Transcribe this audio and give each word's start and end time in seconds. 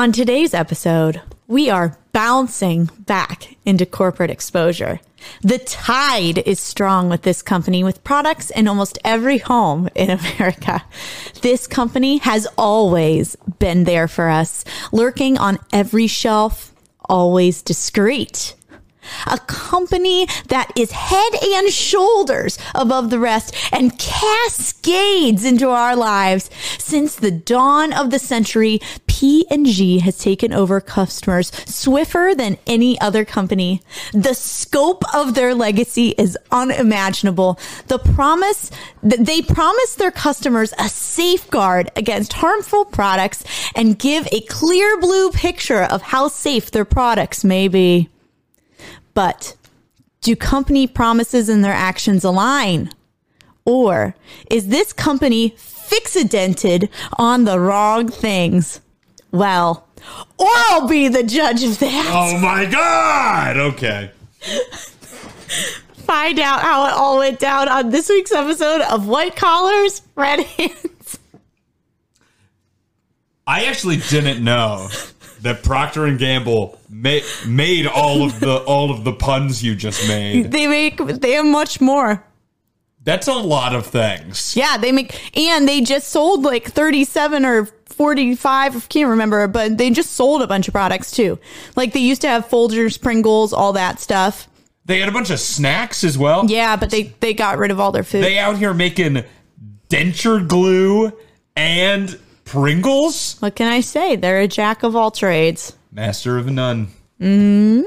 On 0.00 0.12
today's 0.12 0.54
episode, 0.54 1.20
we 1.46 1.68
are 1.68 1.98
bouncing 2.14 2.88
back 3.00 3.54
into 3.66 3.84
corporate 3.84 4.30
exposure. 4.30 4.98
The 5.42 5.58
tide 5.58 6.38
is 6.38 6.58
strong 6.58 7.10
with 7.10 7.20
this 7.20 7.42
company 7.42 7.84
with 7.84 8.02
products 8.02 8.48
in 8.48 8.66
almost 8.66 8.98
every 9.04 9.36
home 9.36 9.90
in 9.94 10.08
America. 10.18 10.82
This 11.42 11.66
company 11.66 12.16
has 12.16 12.48
always 12.56 13.36
been 13.58 13.84
there 13.84 14.08
for 14.08 14.30
us, 14.30 14.64
lurking 14.90 15.36
on 15.36 15.58
every 15.70 16.06
shelf, 16.06 16.72
always 17.04 17.60
discreet 17.60 18.54
a 19.26 19.38
company 19.38 20.26
that 20.48 20.70
is 20.76 20.90
head 20.90 21.32
and 21.42 21.70
shoulders 21.70 22.58
above 22.74 23.10
the 23.10 23.18
rest 23.18 23.54
and 23.72 23.98
cascades 23.98 25.44
into 25.44 25.68
our 25.68 25.96
lives. 25.96 26.50
Since 26.78 27.16
the 27.16 27.30
dawn 27.30 27.92
of 27.92 28.10
the 28.10 28.18
century, 28.18 28.80
P&G 29.06 29.98
has 29.98 30.18
taken 30.18 30.52
over 30.52 30.80
customers 30.80 31.52
swifter 31.66 32.34
than 32.34 32.58
any 32.66 33.00
other 33.00 33.24
company. 33.24 33.82
The 34.12 34.34
scope 34.34 35.02
of 35.14 35.34
their 35.34 35.54
legacy 35.54 36.14
is 36.16 36.38
unimaginable. 36.50 37.58
The 37.88 37.98
promise 37.98 38.70
they 39.02 39.42
promise 39.42 39.94
their 39.96 40.10
customers 40.10 40.72
a 40.78 40.88
safeguard 40.88 41.90
against 41.96 42.32
harmful 42.32 42.84
products 42.84 43.44
and 43.74 43.98
give 43.98 44.26
a 44.32 44.40
clear 44.42 44.98
blue 45.00 45.30
picture 45.30 45.82
of 45.82 46.02
how 46.02 46.28
safe 46.28 46.70
their 46.70 46.84
products 46.84 47.44
may 47.44 47.68
be. 47.68 48.08
But 49.14 49.56
do 50.20 50.36
company 50.36 50.86
promises 50.86 51.48
and 51.48 51.64
their 51.64 51.72
actions 51.72 52.24
align? 52.24 52.90
Or 53.64 54.14
is 54.50 54.68
this 54.68 54.92
company 54.92 55.50
fixadented 55.56 56.88
on 57.18 57.44
the 57.44 57.58
wrong 57.60 58.08
things? 58.08 58.80
Well, 59.32 59.86
or 60.38 60.46
I'll 60.48 60.88
be 60.88 61.08
the 61.08 61.22
judge 61.22 61.62
of 61.62 61.78
that. 61.78 62.10
Oh 62.12 62.38
my 62.38 62.64
God. 62.64 63.56
Okay. 63.56 64.10
Find 65.96 66.38
out 66.40 66.60
how 66.62 66.86
it 66.86 66.92
all 66.92 67.18
went 67.18 67.38
down 67.38 67.68
on 67.68 67.90
this 67.90 68.08
week's 68.08 68.32
episode 68.32 68.80
of 68.82 69.06
White 69.06 69.36
Collars, 69.36 70.02
Red 70.16 70.40
Hands. 70.40 71.18
I 73.46 73.64
actually 73.66 73.98
didn't 74.08 74.42
know 74.42 74.88
that 75.42 75.62
Procter 75.62 76.06
and 76.06 76.18
Gamble 76.18 76.78
ma- 76.88 77.20
made 77.46 77.86
all 77.86 78.22
of 78.24 78.40
the 78.40 78.58
all 78.58 78.90
of 78.90 79.04
the 79.04 79.12
puns 79.12 79.62
you 79.62 79.74
just 79.74 80.06
made. 80.08 80.50
They 80.50 80.66
make 80.66 80.98
they 80.98 81.32
have 81.32 81.46
much 81.46 81.80
more. 81.80 82.24
That's 83.02 83.28
a 83.28 83.34
lot 83.34 83.74
of 83.74 83.86
things. 83.86 84.54
Yeah, 84.54 84.76
they 84.76 84.92
make 84.92 85.36
and 85.36 85.66
they 85.66 85.80
just 85.80 86.08
sold 86.08 86.42
like 86.42 86.70
37 86.70 87.44
or 87.44 87.66
45, 87.86 88.76
I 88.76 88.80
can't 88.88 89.08
remember, 89.10 89.46
but 89.48 89.76
they 89.76 89.90
just 89.90 90.12
sold 90.12 90.42
a 90.42 90.46
bunch 90.46 90.68
of 90.68 90.72
products 90.72 91.10
too. 91.10 91.38
Like 91.76 91.92
they 91.92 92.00
used 92.00 92.20
to 92.22 92.28
have 92.28 92.48
Folgers, 92.48 93.00
Pringles, 93.00 93.52
all 93.52 93.72
that 93.74 94.00
stuff. 94.00 94.48
They 94.84 95.00
had 95.00 95.08
a 95.08 95.12
bunch 95.12 95.30
of 95.30 95.40
snacks 95.40 96.04
as 96.04 96.16
well. 96.16 96.46
Yeah, 96.46 96.76
but 96.76 96.90
they 96.90 97.14
they 97.20 97.34
got 97.34 97.58
rid 97.58 97.70
of 97.70 97.80
all 97.80 97.92
their 97.92 98.04
food. 98.04 98.24
They 98.24 98.38
out 98.38 98.58
here 98.58 98.74
making 98.74 99.24
denture 99.88 100.46
glue 100.46 101.12
and 101.56 102.18
Pringles. 102.50 103.36
what 103.38 103.54
can 103.54 103.68
I 103.68 103.80
say? 103.80 104.16
They're 104.16 104.40
a 104.40 104.48
jack 104.48 104.82
of 104.82 104.96
all 104.96 105.12
trades. 105.12 105.76
Master 105.92 106.36
of 106.36 106.50
none. 106.50 106.88
Hmm. 107.20 107.82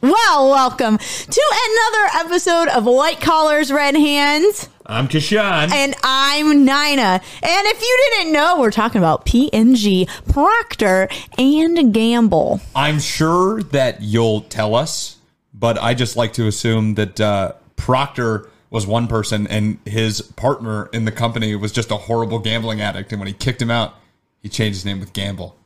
Well, 0.00 0.48
welcome 0.48 0.96
to 0.98 1.42
another 1.66 2.28
episode 2.28 2.68
of 2.68 2.84
White 2.84 3.20
Collars, 3.20 3.72
Red 3.72 3.96
Hands. 3.96 4.68
I'm 4.86 5.08
Kashan. 5.08 5.72
And 5.72 5.96
I'm 6.04 6.64
Nina. 6.64 7.20
And 7.42 7.66
if 7.66 7.82
you 7.82 8.08
didn't 8.12 8.32
know, 8.32 8.60
we're 8.60 8.70
talking 8.70 9.00
about 9.00 9.24
P&G, 9.24 10.06
Procter, 10.28 11.08
and 11.36 11.92
Gamble. 11.92 12.60
I'm 12.76 13.00
sure 13.00 13.60
that 13.64 14.02
you'll 14.02 14.42
tell 14.42 14.76
us, 14.76 15.16
but 15.52 15.82
I 15.82 15.94
just 15.94 16.16
like 16.16 16.34
to 16.34 16.46
assume 16.46 16.94
that 16.94 17.20
uh, 17.20 17.54
Procter 17.74 18.48
was 18.70 18.86
one 18.86 19.06
person 19.08 19.46
and 19.46 19.78
his 19.86 20.20
partner 20.20 20.86
in 20.92 21.04
the 21.04 21.12
company 21.12 21.54
was 21.56 21.72
just 21.72 21.90
a 21.90 21.96
horrible 21.96 22.38
gambling 22.38 22.80
addict. 22.80 23.12
And 23.12 23.20
when 23.20 23.26
he 23.26 23.32
kicked 23.32 23.62
him 23.62 23.70
out, 23.70 23.94
he 24.42 24.48
changed 24.48 24.76
his 24.76 24.84
name 24.84 25.00
with 25.00 25.12
Gamble. 25.12 25.56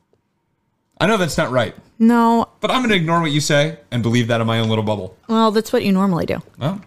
I 1.00 1.06
know 1.06 1.16
that's 1.16 1.36
not 1.36 1.50
right, 1.50 1.74
No, 1.98 2.48
but 2.60 2.70
I'm 2.70 2.78
going 2.80 2.90
to 2.90 2.96
ignore 2.96 3.20
what 3.20 3.32
you 3.32 3.40
say 3.40 3.78
and 3.90 4.02
believe 4.04 4.28
that 4.28 4.40
in 4.40 4.46
my 4.46 4.60
own 4.60 4.68
little 4.68 4.84
bubble. 4.84 5.16
well, 5.28 5.50
that's 5.50 5.72
what 5.72 5.82
you 5.84 5.90
normally 5.90 6.26
do. 6.26 6.38
Well, 6.58 6.80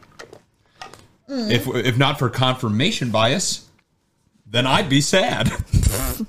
if 1.28 1.68
if 1.68 1.98
not 1.98 2.18
for 2.18 2.30
confirmation 2.30 3.12
bias, 3.12 3.70
then 4.46 4.66
I'd 4.66 4.88
be 4.90 5.02
sad. 5.02 5.52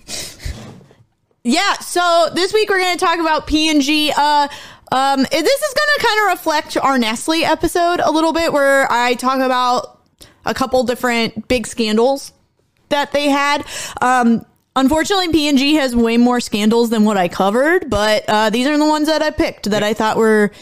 Yeah, 1.49 1.75
so 1.75 2.29
this 2.35 2.53
week 2.53 2.69
we're 2.69 2.81
going 2.81 2.99
to 2.99 3.05
talk 3.05 3.21
about 3.21 3.47
P&G. 3.47 4.13
Uh, 4.17 4.49
um, 4.93 5.21
this 5.21 5.31
is 5.33 5.75
going 5.75 5.99
to 5.99 6.07
kind 6.07 6.21
of 6.21 6.39
reflect 6.39 6.77
our 6.77 6.99
Nestle 6.99 7.45
episode 7.45 8.01
a 8.01 8.11
little 8.11 8.33
bit, 8.33 8.53
where 8.53 8.91
I 8.91 9.15
talk 9.15 9.41
about 9.41 10.01
a 10.45 10.55
couple 10.55 10.85
different 10.85 11.49
big 11.49 11.67
scandals 11.67 12.33
that 12.89 13.13
they 13.13 13.29
had. 13.29 13.65
Um, 14.01 14.47
unfortunately, 14.77 15.29
P&G 15.33 15.75
has 15.75 15.95
way 15.97 16.17
more 16.17 16.41
scandals 16.41 16.91
than 16.91 17.05
what 17.05 17.17
I 17.17 17.29
covered, 17.29 17.91
but 17.91 18.25
uh, 18.29 18.51
these 18.51 18.67
are 18.67 18.79
the 18.79 18.87
ones 18.87 19.09
that 19.09 19.23
I 19.23 19.31
picked 19.31 19.71
that 19.71 19.83
I 19.83 19.93
thought 19.93 20.17
were 20.17 20.53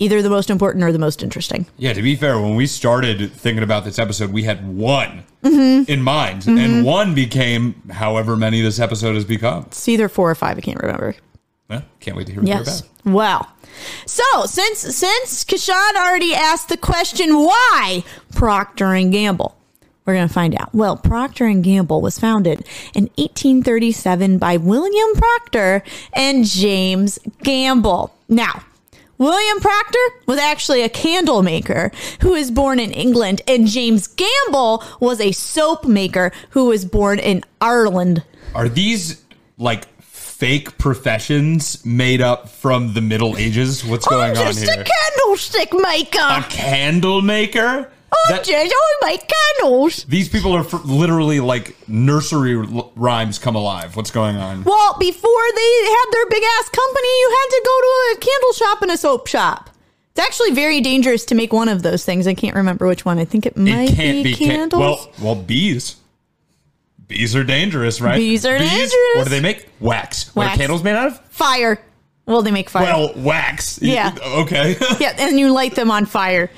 either 0.00 0.22
the 0.22 0.30
most 0.30 0.50
important 0.50 0.84
or 0.84 0.92
the 0.92 0.98
most 0.98 1.22
interesting. 1.22 1.66
Yeah, 1.76 1.92
to 1.92 2.02
be 2.02 2.16
fair, 2.16 2.40
when 2.40 2.54
we 2.56 2.66
started 2.66 3.32
thinking 3.32 3.62
about 3.62 3.84
this 3.84 3.98
episode, 3.98 4.32
we 4.32 4.44
had 4.44 4.66
one 4.66 5.24
in 5.42 6.02
mind, 6.02 6.46
and 6.46 6.84
one 6.84 7.14
became 7.14 7.74
however 7.90 8.36
many 8.36 8.60
this 8.60 8.80
episode 8.80 9.14
has 9.14 9.24
become. 9.24 9.64
It's 9.68 9.88
either 9.88 10.08
four 10.08 10.30
or 10.30 10.34
five. 10.34 10.58
I 10.58 10.60
can't 10.60 10.80
remember. 10.80 11.14
Well, 11.68 11.82
can't 12.00 12.16
wait 12.16 12.26
to 12.26 12.32
hear 12.32 12.40
what 12.40 12.48
Yes. 12.48 12.80
they're 12.80 13.12
Well, 13.12 13.48
so 14.06 14.22
since 14.46 14.78
since 14.78 15.44
Kashan 15.44 15.96
already 15.96 16.34
asked 16.34 16.68
the 16.68 16.76
question, 16.76 17.36
why 17.44 18.04
Procter 18.34 18.94
and 18.94 19.12
Gamble? 19.12 19.54
We're 20.06 20.14
going 20.14 20.28
to 20.28 20.32
find 20.32 20.54
out. 20.58 20.74
Well, 20.74 20.96
Procter 20.96 21.44
and 21.44 21.62
Gamble 21.62 22.00
was 22.00 22.18
founded 22.18 22.64
in 22.94 23.10
1837 23.16 24.38
by 24.38 24.56
William 24.56 25.14
Procter 25.14 25.82
and 26.14 26.46
James 26.46 27.18
Gamble. 27.42 28.14
Now, 28.26 28.62
William 29.18 29.60
Procter 29.60 29.98
was 30.26 30.38
actually 30.38 30.80
a 30.82 30.88
candle 30.88 31.42
maker 31.42 31.90
who 32.22 32.30
was 32.30 32.50
born 32.50 32.78
in 32.78 32.90
England, 32.92 33.42
and 33.46 33.66
James 33.66 34.06
Gamble 34.06 34.82
was 35.00 35.20
a 35.20 35.32
soap 35.32 35.84
maker 35.84 36.32
who 36.50 36.64
was 36.66 36.86
born 36.86 37.18
in 37.18 37.42
Ireland. 37.60 38.22
Are 38.54 38.68
these 38.70 39.22
like 39.58 39.84
fake 40.38 40.78
professions 40.78 41.84
made 41.84 42.20
up 42.20 42.48
from 42.48 42.94
the 42.94 43.00
Middle 43.00 43.36
Ages? 43.36 43.84
What's 43.84 44.06
going 44.06 44.36
I'm 44.36 44.46
on 44.46 44.52
just 44.52 44.62
a 44.68 44.84
candlestick 44.84 45.72
maker. 45.74 46.18
A 46.20 46.42
candle 46.48 47.22
maker? 47.22 47.90
I'm 48.10 48.36
That- 48.36 48.44
just 48.44 48.72
I 48.74 49.06
make 49.06 49.28
candles. 49.58 50.04
these 50.04 50.28
people 50.28 50.54
are 50.54 50.60
f- 50.64 50.84
literally 50.84 51.40
like 51.40 51.76
nursery 51.88 52.54
l- 52.54 52.92
rhymes 52.96 53.38
come 53.38 53.54
alive. 53.56 53.96
What's 53.96 54.10
going 54.10 54.36
on? 54.36 54.64
Well, 54.64 54.96
before 54.98 55.44
they 55.56 55.72
had 55.84 56.04
their 56.12 56.26
big 56.30 56.42
ass 56.42 56.68
company, 56.70 57.08
you 57.08 57.30
had 57.40 57.48
to 57.50 57.62
go 57.64 57.80
to 57.80 58.16
a 58.16 58.20
candle 58.20 58.52
shop 58.54 58.82
and 58.82 58.90
a 58.92 58.96
soap 58.96 59.26
shop. 59.26 59.70
It's 60.14 60.24
actually 60.26 60.52
very 60.52 60.80
dangerous 60.80 61.24
to 61.26 61.34
make 61.34 61.52
one 61.52 61.68
of 61.68 61.82
those 61.82 62.04
things. 62.04 62.26
I 62.26 62.34
can't 62.34 62.56
remember 62.56 62.86
which 62.86 63.04
one. 63.04 63.18
I 63.18 63.24
think 63.24 63.44
it 63.44 63.56
might 63.56 63.90
it 63.90 63.96
be, 63.98 64.22
be 64.22 64.34
can- 64.34 64.48
candles. 64.48 64.80
well, 64.80 65.10
well, 65.20 65.34
bees. 65.34 65.96
Bees 67.08 67.34
are 67.34 67.44
dangerous, 67.44 68.00
right? 68.00 68.16
Bees 68.16 68.44
are 68.46 68.58
dangerous. 68.58 68.94
What 69.16 69.24
do 69.24 69.30
they 69.30 69.40
make? 69.40 69.68
Wax. 69.80 70.34
What 70.36 70.44
are 70.44 70.46
Wax. 70.48 70.58
candles 70.58 70.84
made 70.84 70.94
out 70.96 71.08
of? 71.08 71.20
fire. 71.30 71.78
Well, 72.26 72.42
they 72.42 72.50
make 72.50 72.68
fire. 72.68 72.84
Well, 72.84 73.12
wax. 73.16 73.80
Yeah. 73.80 74.14
Okay. 74.22 74.76
yeah, 75.00 75.16
and 75.18 75.40
you 75.40 75.50
light 75.50 75.74
them 75.74 75.90
on 75.90 76.04
fire. 76.04 76.50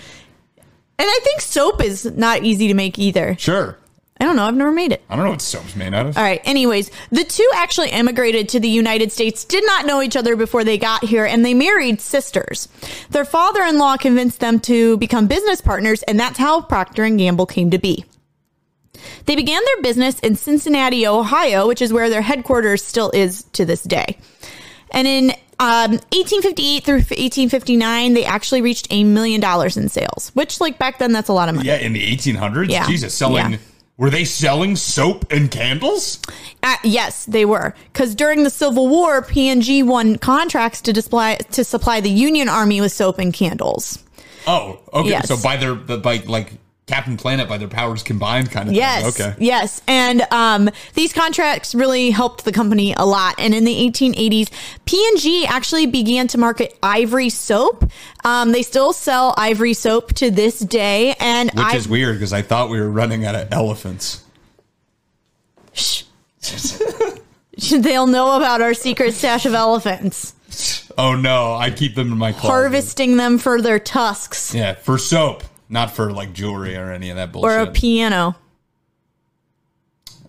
And 0.98 1.08
I 1.08 1.20
think 1.22 1.40
soap 1.40 1.80
is 1.82 2.04
not 2.04 2.42
easy 2.42 2.66
to 2.68 2.74
make 2.74 2.98
either. 2.98 3.36
sure. 3.38 3.78
I 4.20 4.24
don't 4.24 4.36
know. 4.36 4.44
I've 4.44 4.54
never 4.54 4.72
made 4.72 4.92
it. 4.92 5.02
I 5.08 5.16
don't 5.16 5.24
know 5.24 5.30
what 5.30 5.40
soap's 5.40 5.74
made 5.74 5.94
out 5.94 6.04
of. 6.06 6.18
All 6.18 6.22
right. 6.22 6.42
Anyways, 6.44 6.90
the 7.10 7.24
two 7.24 7.48
actually 7.54 7.88
immigrated 7.88 8.50
to 8.50 8.60
the 8.60 8.68
United 8.68 9.12
States, 9.12 9.44
did 9.44 9.64
not 9.64 9.86
know 9.86 10.02
each 10.02 10.14
other 10.14 10.36
before 10.36 10.62
they 10.62 10.76
got 10.76 11.04
here, 11.04 11.24
and 11.24 11.42
they 11.42 11.54
married 11.54 12.02
sisters. 12.02 12.68
Their 13.08 13.24
father-in-law 13.24 13.96
convinced 13.96 14.40
them 14.40 14.60
to 14.60 14.98
become 14.98 15.26
business 15.26 15.62
partners, 15.62 16.02
and 16.02 16.20
that's 16.20 16.36
how 16.36 16.60
Procter 16.60 17.04
and 17.04 17.16
Gamble 17.16 17.46
came 17.46 17.70
to 17.70 17.78
be. 17.78 18.04
They 19.26 19.36
began 19.36 19.60
their 19.64 19.82
business 19.82 20.18
in 20.20 20.36
Cincinnati, 20.36 21.06
Ohio, 21.06 21.66
which 21.68 21.82
is 21.82 21.92
where 21.92 22.08
their 22.10 22.22
headquarters 22.22 22.84
still 22.84 23.10
is 23.10 23.44
to 23.52 23.64
this 23.64 23.82
day. 23.82 24.16
And 24.92 25.06
in 25.06 25.30
um, 25.60 25.92
1858 26.12 26.84
through 26.84 26.94
1859, 26.96 28.14
they 28.14 28.24
actually 28.24 28.62
reached 28.62 28.86
a 28.90 29.04
million 29.04 29.40
dollars 29.40 29.76
in 29.76 29.88
sales, 29.88 30.30
which, 30.34 30.60
like 30.60 30.78
back 30.78 30.98
then, 30.98 31.12
that's 31.12 31.28
a 31.28 31.32
lot 31.32 31.48
of 31.48 31.54
money. 31.54 31.68
Yeah, 31.68 31.76
in 31.76 31.92
the 31.92 32.04
1800s. 32.16 32.70
Yeah. 32.70 32.86
Jesus, 32.86 33.14
selling. 33.14 33.52
Yeah. 33.52 33.58
Were 33.96 34.08
they 34.08 34.24
selling 34.24 34.76
soap 34.76 35.30
and 35.30 35.50
candles? 35.50 36.20
Uh, 36.62 36.76
yes, 36.82 37.26
they 37.26 37.44
were. 37.44 37.74
Because 37.92 38.14
during 38.14 38.44
the 38.44 38.50
Civil 38.50 38.88
War, 38.88 39.20
P&G 39.20 39.82
won 39.82 40.16
contracts 40.16 40.80
to 40.82 40.92
display 40.94 41.36
to 41.52 41.64
supply 41.64 42.00
the 42.00 42.08
Union 42.08 42.48
Army 42.48 42.80
with 42.80 42.92
soap 42.92 43.18
and 43.18 43.34
candles. 43.34 44.02
Oh, 44.46 44.80
okay. 44.94 45.10
Yes. 45.10 45.28
So 45.28 45.36
by 45.36 45.58
their 45.58 45.74
the- 45.74 45.98
by 45.98 46.22
like 46.26 46.54
Captain 46.90 47.16
Planet 47.16 47.48
by 47.48 47.56
their 47.56 47.68
powers 47.68 48.02
combined 48.02 48.50
kind 48.50 48.68
of 48.68 48.74
Yes. 48.74 49.16
thing. 49.16 49.26
Okay. 49.28 49.36
Yes. 49.38 49.80
And 49.86 50.22
um, 50.32 50.68
these 50.94 51.12
contracts 51.12 51.72
really 51.74 52.10
helped 52.10 52.44
the 52.44 52.50
company 52.52 52.92
a 52.96 53.04
lot. 53.06 53.36
And 53.38 53.54
in 53.54 53.64
the 53.64 53.74
1880s, 53.90 54.50
P&G 54.86 55.46
actually 55.46 55.86
began 55.86 56.26
to 56.28 56.38
market 56.38 56.76
Ivory 56.82 57.28
soap. 57.30 57.88
Um, 58.24 58.50
they 58.50 58.62
still 58.62 58.92
sell 58.92 59.34
Ivory 59.36 59.72
soap 59.74 60.14
to 60.14 60.30
this 60.32 60.58
day. 60.58 61.14
And 61.20 61.50
Which 61.52 61.64
I, 61.64 61.76
is 61.76 61.86
weird 61.88 62.16
because 62.16 62.32
I 62.32 62.42
thought 62.42 62.70
we 62.70 62.80
were 62.80 62.90
running 62.90 63.24
out 63.24 63.36
of 63.36 63.48
elephants. 63.52 64.24
Shh. 65.72 66.02
they'll 67.78 68.06
know 68.06 68.36
about 68.36 68.62
our 68.62 68.74
secret 68.74 69.12
stash 69.14 69.46
of 69.46 69.54
elephants, 69.54 70.34
Oh 70.98 71.14
no, 71.14 71.54
I 71.54 71.70
keep 71.70 71.94
them 71.94 72.10
in 72.10 72.18
my 72.18 72.32
closet. 72.32 72.48
harvesting 72.48 73.16
them 73.16 73.38
for 73.38 73.62
their 73.62 73.78
tusks 73.78 74.52
Yeah, 74.54 74.74
for 74.74 74.98
soap, 74.98 75.44
not 75.70 75.90
for 75.92 76.12
like 76.12 76.32
jewelry 76.34 76.76
or 76.76 76.90
any 76.90 77.08
of 77.10 77.16
that 77.16 77.32
bullshit. 77.32 77.50
or 77.50 77.58
a 77.60 77.66
piano. 77.68 78.36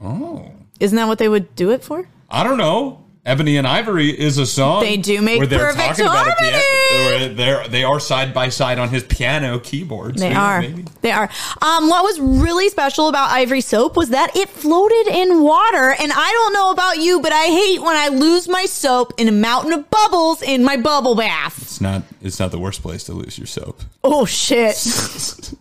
oh, 0.02 0.52
Isn't 0.80 0.96
that 0.96 1.08
what 1.08 1.18
they 1.18 1.28
would 1.28 1.54
do 1.56 1.72
it 1.72 1.84
for? 1.84 2.08
I 2.30 2.44
don't 2.46 2.58
know. 2.58 3.04
Ebony 3.24 3.58
and 3.58 3.68
Ivory 3.68 4.10
is 4.10 4.40
a 4.40 4.48
song. 4.48 4.82
They 4.82 4.98
do 4.98 5.22
make 5.22 5.38
where 5.38 5.46
they're 5.46 5.60
perfect 5.74 6.00
talking 6.00 6.06
about 6.06 6.28
a 6.28 6.32
harmony. 6.32 6.64
piano. 6.90 7.34
They're 7.36 7.68
they 7.68 7.84
are 7.84 8.00
side 8.00 8.34
by 8.34 8.50
side 8.50 8.80
on 8.80 8.90
his 8.90 9.04
piano 9.04 9.60
keyboards. 9.60 10.20
They 10.20 10.32
Yeah, 10.32 10.42
are. 10.44 10.62
maybe. 10.62 10.86
They 11.02 11.12
are. 11.12 11.30
Um, 11.62 11.88
what 11.88 12.04
was 12.04 12.20
really 12.20 12.68
special 12.70 13.10
about 13.10 13.30
Ivory 13.30 13.62
soap 13.62 13.96
was 13.96 14.10
that 14.10 14.36
it 14.36 14.50
floated 14.50 15.08
in 15.08 15.44
water. 15.44 15.96
And 16.00 16.12
I 16.12 16.32
don't 16.32 16.54
know 16.54 16.72
about 16.72 16.98
you, 16.98 17.22
but 17.22 17.32
I 17.32 17.46
hate 17.46 17.80
when 17.84 17.96
I 17.96 18.08
lose 18.08 18.48
my 18.48 18.66
soap 18.66 19.14
in 19.20 19.28
a 19.28 19.32
mountain 19.32 19.74
of 19.74 19.88
bubbles 19.92 20.42
in 20.42 20.64
my 20.64 20.78
bubble 20.78 21.14
bath. 21.16 21.62
It's 21.62 21.80
not. 21.80 22.02
It's 22.24 22.40
not 22.40 22.50
the 22.50 22.58
worst 22.60 22.82
place 22.82 23.04
to 23.04 23.14
lose 23.14 23.38
your 23.38 23.46
soap. 23.48 23.82
Oh 24.04 24.26
shit! 24.26 24.78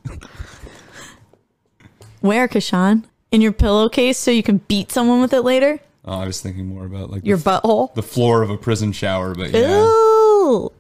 Where, 2.23 2.49
Kashan? 2.49 3.05
In 3.33 3.43
your 3.43 3.53
pillowcase 3.53 4.17
so 4.19 4.31
you 4.31 4.43
can 4.43 4.59
beat 4.67 4.91
someone 4.91 5.21
with 5.21 5.35
it 5.35 5.43
later? 5.43 5.79
Oh, 6.05 6.19
I 6.19 6.27
was 6.27 6.41
thinking 6.41 6.67
more 6.67 6.87
about 6.87 7.11
like 7.11 7.25
Your 7.27 7.37
the, 7.37 7.51
butthole? 7.51 7.95
the 7.95 8.03
floor 8.03 8.43
of 8.43 8.51
a 8.51 8.57
prison 8.57 8.93
shower, 8.93 9.35
but 9.35 9.51
yeah. 9.51 9.83
Ooh. 9.85 10.71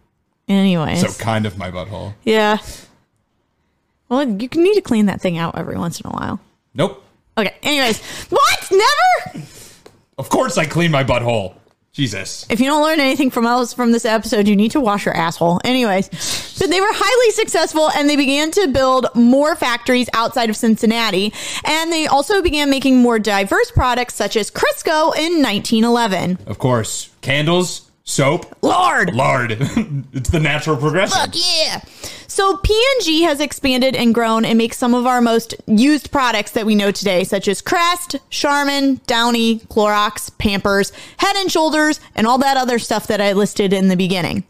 Anyways. 0.48 1.00
So 1.00 1.22
kind 1.22 1.46
of 1.46 1.56
my 1.58 1.70
butthole. 1.70 2.14
yeah. 2.24 2.58
Well, 4.08 4.22
you 4.28 4.48
need 4.48 4.74
to 4.74 4.80
clean 4.80 5.06
that 5.06 5.20
thing 5.20 5.38
out 5.38 5.56
every 5.56 5.76
once 5.78 6.00
in 6.00 6.06
a 6.08 6.10
while. 6.12 6.40
Nope. 6.74 7.04
Okay. 7.38 7.54
Anyways, 7.62 8.02
what? 8.28 8.68
Never? 8.72 9.46
Of 10.18 10.28
course 10.28 10.58
I 10.58 10.64
clean 10.66 10.90
my 10.90 11.04
butthole. 11.04 11.54
Jesus. 11.92 12.46
If 12.48 12.60
you 12.60 12.66
don't 12.66 12.82
learn 12.82 13.00
anything 13.00 13.30
from 13.30 13.46
else 13.46 13.72
from 13.74 13.90
this 13.90 14.04
episode, 14.04 14.46
you 14.46 14.54
need 14.54 14.70
to 14.72 14.80
wash 14.80 15.04
your 15.06 15.16
asshole. 15.16 15.60
Anyways, 15.64 16.08
but 16.58 16.70
they 16.70 16.80
were 16.80 16.86
highly 16.88 17.32
successful 17.32 17.90
and 17.90 18.08
they 18.08 18.16
began 18.16 18.52
to 18.52 18.68
build 18.68 19.08
more 19.16 19.56
factories 19.56 20.08
outside 20.12 20.50
of 20.50 20.56
Cincinnati. 20.56 21.32
And 21.64 21.92
they 21.92 22.06
also 22.06 22.42
began 22.42 22.70
making 22.70 22.98
more 22.98 23.18
diverse 23.18 23.72
products 23.72 24.14
such 24.14 24.36
as 24.36 24.50
Crisco 24.52 25.16
in 25.16 25.42
1911. 25.42 26.38
Of 26.46 26.58
course. 26.58 27.10
Candles, 27.22 27.89
soap, 28.10 28.56
lard, 28.62 29.14
lard. 29.14 29.52
it's 30.12 30.30
the 30.30 30.40
natural 30.40 30.76
progression. 30.76 31.16
Fuck 31.16 31.34
yeah. 31.34 31.80
So 32.26 32.56
P&G 32.58 33.22
has 33.22 33.40
expanded 33.40 33.96
and 33.96 34.14
grown 34.14 34.44
and 34.44 34.56
makes 34.56 34.78
some 34.78 34.94
of 34.94 35.06
our 35.06 35.20
most 35.20 35.54
used 35.66 36.10
products 36.10 36.52
that 36.52 36.66
we 36.66 36.74
know 36.74 36.90
today, 36.90 37.24
such 37.24 37.48
as 37.48 37.60
Crest, 37.60 38.16
Charmin, 38.30 39.00
Downy, 39.06 39.60
Clorox, 39.60 40.36
Pampers, 40.38 40.92
Head 41.18 41.36
and 41.36 41.50
Shoulders, 41.50 42.00
and 42.14 42.26
all 42.26 42.38
that 42.38 42.56
other 42.56 42.78
stuff 42.78 43.06
that 43.08 43.20
I 43.20 43.32
listed 43.32 43.72
in 43.72 43.88
the 43.88 43.96
beginning. 43.96 44.44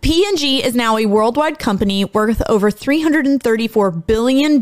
P&G 0.00 0.64
is 0.64 0.74
now 0.74 0.96
a 0.96 1.06
worldwide 1.06 1.58
company 1.58 2.04
worth 2.04 2.42
over 2.48 2.70
$334 2.70 4.06
billion 4.06 4.60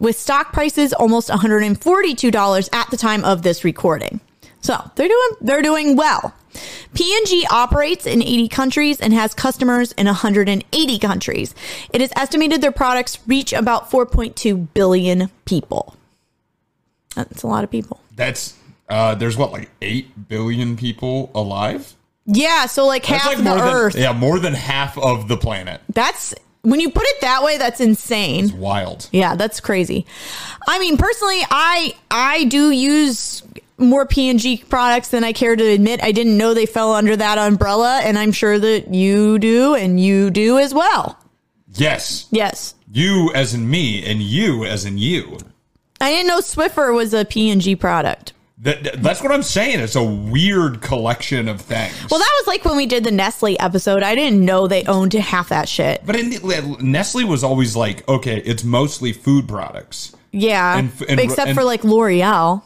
with 0.00 0.18
stock 0.18 0.52
prices 0.52 0.92
almost 0.92 1.28
$142 1.28 2.68
at 2.72 2.90
the 2.90 2.96
time 2.96 3.24
of 3.24 3.42
this 3.42 3.64
recording. 3.64 4.20
So 4.60 4.90
they're 4.96 5.08
doing, 5.08 5.30
they're 5.40 5.62
doing 5.62 5.96
well. 5.96 6.34
P&G 6.94 7.46
operates 7.50 8.06
in 8.06 8.22
80 8.22 8.48
countries 8.48 9.00
and 9.00 9.12
has 9.12 9.34
customers 9.34 9.92
in 9.92 10.06
180 10.06 10.98
countries. 10.98 11.54
It 11.92 12.00
is 12.00 12.12
estimated 12.16 12.60
their 12.60 12.72
products 12.72 13.18
reach 13.26 13.52
about 13.52 13.90
4.2 13.90 14.68
billion 14.74 15.30
people. 15.44 15.96
That's 17.14 17.42
a 17.42 17.46
lot 17.46 17.64
of 17.64 17.70
people. 17.70 18.00
That's 18.14 18.54
uh 18.88 19.14
there's 19.14 19.36
what 19.36 19.52
like 19.52 19.70
8 19.80 20.28
billion 20.28 20.76
people 20.76 21.30
alive? 21.34 21.94
Yeah, 22.26 22.66
so 22.66 22.86
like 22.86 23.06
That's 23.06 23.22
half 23.22 23.34
like 23.36 23.44
the 23.44 23.62
earth. 23.62 23.92
than 23.94 24.02
yeah, 24.02 24.12
more 24.12 24.38
than 24.38 24.54
half 24.54 24.96
of 24.98 25.28
the 25.28 25.36
planet. 25.36 25.80
That's 25.92 26.34
when 26.62 26.80
you 26.80 26.90
put 26.90 27.04
it 27.04 27.20
that 27.20 27.42
way, 27.42 27.58
that's 27.58 27.80
insane. 27.80 28.58
Wild. 28.58 29.08
Yeah, 29.12 29.36
that's 29.36 29.60
crazy. 29.60 30.06
I 30.66 30.78
mean, 30.78 30.96
personally, 30.96 31.42
I 31.50 31.94
I 32.10 32.44
do 32.44 32.70
use 32.70 33.42
more 33.84 34.06
P&G 34.06 34.64
products 34.68 35.08
than 35.08 35.24
I 35.24 35.32
care 35.32 35.56
to 35.56 35.64
admit. 35.64 36.02
I 36.02 36.12
didn't 36.12 36.36
know 36.36 36.54
they 36.54 36.66
fell 36.66 36.92
under 36.92 37.16
that 37.16 37.38
umbrella, 37.38 38.00
and 38.04 38.18
I'm 38.18 38.32
sure 38.32 38.58
that 38.58 38.92
you 38.94 39.38
do, 39.38 39.74
and 39.74 40.00
you 40.00 40.30
do 40.30 40.58
as 40.58 40.74
well. 40.74 41.18
Yes. 41.74 42.26
Yes. 42.30 42.74
You 42.92 43.32
as 43.34 43.54
in 43.54 43.68
me 43.68 44.04
and 44.08 44.22
you 44.22 44.64
as 44.64 44.84
in 44.84 44.98
you. 44.98 45.38
I 46.00 46.10
didn't 46.10 46.28
know 46.28 46.40
Swiffer 46.40 46.94
was 46.94 47.12
a 47.14 47.24
P&G 47.24 47.76
product. 47.76 48.32
That, 48.58 49.02
that's 49.02 49.20
what 49.20 49.32
I'm 49.32 49.42
saying. 49.42 49.80
It's 49.80 49.96
a 49.96 50.02
weird 50.02 50.80
collection 50.80 51.48
of 51.48 51.60
things. 51.60 51.92
Well, 52.10 52.20
that 52.20 52.32
was 52.40 52.46
like 52.46 52.64
when 52.64 52.76
we 52.76 52.86
did 52.86 53.02
the 53.04 53.10
Nestle 53.10 53.56
episode. 53.60 54.02
I 54.02 54.14
didn't 54.14 54.44
know 54.44 54.68
they 54.68 54.84
owned 54.84 55.12
half 55.12 55.48
that 55.48 55.68
shit. 55.68 56.02
but 56.06 56.16
in, 56.16 56.30
Nestle 56.80 57.24
was 57.24 57.42
always 57.42 57.74
like, 57.76 58.08
okay, 58.08 58.38
it's 58.44 58.62
mostly 58.64 59.12
food 59.12 59.48
products. 59.48 60.14
Yeah. 60.30 60.78
And- 60.78 60.92
and- 61.08 61.20
except 61.20 61.48
and- 61.48 61.58
for 61.58 61.64
like 61.64 61.84
L'Oreal. 61.84 62.62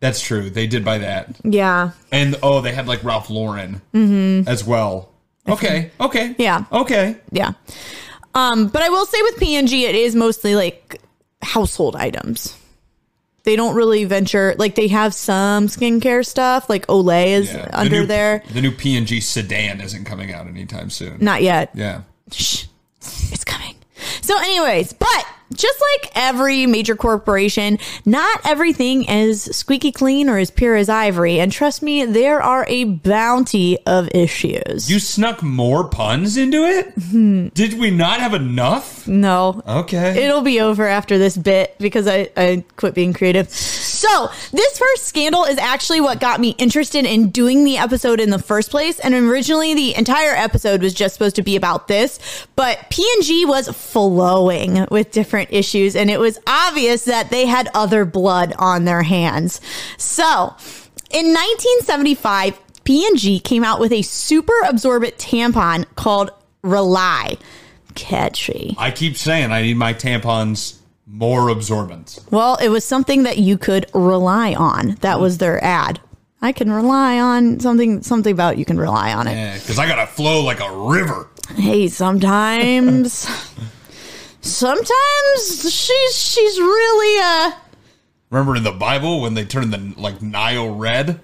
That's 0.00 0.20
true. 0.20 0.48
They 0.50 0.66
did 0.66 0.84
buy 0.84 0.98
that. 0.98 1.36
Yeah. 1.44 1.90
And 2.10 2.36
oh, 2.42 2.60
they 2.62 2.72
had 2.72 2.86
like 2.88 3.04
Ralph 3.04 3.28
Lauren 3.30 3.82
as 4.48 4.64
well. 4.64 5.10
Okay. 5.48 5.90
Okay. 6.00 6.28
Mm-hmm. 6.30 6.42
Yeah. 6.42 6.64
Okay. 6.72 7.16
Yeah. 7.32 7.52
Um, 8.34 8.68
but 8.68 8.82
I 8.82 8.88
will 8.88 9.04
say 9.06 9.20
with 9.22 9.38
P&G, 9.38 9.84
it 9.86 9.94
is 9.94 10.14
mostly 10.14 10.54
like 10.54 11.00
household 11.42 11.96
items. 11.96 12.56
They 13.42 13.56
don't 13.56 13.74
really 13.74 14.04
venture 14.04 14.54
like 14.58 14.74
they 14.74 14.88
have 14.88 15.14
some 15.14 15.66
skincare 15.66 16.24
stuff, 16.24 16.68
like 16.68 16.86
Olay 16.86 17.28
is 17.28 17.52
Yeah. 17.52 17.66
The 17.66 17.78
under 17.80 18.00
new- 18.00 18.06
there. 18.06 18.42
The 18.52 18.60
new 18.60 18.70
P&G 18.70 19.20
sedan 19.20 19.80
isn't 19.80 20.04
coming 20.04 20.32
out 20.32 20.46
anytime 20.46 20.90
soon. 20.90 21.18
Not 21.20 21.42
yet. 21.42 21.70
Yeah. 21.74 22.02
Shh. 22.30 22.66
It's 23.00 23.44
coming. 23.44 23.74
So, 24.20 24.38
anyways, 24.38 24.92
but 24.92 25.26
just 25.52 25.82
like 26.02 26.12
every 26.14 26.66
major 26.66 26.94
corporation, 26.96 27.78
not 28.04 28.40
everything 28.44 29.04
is 29.04 29.44
squeaky 29.44 29.92
clean 29.92 30.28
or 30.28 30.38
as 30.38 30.50
pure 30.50 30.76
as 30.76 30.88
ivory. 30.88 31.40
And 31.40 31.50
trust 31.50 31.82
me, 31.82 32.04
there 32.04 32.40
are 32.42 32.64
a 32.68 32.84
bounty 32.84 33.78
of 33.86 34.08
issues. 34.14 34.90
You 34.90 34.98
snuck 34.98 35.42
more 35.42 35.88
puns 35.88 36.36
into 36.36 36.64
it? 36.64 36.92
Hmm. 36.94 37.48
Did 37.48 37.78
we 37.78 37.90
not 37.90 38.20
have 38.20 38.34
enough? 38.34 39.06
no. 39.06 39.62
Okay. 39.66 40.24
It'll 40.24 40.42
be 40.42 40.60
over 40.60 40.86
after 40.86 41.18
this 41.18 41.36
bit 41.36 41.76
because 41.78 42.06
I, 42.06 42.30
I 42.36 42.64
quit 42.76 42.94
being 42.94 43.12
creative. 43.12 43.48
So, 44.00 44.30
this 44.50 44.78
first 44.78 45.04
scandal 45.04 45.44
is 45.44 45.58
actually 45.58 46.00
what 46.00 46.20
got 46.20 46.40
me 46.40 46.54
interested 46.56 47.04
in 47.04 47.28
doing 47.28 47.64
the 47.64 47.76
episode 47.76 48.18
in 48.18 48.30
the 48.30 48.38
first 48.38 48.70
place. 48.70 48.98
And 48.98 49.12
originally, 49.12 49.74
the 49.74 49.94
entire 49.94 50.34
episode 50.34 50.80
was 50.80 50.94
just 50.94 51.12
supposed 51.12 51.36
to 51.36 51.42
be 51.42 51.54
about 51.54 51.86
this, 51.86 52.18
but 52.56 52.86
P&G 52.88 53.44
was 53.44 53.68
flowing 53.68 54.86
with 54.90 55.10
different 55.10 55.52
issues, 55.52 55.94
and 55.94 56.08
it 56.08 56.18
was 56.18 56.38
obvious 56.46 57.04
that 57.04 57.28
they 57.28 57.44
had 57.44 57.68
other 57.74 58.06
blood 58.06 58.54
on 58.58 58.86
their 58.86 59.02
hands. 59.02 59.60
So, 59.98 60.56
in 61.10 61.34
1975, 61.34 62.58
P&G 62.84 63.40
came 63.40 63.64
out 63.64 63.80
with 63.80 63.92
a 63.92 64.00
super 64.00 64.58
absorbent 64.66 65.18
tampon 65.18 65.84
called 65.96 66.30
Rely. 66.62 67.36
Catchy. 67.96 68.76
I 68.78 68.92
keep 68.92 69.18
saying 69.18 69.52
I 69.52 69.60
need 69.60 69.76
my 69.76 69.92
tampons 69.92 70.79
more 71.10 71.48
absorbent. 71.48 72.18
Well, 72.30 72.56
it 72.56 72.68
was 72.68 72.84
something 72.84 73.24
that 73.24 73.38
you 73.38 73.58
could 73.58 73.86
rely 73.94 74.54
on. 74.54 74.96
That 75.00 75.18
was 75.20 75.38
their 75.38 75.62
ad. 75.64 76.00
I 76.42 76.52
can 76.52 76.70
rely 76.72 77.18
on 77.20 77.60
something 77.60 78.02
something 78.02 78.32
about 78.32 78.56
you 78.58 78.64
can 78.64 78.78
rely 78.78 79.12
on 79.12 79.26
it. 79.26 79.32
Yeah, 79.32 79.58
because 79.58 79.78
I 79.78 79.86
gotta 79.86 80.06
flow 80.06 80.42
like 80.42 80.60
a 80.60 80.74
river. 80.74 81.28
Hey, 81.56 81.88
sometimes 81.88 83.28
sometimes 84.40 85.72
she's 85.74 86.16
she's 86.16 86.58
really 86.58 87.22
uh 87.22 87.52
Remember 88.30 88.54
in 88.56 88.62
the 88.62 88.72
Bible 88.72 89.20
when 89.20 89.34
they 89.34 89.44
turned 89.44 89.72
the 89.72 90.00
like 90.00 90.22
Nile 90.22 90.74
red? 90.74 91.20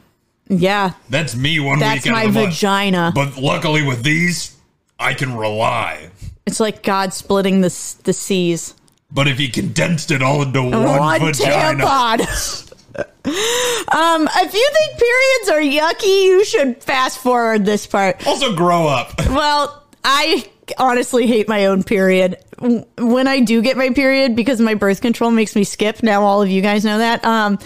Yeah, 0.48 0.92
That's 1.08 1.34
me 1.34 1.58
one 1.60 1.78
That's 1.80 2.06
my 2.06 2.22
of 2.24 2.34
the 2.34 2.40
month. 2.42 2.54
vagina. 2.54 3.12
But 3.14 3.36
luckily 3.36 3.82
with 3.84 4.04
these, 4.04 4.56
I 4.98 5.12
can 5.14 5.36
rely. 5.36 6.10
it's 6.46 6.60
like 6.60 6.82
God 6.84 7.12
splitting 7.12 7.60
the 7.62 7.66
s- 7.66 7.94
the 7.94 8.12
seas. 8.12 8.74
But 9.10 9.28
if 9.28 9.38
he 9.38 9.48
condensed 9.48 10.10
it 10.10 10.22
all 10.22 10.42
into 10.42 10.62
one, 10.62 10.72
One 10.84 11.20
vagina, 11.20 11.84
tampon. 11.84 12.72
um, 12.96 14.28
if 14.34 14.54
you 14.54 14.70
think 14.72 14.98
periods 14.98 15.48
are 15.50 15.60
yucky, 15.60 16.24
you 16.24 16.44
should 16.44 16.82
fast 16.82 17.18
forward 17.18 17.64
this 17.64 17.86
part. 17.86 18.26
also 18.26 18.54
grow 18.54 18.86
up. 18.88 19.12
Well, 19.30 19.82
I 20.02 20.48
honestly 20.78 21.26
hate 21.26 21.48
my 21.48 21.66
own 21.66 21.82
period. 21.82 22.38
When 22.58 23.28
I 23.28 23.40
do 23.40 23.60
get 23.62 23.76
my 23.76 23.90
period, 23.90 24.34
because 24.34 24.60
my 24.60 24.74
birth 24.74 25.00
control 25.02 25.30
makes 25.30 25.54
me 25.54 25.62
skip. 25.64 26.02
Now 26.02 26.22
all 26.22 26.42
of 26.42 26.48
you 26.48 26.62
guys 26.62 26.84
know 26.84 26.98
that. 26.98 27.24
Um, 27.24 27.58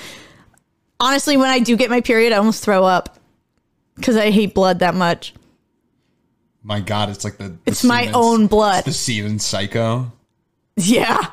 honestly, 0.99 1.37
when 1.37 1.49
I 1.49 1.61
do 1.61 1.77
get 1.77 1.91
my 1.91 2.01
period, 2.01 2.33
I 2.33 2.37
almost 2.37 2.65
throw 2.65 2.85
up 2.85 3.19
because 3.97 4.17
I 4.17 4.31
hate 4.31 4.55
blood 4.55 4.81
that 4.81 4.95
much. 4.95 5.33
My 6.63 6.81
God, 6.81 7.09
it's 7.09 7.25
like 7.25 7.39
the, 7.39 7.49
the 7.51 7.59
It's 7.67 7.85
my 7.85 8.03
in- 8.03 8.15
own 8.15 8.47
blood. 8.49 8.85
The 8.85 8.93
scene 8.93 9.25
in 9.25 9.39
Psycho. 9.39 10.13
Yeah. 10.81 11.27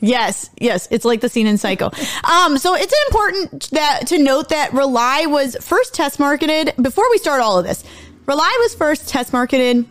Yes, 0.00 0.50
yes, 0.58 0.88
it's 0.90 1.04
like 1.04 1.20
the 1.20 1.28
scene 1.28 1.46
in 1.46 1.58
Psycho. 1.58 1.86
Um, 2.24 2.58
so 2.58 2.74
it's 2.74 2.92
important 3.06 3.70
that 3.70 4.08
to 4.08 4.18
note 4.18 4.48
that 4.48 4.72
Rely 4.72 5.26
was 5.26 5.56
first 5.60 5.94
test 5.94 6.18
marketed 6.18 6.74
before 6.82 7.08
we 7.10 7.18
start 7.18 7.40
all 7.40 7.56
of 7.58 7.64
this. 7.64 7.84
Rely 8.26 8.56
was 8.62 8.74
first 8.74 9.08
test 9.08 9.32
marketed 9.32 9.86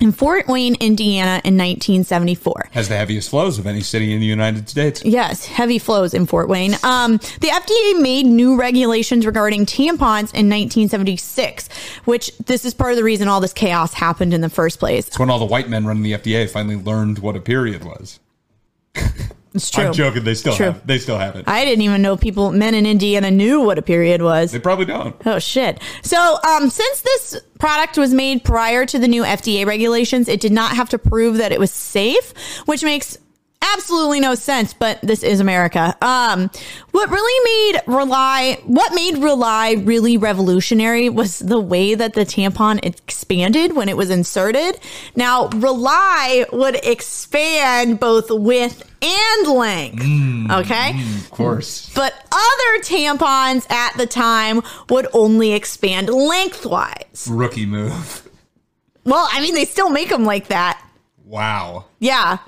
in 0.00 0.12
Fort 0.12 0.46
Wayne, 0.46 0.76
Indiana 0.76 1.40
in 1.44 1.56
1974. 1.56 2.68
Has 2.72 2.88
the 2.88 2.96
heaviest 2.96 3.30
flows 3.30 3.58
of 3.58 3.66
any 3.66 3.80
city 3.80 4.12
in 4.12 4.20
the 4.20 4.26
United 4.26 4.68
States. 4.68 5.04
Yes, 5.04 5.44
heavy 5.44 5.78
flows 5.78 6.14
in 6.14 6.26
Fort 6.26 6.48
Wayne. 6.48 6.74
Um, 6.82 7.18
the 7.40 7.48
FDA 7.48 8.00
made 8.00 8.26
new 8.26 8.56
regulations 8.56 9.26
regarding 9.26 9.66
tampons 9.66 10.32
in 10.34 10.48
1976, 10.48 11.68
which 12.04 12.36
this 12.38 12.64
is 12.64 12.74
part 12.74 12.92
of 12.92 12.96
the 12.96 13.04
reason 13.04 13.28
all 13.28 13.40
this 13.40 13.52
chaos 13.52 13.92
happened 13.94 14.32
in 14.32 14.40
the 14.40 14.50
first 14.50 14.78
place. 14.78 15.08
It's 15.08 15.18
when 15.18 15.30
all 15.30 15.38
the 15.38 15.44
white 15.44 15.68
men 15.68 15.86
running 15.86 16.02
the 16.02 16.12
FDA 16.12 16.48
finally 16.48 16.76
learned 16.76 17.18
what 17.18 17.36
a 17.36 17.40
period 17.40 17.84
was. 17.84 18.20
It's 19.58 19.70
true. 19.70 19.84
I'm 19.84 19.92
joking. 19.92 20.24
They 20.24 20.34
still 20.34 20.54
have. 20.54 20.86
They 20.86 20.98
still 20.98 21.18
have 21.18 21.36
it. 21.36 21.44
I 21.46 21.64
didn't 21.64 21.82
even 21.82 22.02
know 22.02 22.16
people, 22.16 22.52
men 22.52 22.74
in 22.74 22.86
Indiana, 22.86 23.30
knew 23.30 23.60
what 23.60 23.78
a 23.78 23.82
period 23.82 24.22
was. 24.22 24.52
they 24.52 24.58
probably 24.58 24.84
don't. 24.86 25.14
Oh 25.26 25.38
shit. 25.38 25.80
So, 26.02 26.38
um, 26.44 26.70
since 26.70 27.00
this 27.02 27.40
product 27.58 27.98
was 27.98 28.14
made 28.14 28.44
prior 28.44 28.86
to 28.86 28.98
the 28.98 29.08
new 29.08 29.22
FDA 29.22 29.66
regulations, 29.66 30.28
it 30.28 30.40
did 30.40 30.52
not 30.52 30.76
have 30.76 30.88
to 30.90 30.98
prove 30.98 31.36
that 31.38 31.52
it 31.52 31.58
was 31.58 31.70
safe, 31.70 32.32
which 32.66 32.82
makes 32.82 33.18
absolutely 33.62 34.20
no 34.20 34.34
sense, 34.34 34.72
but 34.72 35.00
this 35.02 35.22
is 35.22 35.40
America. 35.40 35.96
Um, 36.02 36.50
what 36.92 37.10
really 37.10 37.44
made 37.72 37.82
Rely, 37.86 38.58
what 38.64 38.94
made 38.94 39.18
Rely 39.18 39.72
really 39.72 40.16
revolutionary 40.16 41.08
was 41.08 41.38
the 41.38 41.60
way 41.60 41.94
that 41.94 42.14
the 42.14 42.22
tampon 42.22 42.84
expanded 42.84 43.74
when 43.74 43.88
it 43.88 43.96
was 43.96 44.10
inserted. 44.10 44.78
Now, 45.16 45.48
Rely 45.48 46.46
would 46.52 46.76
expand 46.84 48.00
both 48.00 48.30
width 48.30 48.82
and 49.02 49.48
length. 49.48 50.50
okay? 50.50 51.00
Of 51.16 51.30
course. 51.30 51.92
But 51.94 52.14
other 52.32 52.82
tampons 52.82 53.70
at 53.70 53.96
the 53.96 54.06
time 54.06 54.62
would 54.88 55.06
only 55.12 55.52
expand 55.52 56.08
lengthwise. 56.08 57.28
Rookie 57.30 57.66
move. 57.66 58.28
Well, 59.04 59.28
I 59.30 59.40
mean, 59.40 59.54
they 59.54 59.64
still 59.64 59.90
make 59.90 60.08
them 60.10 60.24
like 60.24 60.48
that. 60.48 60.82
Wow. 61.24 61.86
Yeah. 61.98 62.38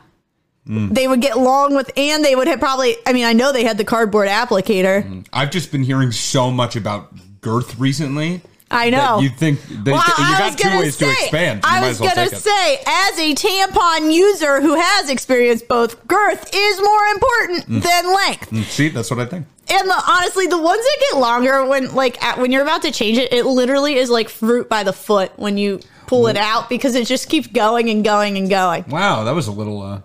Mm. 0.70 0.94
They 0.94 1.08
would 1.08 1.20
get 1.20 1.36
long 1.36 1.74
with, 1.74 1.90
and 1.96 2.24
they 2.24 2.36
would 2.36 2.46
have 2.46 2.60
probably, 2.60 2.96
I 3.06 3.12
mean, 3.12 3.24
I 3.24 3.32
know 3.32 3.50
they 3.52 3.64
had 3.64 3.76
the 3.76 3.84
cardboard 3.84 4.28
applicator. 4.28 5.26
I've 5.32 5.50
just 5.50 5.72
been 5.72 5.82
hearing 5.82 6.12
so 6.12 6.50
much 6.50 6.76
about 6.76 7.12
girth 7.40 7.78
recently. 7.78 8.42
I 8.70 8.88
know. 8.90 9.18
You 9.18 9.30
think 9.30 9.60
they, 9.68 9.90
Well, 9.90 10.00
you 10.06 10.14
I 10.16 10.38
got 10.50 10.56
two 10.58 10.68
ways 10.78 10.96
to 10.98 11.04
say- 11.06 11.10
expand. 11.10 11.64
You 11.64 11.70
I 11.70 11.88
was 11.88 11.98
well 11.98 12.14
gonna 12.14 12.28
say, 12.30 12.76
as 12.86 13.18
a 13.18 13.34
tampon 13.34 14.12
user 14.14 14.60
who 14.60 14.76
has 14.80 15.10
experienced 15.10 15.66
both, 15.66 16.06
girth 16.06 16.48
is 16.54 16.80
more 16.80 17.04
important 17.06 17.68
Mm. 17.68 17.82
than 17.82 18.14
length. 18.14 18.70
See, 18.70 18.88
that's 18.90 19.10
what 19.10 19.18
I 19.18 19.24
think. 19.26 19.46
And 19.68 19.88
the, 19.88 20.02
honestly, 20.08 20.46
the 20.46 20.58
ones 20.60 20.84
that 20.84 20.96
get 21.10 21.18
longer 21.18 21.64
when 21.66 21.92
like 21.96 22.22
at, 22.22 22.38
when 22.38 22.52
you're 22.52 22.62
about 22.62 22.82
to 22.82 22.92
change 22.92 23.18
it, 23.18 23.32
it 23.32 23.44
literally 23.44 23.96
is 23.96 24.08
like 24.08 24.28
fruit 24.28 24.68
by 24.68 24.84
the 24.84 24.92
foot 24.92 25.32
when 25.34 25.58
you 25.58 25.80
pull 26.06 26.28
it 26.28 26.36
out 26.36 26.68
because 26.68 26.94
it 26.94 27.08
just 27.08 27.28
keeps 27.28 27.48
going 27.48 27.88
and 27.90 28.04
going 28.04 28.36
and 28.36 28.48
going. 28.48 28.84
Wow, 28.88 29.24
that 29.24 29.34
was 29.34 29.48
a 29.48 29.52
little 29.52 29.82
uh, 29.82 30.00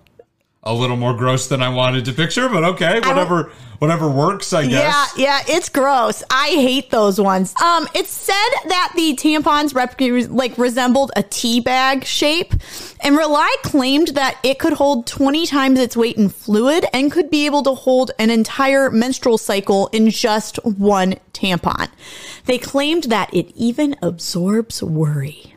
a 0.66 0.74
little 0.74 0.98
more 0.98 1.14
gross 1.14 1.48
than 1.48 1.62
I 1.62 1.70
wanted 1.70 2.06
to 2.06 2.14
picture, 2.14 2.50
but 2.50 2.64
okay, 2.64 3.00
whatever 3.00 3.52
whatever 3.80 4.10
works, 4.10 4.52
I 4.54 4.68
guess. 4.68 5.14
Yeah, 5.18 5.42
yeah, 5.46 5.56
it's 5.56 5.70
gross. 5.70 6.24
I 6.32 6.48
hate 6.48 6.90
those 6.90 7.20
ones. 7.20 7.54
Um, 7.62 7.88
it's 7.94 8.10
said 8.10 8.34
that 8.70 8.94
the 8.96 9.16
tampons 9.16 9.76
rep- 9.76 10.00
like 10.32 10.58
resembled 10.58 11.12
a 11.16 11.22
tea 11.24 11.60
bag 11.60 12.04
shape, 12.04 12.54
and 13.02 13.16
Rely 13.16 13.54
claimed 13.64 14.10
that 14.10 14.40
it 14.44 14.58
could 14.58 14.74
hold 14.74 15.06
20 15.06 15.46
times 15.46 15.80
its 15.80 15.96
weight 15.96 16.18
in 16.18 16.30
fluid 16.30 16.86
and 16.94 17.12
could 17.12 17.30
be 17.30 17.46
able 17.46 17.62
to 17.64 17.74
hold 17.74 18.12
an 18.18 18.30
entire 18.30 18.90
menstrual 18.90 19.38
cycle 19.38 19.88
in 19.88 20.10
just 20.10 20.58
one 20.66 21.16
tampon. 21.34 21.90
They 22.46 22.58
claimed 22.58 23.06
that 23.06 23.32
it 23.34 23.52
even 23.56 23.96
absorbs 24.02 24.82
worry. 24.82 25.55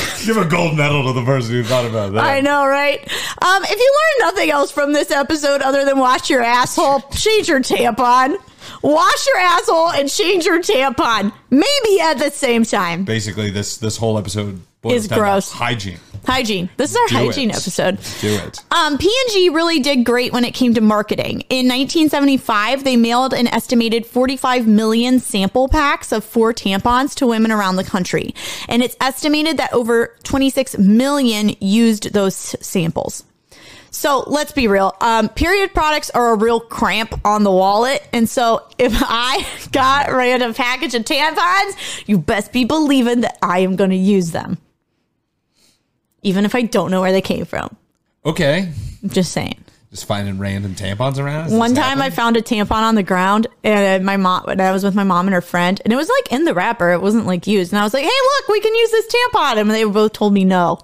Give 0.24 0.36
a 0.36 0.44
gold 0.44 0.76
medal 0.76 1.04
to 1.04 1.12
the 1.12 1.24
person 1.24 1.52
who 1.54 1.64
thought 1.64 1.84
about 1.84 2.12
that. 2.12 2.24
I 2.24 2.40
know, 2.40 2.66
right? 2.66 3.00
Um, 3.42 3.62
if 3.64 3.70
you 3.78 3.94
learn 4.20 4.28
nothing 4.32 4.50
else 4.50 4.70
from 4.70 4.92
this 4.92 5.10
episode 5.10 5.62
other 5.62 5.84
than 5.84 5.98
wash 5.98 6.30
your 6.30 6.42
asshole, 6.42 7.00
change 7.12 7.48
your 7.48 7.60
tampon. 7.60 8.36
Wash 8.82 9.26
your 9.26 9.38
asshole 9.38 9.90
and 9.90 10.08
change 10.08 10.44
your 10.46 10.60
tampon. 10.60 11.32
Maybe 11.50 12.00
at 12.00 12.14
the 12.18 12.30
same 12.30 12.64
time. 12.64 13.04
Basically, 13.04 13.50
this 13.50 13.76
this 13.78 13.96
whole 13.96 14.18
episode 14.18 14.60
boils 14.80 14.94
Is 14.94 15.08
down 15.08 15.18
to 15.18 15.22
gross. 15.24 15.50
hygiene. 15.50 15.98
Hygiene. 16.24 16.70
This 16.76 16.90
is 16.92 16.96
our 16.96 17.08
Do 17.08 17.14
hygiene 17.16 17.50
it. 17.50 17.56
episode. 17.56 17.98
Do 18.20 18.34
it. 18.34 18.58
Um, 18.70 18.96
P&G 18.96 19.48
really 19.50 19.80
did 19.80 20.04
great 20.04 20.32
when 20.32 20.44
it 20.44 20.54
came 20.54 20.74
to 20.74 20.80
marketing. 20.80 21.40
In 21.50 21.66
1975, 21.68 22.84
they 22.84 22.96
mailed 22.96 23.34
an 23.34 23.48
estimated 23.48 24.06
45 24.06 24.66
million 24.66 25.18
sample 25.18 25.68
packs 25.68 26.12
of 26.12 26.24
four 26.24 26.52
tampons 26.52 27.14
to 27.16 27.26
women 27.26 27.50
around 27.50 27.76
the 27.76 27.84
country. 27.84 28.34
And 28.68 28.82
it's 28.82 28.96
estimated 29.00 29.56
that 29.56 29.72
over 29.72 30.16
26 30.22 30.78
million 30.78 31.50
used 31.60 32.12
those 32.12 32.34
samples. 32.36 33.24
So 33.90 34.24
let's 34.26 34.52
be 34.52 34.68
real. 34.68 34.96
Um, 35.02 35.28
period 35.28 35.74
products 35.74 36.08
are 36.10 36.32
a 36.32 36.36
real 36.36 36.60
cramp 36.60 37.20
on 37.26 37.42
the 37.44 37.50
wallet. 37.50 38.02
And 38.12 38.26
so 38.28 38.66
if 38.78 38.92
I 38.96 39.46
got 39.72 40.08
a 40.08 40.14
random 40.14 40.54
package 40.54 40.94
of 40.94 41.04
tampons, 41.04 41.74
you 42.06 42.16
best 42.18 42.52
be 42.52 42.64
believing 42.64 43.20
that 43.20 43.36
I 43.42 43.58
am 43.58 43.76
going 43.76 43.90
to 43.90 43.96
use 43.96 44.30
them. 44.30 44.56
Even 46.22 46.44
if 46.44 46.54
I 46.54 46.62
don't 46.62 46.90
know 46.90 47.00
where 47.00 47.12
they 47.12 47.20
came 47.20 47.44
from. 47.44 47.76
Okay. 48.24 48.72
I'm 49.02 49.08
just 49.10 49.32
saying. 49.32 49.64
Just 49.90 50.06
finding 50.06 50.38
random 50.38 50.74
tampons 50.74 51.18
around. 51.18 51.48
Is 51.48 51.52
One 51.52 51.74
time 51.74 52.00
I 52.00 52.08
found 52.08 52.36
a 52.38 52.42
tampon 52.42 52.70
on 52.82 52.94
the 52.94 53.02
ground 53.02 53.46
and 53.62 54.06
my 54.06 54.16
mom, 54.16 54.48
and 54.48 54.62
I 54.62 54.72
was 54.72 54.84
with 54.84 54.94
my 54.94 55.04
mom 55.04 55.26
and 55.26 55.34
her 55.34 55.42
friend, 55.42 55.78
and 55.84 55.92
it 55.92 55.96
was 55.96 56.08
like 56.08 56.32
in 56.32 56.44
the 56.46 56.54
wrapper. 56.54 56.92
It 56.92 57.02
wasn't 57.02 57.26
like 57.26 57.46
used. 57.46 57.72
And 57.72 57.78
I 57.78 57.84
was 57.84 57.92
like, 57.92 58.04
hey, 58.04 58.08
look, 58.08 58.48
we 58.48 58.60
can 58.60 58.74
use 58.74 58.90
this 58.90 59.06
tampon. 59.14 59.58
And 59.58 59.70
they 59.70 59.84
both 59.84 60.14
told 60.14 60.32
me 60.32 60.44
no. 60.44 60.78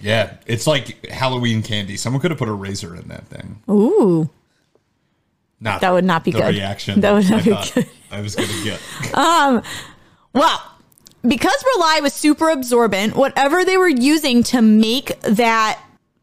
Yeah, 0.00 0.36
it's 0.46 0.66
like 0.66 1.04
Halloween 1.06 1.62
candy. 1.62 1.96
Someone 1.96 2.20
could 2.20 2.30
have 2.30 2.38
put 2.38 2.48
a 2.48 2.52
razor 2.52 2.94
in 2.94 3.08
that 3.08 3.26
thing. 3.26 3.58
Ooh. 3.68 4.28
Not 5.60 5.80
That 5.80 5.92
would 5.92 6.04
not 6.04 6.24
be 6.24 6.30
good. 6.30 6.54
reaction. 6.54 7.00
That 7.00 7.12
would 7.12 7.28
not 7.28 7.40
I 7.40 7.42
be 7.42 7.50
good. 7.74 7.90
I 8.10 8.20
was 8.20 8.36
going 8.36 8.50
to 8.50 8.64
get. 8.64 8.80
um, 9.14 9.62
Well, 10.34 10.62
because 11.26 11.64
Rely 11.76 12.00
was 12.02 12.12
super 12.12 12.50
absorbent, 12.50 13.16
whatever 13.16 13.64
they 13.64 13.76
were 13.76 13.88
using 13.88 14.42
to 14.44 14.62
make 14.62 15.18
that 15.22 15.80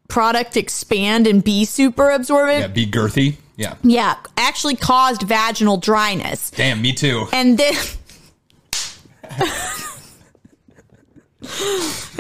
product 0.08 0.58
expand 0.58 1.27
and 1.27 1.43
be 1.43 1.65
super 1.65 2.10
absorbent, 2.10 2.60
Yeah, 2.60 2.67
be 2.67 2.86
girthy. 2.86 3.36
Yeah. 3.58 3.75
yeah, 3.84 4.15
actually 4.38 4.75
caused 4.75 5.22
vaginal 5.24 5.77
dryness. 5.77 6.51
Damn, 6.51 6.81
me 6.81 6.93
too. 6.93 7.27
And 7.31 7.58
then. 7.58 7.74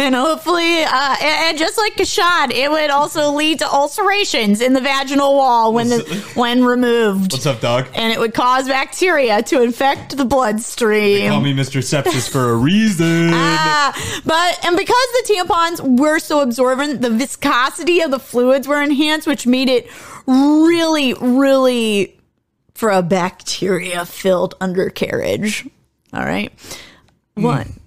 and 0.01 0.15
hopefully, 0.15 0.83
uh, 0.83 1.15
and, 1.21 1.49
and 1.49 1.57
just 1.57 1.77
like 1.77 1.93
Kashan, 1.93 2.51
it 2.51 2.71
would 2.71 2.89
also 2.89 3.31
lead 3.31 3.59
to 3.59 3.71
ulcerations 3.71 4.59
in 4.59 4.73
the 4.73 4.81
vaginal 4.81 5.35
wall 5.35 5.73
when 5.73 5.89
the, 5.89 6.31
when 6.33 6.65
removed. 6.65 7.33
What's 7.33 7.45
up, 7.45 7.61
dog? 7.61 7.87
And 7.93 8.11
it 8.11 8.19
would 8.19 8.33
cause 8.33 8.67
bacteria 8.67 9.43
to 9.43 9.61
infect 9.61 10.17
the 10.17 10.25
bloodstream. 10.25 11.29
Call 11.29 11.41
me 11.41 11.53
Mr. 11.53 11.81
Sepsis 11.81 12.27
for 12.29 12.49
a 12.49 12.55
reason. 12.55 13.29
Ah, 13.31 14.21
but 14.25 14.65
and 14.65 14.75
because 14.75 14.95
the 14.95 15.33
tampons 15.33 15.99
were 15.99 16.17
so 16.17 16.41
absorbent, 16.41 17.01
the 17.01 17.11
viscosity 17.11 18.01
of 18.01 18.09
the 18.09 18.19
fluids 18.19 18.67
were 18.67 18.81
enhanced, 18.81 19.27
which 19.27 19.45
made 19.45 19.69
it 19.69 19.87
really, 20.25 21.13
really 21.13 22.19
for 22.73 22.89
a 22.89 23.03
bacteria 23.03 24.03
filled 24.05 24.55
undercarriage. 24.59 25.67
All 26.11 26.25
right. 26.25 26.51
One. 27.35 27.79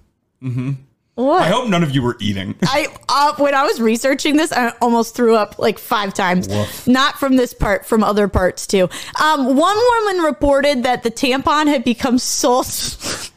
What? 1.15 1.41
I 1.41 1.47
hope 1.47 1.69
none 1.69 1.81
of 1.81 1.91
you 1.95 2.01
were 2.01 2.17
eating. 2.19 2.55
I 2.63 2.87
uh, 3.07 3.35
when 3.37 3.55
I 3.55 3.63
was 3.63 3.79
researching 3.79 4.35
this, 4.35 4.51
I 4.51 4.73
almost 4.81 5.15
threw 5.15 5.35
up 5.35 5.57
like 5.57 5.79
five 5.79 6.13
times. 6.13 6.49
Woof. 6.49 6.87
Not 6.87 7.17
from 7.17 7.37
this 7.37 7.53
part, 7.53 7.85
from 7.85 8.03
other 8.03 8.27
parts 8.27 8.67
too. 8.67 8.89
Um, 9.21 9.55
one 9.55 9.77
woman 9.77 10.23
reported 10.23 10.83
that 10.83 11.03
the 11.03 11.11
tampon 11.11 11.67
had 11.67 11.85
become 11.85 12.17
so. 12.17 12.63
this 12.63 13.31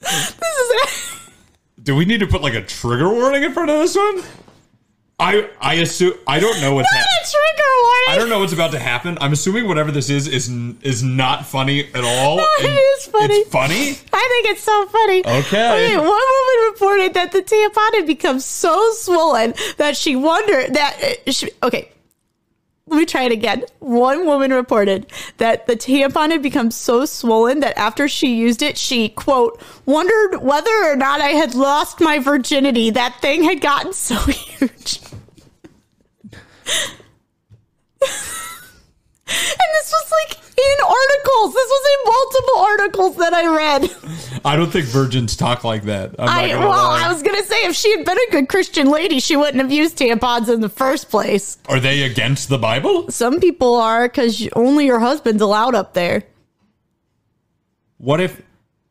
is. 0.00 1.20
Do 1.82 1.94
we 1.94 2.06
need 2.06 2.20
to 2.20 2.26
put 2.26 2.40
like 2.40 2.54
a 2.54 2.62
trigger 2.62 3.10
warning 3.10 3.42
in 3.42 3.52
front 3.52 3.70
of 3.70 3.78
this 3.78 3.94
one? 3.94 4.22
I 5.18 5.48
I 5.60 5.74
assume 5.74 6.12
I 6.26 6.38
don't 6.40 6.60
know 6.60 6.74
what's 6.74 6.90
happening. 6.92 7.06
a 7.22 7.24
trigger 7.24 7.70
warning. 7.82 8.04
I 8.10 8.16
don't 8.18 8.28
know 8.28 8.40
what's 8.40 8.52
about 8.52 8.72
to 8.72 8.78
happen. 8.78 9.16
I'm 9.20 9.32
assuming 9.32 9.66
whatever 9.66 9.90
this 9.90 10.10
is 10.10 10.28
is 10.28 10.50
is 10.82 11.02
not 11.02 11.46
funny 11.46 11.86
at 11.94 12.04
all. 12.04 12.36
No, 12.36 12.46
it 12.60 12.66
is 12.68 13.06
funny. 13.06 13.34
It's 13.34 13.50
funny. 13.50 13.90
I 14.12 14.42
think 14.42 14.46
it's 14.54 14.62
so 14.62 14.86
funny. 14.86 15.24
Okay. 15.26 15.96
one 15.96 16.04
woman 16.06 16.70
reported 16.70 17.14
that 17.14 17.32
the 17.32 17.40
tampon 17.40 17.94
had 17.98 18.06
become 18.06 18.40
so 18.40 18.92
swollen 18.92 19.54
that 19.78 19.96
she 19.96 20.16
wondered 20.16 20.74
that. 20.74 20.98
uh, 21.26 21.32
She, 21.32 21.50
okay. 21.62 21.90
Let 22.88 22.98
me 22.98 23.06
try 23.06 23.24
it 23.24 23.32
again. 23.32 23.64
One 23.80 24.26
woman 24.26 24.52
reported 24.52 25.06
that 25.38 25.66
the 25.66 25.74
tampon 25.74 26.30
had 26.30 26.40
become 26.40 26.70
so 26.70 27.04
swollen 27.04 27.58
that 27.60 27.76
after 27.76 28.06
she 28.06 28.36
used 28.36 28.62
it, 28.62 28.78
she, 28.78 29.08
quote, 29.08 29.60
wondered 29.86 30.40
whether 30.40 30.70
or 30.84 30.94
not 30.94 31.20
I 31.20 31.30
had 31.30 31.56
lost 31.56 32.00
my 32.00 32.20
virginity. 32.20 32.90
That 32.90 33.20
thing 33.20 33.42
had 33.42 33.60
gotten 33.60 33.92
so 33.92 34.14
huge. 34.26 35.00
And 39.28 39.70
this 39.74 39.92
was 39.92 40.12
like 40.12 40.38
in 40.56 40.76
articles. 40.84 41.54
This 41.54 41.68
was 41.68 41.86
in 41.92 42.12
multiple 42.12 42.58
articles 42.60 43.16
that 43.16 43.34
I 43.34 43.56
read. 43.56 44.40
I 44.44 44.54
don't 44.56 44.70
think 44.70 44.86
virgins 44.86 45.36
talk 45.36 45.64
like 45.64 45.82
that. 45.84 46.14
I'm 46.18 46.26
not 46.26 46.60
well, 46.60 46.68
lie. 46.68 47.02
I 47.04 47.12
was 47.12 47.22
gonna 47.22 47.42
say 47.42 47.66
if 47.66 47.74
she 47.74 47.90
had 47.96 48.04
been 48.06 48.16
a 48.28 48.30
good 48.30 48.48
Christian 48.48 48.88
lady, 48.88 49.18
she 49.18 49.36
wouldn't 49.36 49.60
have 49.60 49.72
used 49.72 49.98
tampons 49.98 50.48
in 50.52 50.60
the 50.60 50.68
first 50.68 51.10
place. 51.10 51.58
Are 51.68 51.80
they 51.80 52.04
against 52.04 52.48
the 52.48 52.58
Bible? 52.58 53.10
Some 53.10 53.40
people 53.40 53.74
are 53.74 54.08
because 54.08 54.48
only 54.54 54.86
your 54.86 55.00
husband's 55.00 55.42
allowed 55.42 55.74
up 55.74 55.94
there. 55.94 56.22
What 57.98 58.20
if 58.20 58.40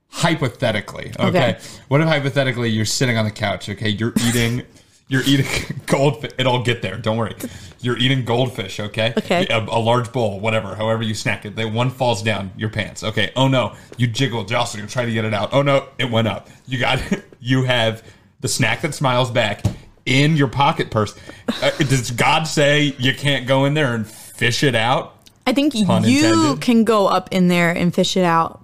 hypothetically, 0.09 1.11
okay, 1.19 1.27
Okay. 1.27 1.59
What 1.87 2.01
if 2.01 2.07
hypothetically 2.07 2.69
you're 2.69 2.85
sitting 2.85 3.17
on 3.17 3.25
the 3.25 3.31
couch, 3.31 3.69
okay? 3.69 3.89
You're 3.89 4.13
eating 4.27 4.63
you're 5.07 5.23
eating 5.25 5.45
goldfish. 5.85 6.31
It'll 6.37 6.63
get 6.63 6.81
there. 6.81 6.97
Don't 6.97 7.17
worry. 7.17 7.35
You're 7.81 7.97
eating 7.97 8.25
goldfish, 8.25 8.79
okay? 8.79 9.13
Okay. 9.17 9.45
A, 9.49 9.59
a 9.59 9.79
large 9.79 10.11
bowl, 10.11 10.39
whatever, 10.39 10.73
however 10.75 11.03
you 11.03 11.13
snack 11.13 11.45
it. 11.45 11.55
Then 11.55 11.73
one 11.73 11.89
falls 11.91 12.23
down 12.23 12.51
your 12.57 12.69
pants. 12.69 13.03
Okay. 13.03 13.31
Oh 13.35 13.47
no. 13.47 13.75
You 13.97 14.07
jiggle, 14.07 14.43
jostle, 14.45 14.79
you're 14.79 14.89
trying 14.89 15.07
to 15.07 15.13
get 15.13 15.25
it 15.25 15.33
out. 15.33 15.53
Oh 15.53 15.61
no, 15.61 15.87
it 15.99 16.09
went 16.09 16.27
up. 16.27 16.49
You 16.65 16.79
got 16.79 16.99
you 17.39 17.63
have 17.63 18.03
the 18.39 18.47
snack 18.47 18.81
that 18.81 18.93
smiles 18.95 19.29
back 19.29 19.63
in 20.05 20.35
your 20.35 20.47
pocket 20.47 20.89
purse. 20.91 21.15
Uh, 21.61 21.69
does 21.77 22.11
God 22.11 22.43
say 22.43 22.95
you 22.97 23.13
can't 23.13 23.45
go 23.47 23.65
in 23.65 23.73
there 23.75 23.93
and 23.93 24.07
fish 24.07 24.63
it 24.63 24.75
out? 24.75 25.11
I 25.47 25.53
think 25.53 25.73
Pun 25.85 26.03
you 26.03 26.25
intended. 26.25 26.61
can 26.61 26.83
go 26.83 27.05
up 27.07 27.29
in 27.31 27.47
there 27.47 27.69
and 27.71 27.93
fish 27.93 28.17
it 28.17 28.23
out. 28.23 28.63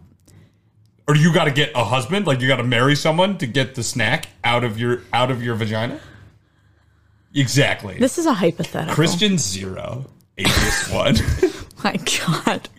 or 1.07 1.15
you 1.15 1.31
got 1.31 1.43
to 1.45 1.51
get 1.51 1.71
a 1.75 1.83
husband 1.83 2.25
like 2.25 2.41
you 2.41 2.47
got 2.47 2.55
to 2.57 2.63
marry 2.63 2.95
someone 2.95 3.37
to 3.37 3.45
get 3.45 3.75
the 3.75 3.83
snack 3.83 4.29
out 4.43 4.63
of 4.63 4.79
your 4.79 5.01
out 5.13 5.29
of 5.29 5.43
your 5.43 5.53
vagina 5.55 5.99
exactly 7.33 7.97
This 7.97 8.17
is 8.17 8.25
a 8.25 8.33
hypothetical. 8.33 8.93
christian 8.95 9.37
zero 9.37 10.05
atheist 10.37 10.91
one 10.93 11.15
my 11.83 11.97
God. 12.27 12.69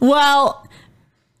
Well, 0.00 0.66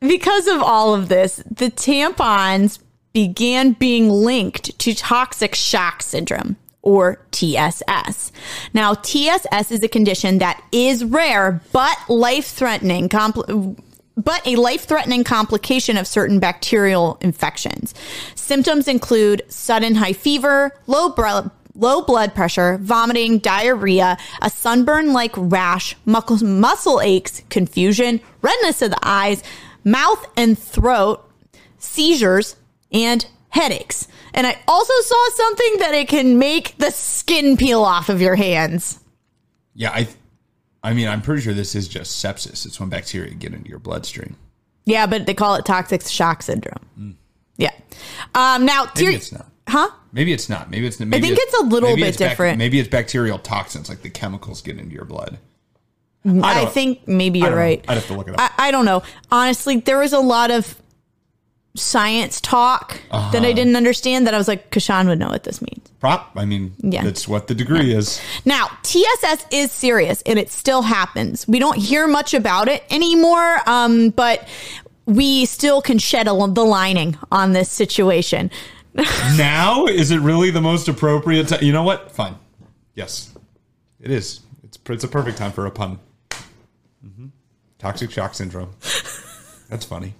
because 0.00 0.46
of 0.46 0.62
all 0.62 0.94
of 0.94 1.08
this, 1.08 1.36
the 1.50 1.70
tampons 1.70 2.78
began 3.12 3.72
being 3.72 4.08
linked 4.08 4.78
to 4.78 4.94
toxic 4.94 5.54
shock 5.54 6.02
syndrome 6.02 6.56
or 6.82 7.18
TSS. 7.30 8.32
Now, 8.74 8.94
TSS 8.94 9.70
is 9.70 9.82
a 9.82 9.88
condition 9.88 10.38
that 10.38 10.62
is 10.72 11.04
rare 11.04 11.60
but 11.72 11.96
life-threatening 12.08 13.08
compl- 13.08 13.76
but 14.16 14.46
a 14.46 14.56
life-threatening 14.56 15.24
complication 15.24 15.96
of 15.96 16.06
certain 16.06 16.38
bacterial 16.38 17.18
infections. 17.22 17.94
Symptoms 18.34 18.86
include 18.86 19.42
sudden 19.48 19.94
high 19.96 20.12
fever, 20.12 20.78
low 20.86 21.08
blood 21.10 21.50
low 21.74 22.02
blood 22.02 22.34
pressure, 22.34 22.78
vomiting, 22.80 23.38
diarrhea, 23.38 24.16
a 24.40 24.50
sunburn 24.50 25.12
like 25.12 25.32
rash, 25.36 25.96
muscle, 26.04 26.44
muscle 26.46 27.00
aches, 27.00 27.42
confusion, 27.50 28.20
redness 28.42 28.82
of 28.82 28.90
the 28.90 28.98
eyes, 29.02 29.42
mouth 29.84 30.24
and 30.36 30.58
throat, 30.58 31.28
seizures, 31.78 32.56
and 32.92 33.26
headaches. 33.48 34.08
And 34.34 34.46
I 34.46 34.58
also 34.68 34.92
saw 35.00 35.28
something 35.34 35.76
that 35.78 35.94
it 35.94 36.08
can 36.08 36.38
make 36.38 36.76
the 36.78 36.90
skin 36.90 37.56
peel 37.56 37.82
off 37.82 38.08
of 38.08 38.20
your 38.20 38.34
hands. 38.36 38.98
yeah 39.74 39.90
i 39.90 40.06
i 40.82 40.92
mean 40.92 41.08
i'm 41.08 41.22
pretty 41.22 41.40
sure 41.42 41.54
this 41.54 41.74
is 41.74 41.88
just 41.88 42.22
sepsis 42.22 42.66
it's 42.66 42.78
when 42.78 42.88
bacteria 42.90 43.32
get 43.34 43.54
into 43.54 43.68
your 43.70 43.78
bloodstream 43.78 44.36
Yeah, 44.84 45.06
but 45.06 45.26
they 45.26 45.34
call 45.34 45.54
it 45.54 45.64
toxic 45.64 46.02
shock 46.02 46.42
syndrome. 46.42 47.16
Yeah. 47.56 47.70
Um, 48.34 48.64
now, 48.66 48.90
maybe 48.96 49.14
it's 49.14 49.30
not 49.32 49.46
huh? 49.68 49.90
Maybe 50.12 50.32
it's 50.32 50.48
not 50.48 50.70
maybe 50.70 50.86
it's 50.86 51.00
maybe 51.00 51.16
I 51.16 51.20
think 51.20 51.38
it's 51.40 51.54
a 51.60 51.64
little 51.64 51.96
bit 51.96 52.08
it's 52.08 52.16
bac- 52.18 52.30
different. 52.30 52.58
maybe 52.58 52.78
it's 52.78 52.88
bacterial 52.88 53.38
toxins 53.38 53.88
like 53.88 54.02
the 54.02 54.10
chemicals 54.10 54.60
get 54.62 54.78
into 54.78 54.94
your 54.94 55.04
blood 55.04 55.38
I, 56.24 56.54
don't- 56.62 56.72
think 56.72 57.08
maybe 57.08 57.40
you're 57.40 57.48
don't 57.48 57.56
know. 57.56 57.62
right. 57.62 57.84
i'd 57.88 57.94
have 57.94 58.06
to 58.06 58.14
look 58.14 58.28
it 58.28 58.38
up 58.38 58.52
I, 58.58 58.68
I 58.68 58.70
don't 58.70 58.84
know. 58.84 59.02
Honestly, 59.30 59.78
there 59.78 59.98
was 59.98 60.12
a 60.12 60.20
lot 60.20 60.50
of 60.52 60.76
science 61.74 62.40
talk 62.40 63.00
Uh-huh. 63.10 63.30
that 63.32 63.44
I 63.44 63.52
didn't 63.52 63.76
understand 63.76 64.26
that 64.26 64.34
I 64.34 64.36
was 64.38 64.46
like, 64.46 64.70
Kashan 64.70 65.06
would 65.08 65.18
know 65.18 65.30
what 65.30 65.44
this 65.44 65.62
means. 65.62 65.88
prop 66.00 66.30
i 66.36 66.44
mean 66.44 66.74
Yeah. 66.80 67.02
that's 67.02 67.26
what 67.26 67.46
the 67.46 67.54
degree 67.54 67.94
is 67.94 68.20
Now, 68.44 68.68
TSS 68.82 69.46
is 69.50 69.72
serious 69.72 70.20
and 70.26 70.38
it 70.38 70.50
still 70.50 70.82
happens. 70.82 71.48
We 71.48 71.58
don't 71.58 71.78
hear 71.78 72.06
much 72.06 72.34
about 72.34 72.68
it 72.68 72.84
anymore, 72.90 73.58
um, 73.66 74.10
but 74.10 74.46
we 75.06 75.46
still 75.46 75.80
can 75.80 75.98
shed 75.98 76.28
a, 76.28 76.32
the 76.52 76.64
lining 76.64 77.16
on 77.32 77.52
this 77.52 77.70
situation. 77.70 78.50
now 79.36 79.86
is 79.86 80.10
it 80.10 80.20
really 80.20 80.50
the 80.50 80.60
most 80.60 80.88
appropriate 80.88 81.48
time 81.48 81.62
you 81.62 81.72
know 81.72 81.82
what? 81.82 82.12
Fine. 82.12 82.36
Yes. 82.94 83.34
It 84.00 84.10
is. 84.10 84.40
It's 84.64 84.78
it's 84.88 85.04
a 85.04 85.08
perfect 85.08 85.38
time 85.38 85.52
for 85.52 85.66
a 85.66 85.70
pun. 85.70 85.98
Hmm 87.02 87.28
toxic 87.82 88.12
shock 88.12 88.32
syndrome. 88.32 88.70
That's 89.68 89.84
funny. 89.84 90.14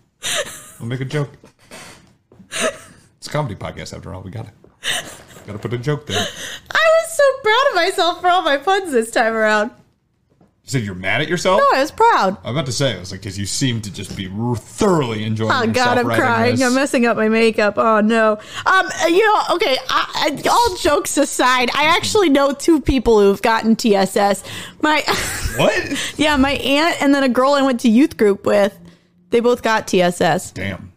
I'll 0.81 0.87
make 0.87 1.01
a 1.01 1.05
joke. 1.05 1.31
It's 2.51 3.29
a 3.29 3.31
comedy 3.31 3.55
podcast 3.55 3.97
after 3.97 4.13
all. 4.13 4.23
We 4.23 4.33
gotta 4.33 4.51
gotta 5.47 5.59
put 5.59 5.73
a 5.73 5.79
joke 5.79 6.07
there. 6.07 6.19
I 6.19 6.91
was 7.03 7.17
so 7.17 7.23
proud 7.43 7.69
of 7.69 7.75
myself 7.77 8.21
for 8.21 8.29
all 8.29 8.43
my 8.43 8.57
puns 8.57 8.91
this 8.91 9.13
time 9.13 9.35
around. 9.35 9.71
You 10.65 10.71
said 10.71 10.83
you're 10.83 10.95
mad 10.95 11.21
at 11.21 11.29
yourself 11.29 11.61
Oh, 11.63 11.73
I 11.77 11.81
was 11.81 11.91
proud. 11.91 12.37
i'm 12.45 12.55
about 12.55 12.67
to 12.67 12.73
say 12.73 12.95
i 12.95 12.99
was 13.01 13.11
like 13.11 13.21
because 13.21 13.37
you 13.39 13.47
seem 13.47 13.81
to 13.83 13.93
just 13.93 14.17
be 14.17 14.29
thoroughly 14.57 15.25
enjoying 15.25 15.51
Oh 15.51 15.63
yourself 15.65 15.75
God, 15.75 15.99
I'm 15.99 16.07
crying. 16.07 16.53
this. 16.53 16.63
I'm 16.63 16.75
messing 16.75 17.05
up 17.07 17.17
my 17.17 17.29
makeup. 17.29 17.75
Oh 17.79 18.01
no. 18.01 18.39
Um, 18.67 18.87
you 19.09 19.25
know, 19.27 19.43
okay. 19.57 19.77
I, 19.89 20.39
I, 20.45 20.49
all 20.49 20.77
jokes 20.77 21.17
aside, 21.17 21.71
I 21.75 21.85
actually 21.97 22.29
know 22.29 22.53
two 22.53 22.81
people 22.81 23.19
who've 23.21 23.43
gotten 23.43 23.75
TSS. 23.77 24.45
My, 24.81 25.03
what 25.57 26.15
yeah, 26.19 26.37
my 26.37 26.53
aunt 26.53 27.03
and 27.03 27.13
then 27.15 27.23
a 27.25 27.29
girl 27.29 27.53
I 27.55 27.63
went 27.63 27.81
to 27.81 27.89
youth 27.89 28.17
group 28.17 28.47
with. 28.47 28.79
They 29.31 29.41
both 29.41 29.63
got 29.63 29.89
TSS. 29.89 30.53
damn 30.53 30.92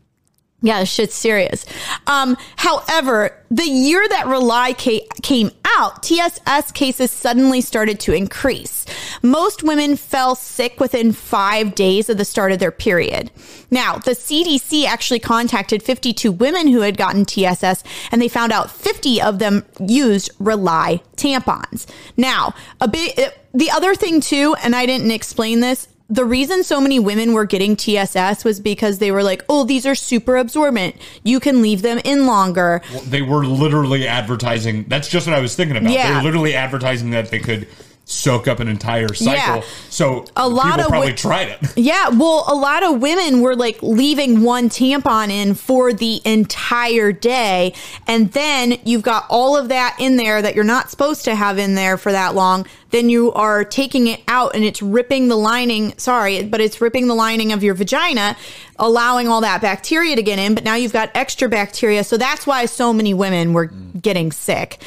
Yeah, 0.66 0.84
shit's 0.84 1.14
serious. 1.14 1.64
Um, 2.08 2.36
however, 2.56 3.40
the 3.52 3.70
year 3.70 4.04
that 4.10 4.26
Rely 4.26 4.74
ca- 4.74 5.08
came 5.22 5.52
out, 5.64 6.02
TSS 6.02 6.72
cases 6.72 7.12
suddenly 7.12 7.62
started 7.62 8.00
to 8.00 8.14
increase. 8.14 8.84
Most 9.22 9.62
women 9.62 9.96
fell 9.96 10.34
sick 10.34 10.80
within 10.80 11.12
five 11.12 11.76
days 11.76 12.10
of 12.10 12.18
the 12.18 12.26
start 12.26 12.52
of 12.52 12.58
their 12.58 12.72
period. 12.72 13.30
Now, 13.70 13.98
the 14.00 14.16
CDC 14.16 14.86
actually 14.86 15.20
contacted 15.20 15.84
52 15.84 16.32
women 16.32 16.68
who 16.70 16.82
had 16.82 16.98
gotten 16.98 17.26
TSS, 17.26 17.84
and 18.12 18.20
they 18.20 18.28
found 18.28 18.52
out 18.52 18.72
50 18.72 19.22
of 19.22 19.38
them 19.38 19.66
used 19.80 20.32
Rely 20.40 21.04
tampons. 21.16 21.86
Now, 22.18 22.56
a 22.82 22.88
bit, 22.88 23.38
the 23.54 23.70
other 23.70 23.94
thing 23.94 24.20
too, 24.20 24.56
and 24.64 24.76
I 24.76 24.88
didn't 24.88 25.12
explain 25.12 25.60
this, 25.60 25.88
the 26.10 26.24
reason 26.26 26.64
so 26.64 26.80
many 26.80 27.00
women 27.00 27.34
were 27.34 27.46
getting 27.46 27.76
TSS 27.76 28.44
was 28.46 28.60
because 28.60 29.00
they 29.00 29.12
were 29.12 29.24
like, 29.24 29.44
oh, 29.50 29.64
these 29.64 29.86
are 29.86 29.96
super 29.96 30.38
absorbent. 30.38 30.96
You 31.24 31.40
can 31.40 31.62
leave 31.62 31.82
them 31.82 32.00
in 32.06 32.28
longer. 32.28 32.82
they 33.08 33.22
were 33.24 33.46
literally 33.46 34.08
advertising. 34.08 34.86
That's 34.88 35.08
just 35.08 35.26
what 35.26 35.36
I 35.36 35.40
was 35.40 35.56
thinking 35.56 35.78
about. 35.78 35.88
They 35.90 35.96
Yeah. 35.96 36.18
were 36.18 36.24
literally 36.24 36.54
advertising 36.54 37.10
that 37.12 37.32
they 37.32 37.40
could 37.40 37.68
soak 38.08 38.48
up 38.48 38.60
an 38.60 38.68
entire 38.68 39.12
cycle. 39.16 39.34
Yeah. 39.56 39.62
So 39.90 40.26
A 40.38 40.48
lot 40.48 40.66
people 40.76 40.82
of 40.82 40.88
probably 40.90 41.14
tried 41.14 41.48
it. 41.50 41.60
Yeah, 41.76 42.10
well, 42.10 42.46
a 42.48 42.54
lot 42.54 42.84
of 42.84 43.02
women 43.02 43.42
were 43.42 43.56
like 43.56 43.82
leaving 43.82 44.42
one 44.44 44.70
tampon 44.70 45.32
in 45.32 45.56
for 45.56 45.92
the 45.92 46.22
entire 46.24 47.12
day. 47.12 47.74
And 48.06 48.32
then 48.32 48.78
you've 48.86 49.02
got 49.02 49.26
all 49.28 49.58
of 49.58 49.70
that 49.70 49.96
in 50.00 50.18
there 50.18 50.40
that 50.44 50.54
you're 50.54 50.64
not 50.64 50.92
supposed 50.92 51.26
to 51.26 51.34
have 51.34 51.58
in 51.58 51.74
there 51.74 51.98
for 51.98 52.12
that 52.12 52.36
long. 52.36 52.68
Then 52.92 53.10
you 53.10 53.32
are 53.34 53.64
taking 53.64 54.08
it 54.08 54.22
out 54.28 54.56
and 54.56 54.64
it's 54.64 54.82
ripping 54.82 55.28
the 55.28 55.36
lining, 55.36 55.98
sorry, 55.98 56.44
but 56.44 56.62
it's 56.62 56.80
ripping 56.80 57.08
the 57.08 57.16
lining 57.16 57.52
of 57.52 57.64
your 57.64 57.74
vagina, 57.74 58.38
allowing 58.78 59.28
all 59.28 59.42
that 59.42 59.62
bacteria 59.62 60.16
to 60.16 60.24
get 60.24 60.40
in. 60.40 60.56
But 60.56 60.64
now 60.64 60.76
you've 60.76 60.94
got 60.94 61.12
extra 61.14 61.50
bacteria. 61.50 62.04
So 62.04 62.18
that's 62.18 62.46
why 62.46 62.66
so 62.66 62.94
many 62.94 63.14
women 63.14 63.54
were 63.54 63.66
getting 63.66 64.32
sick. 64.32 64.82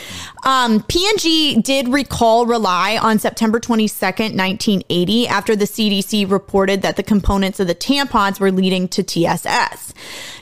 Um, 0.45 0.83
P&G 0.85 1.61
did 1.61 1.89
recall 1.89 2.47
Rely 2.47 2.99
on 2.99 3.19
September 3.19 3.61
22nd, 3.61 4.37
1980, 4.37 5.29
after 5.29 5.57
the 5.57 5.65
CDC 5.65 6.31
reported 6.31 6.83
that 6.83 6.97
the 6.97 7.03
components 7.03 7.61
of 7.61 7.67
the 7.67 7.75
tampons 7.75 8.39
were 8.41 8.53
leading 8.53 8.89
to 8.89 9.03
TSS. 9.03 9.93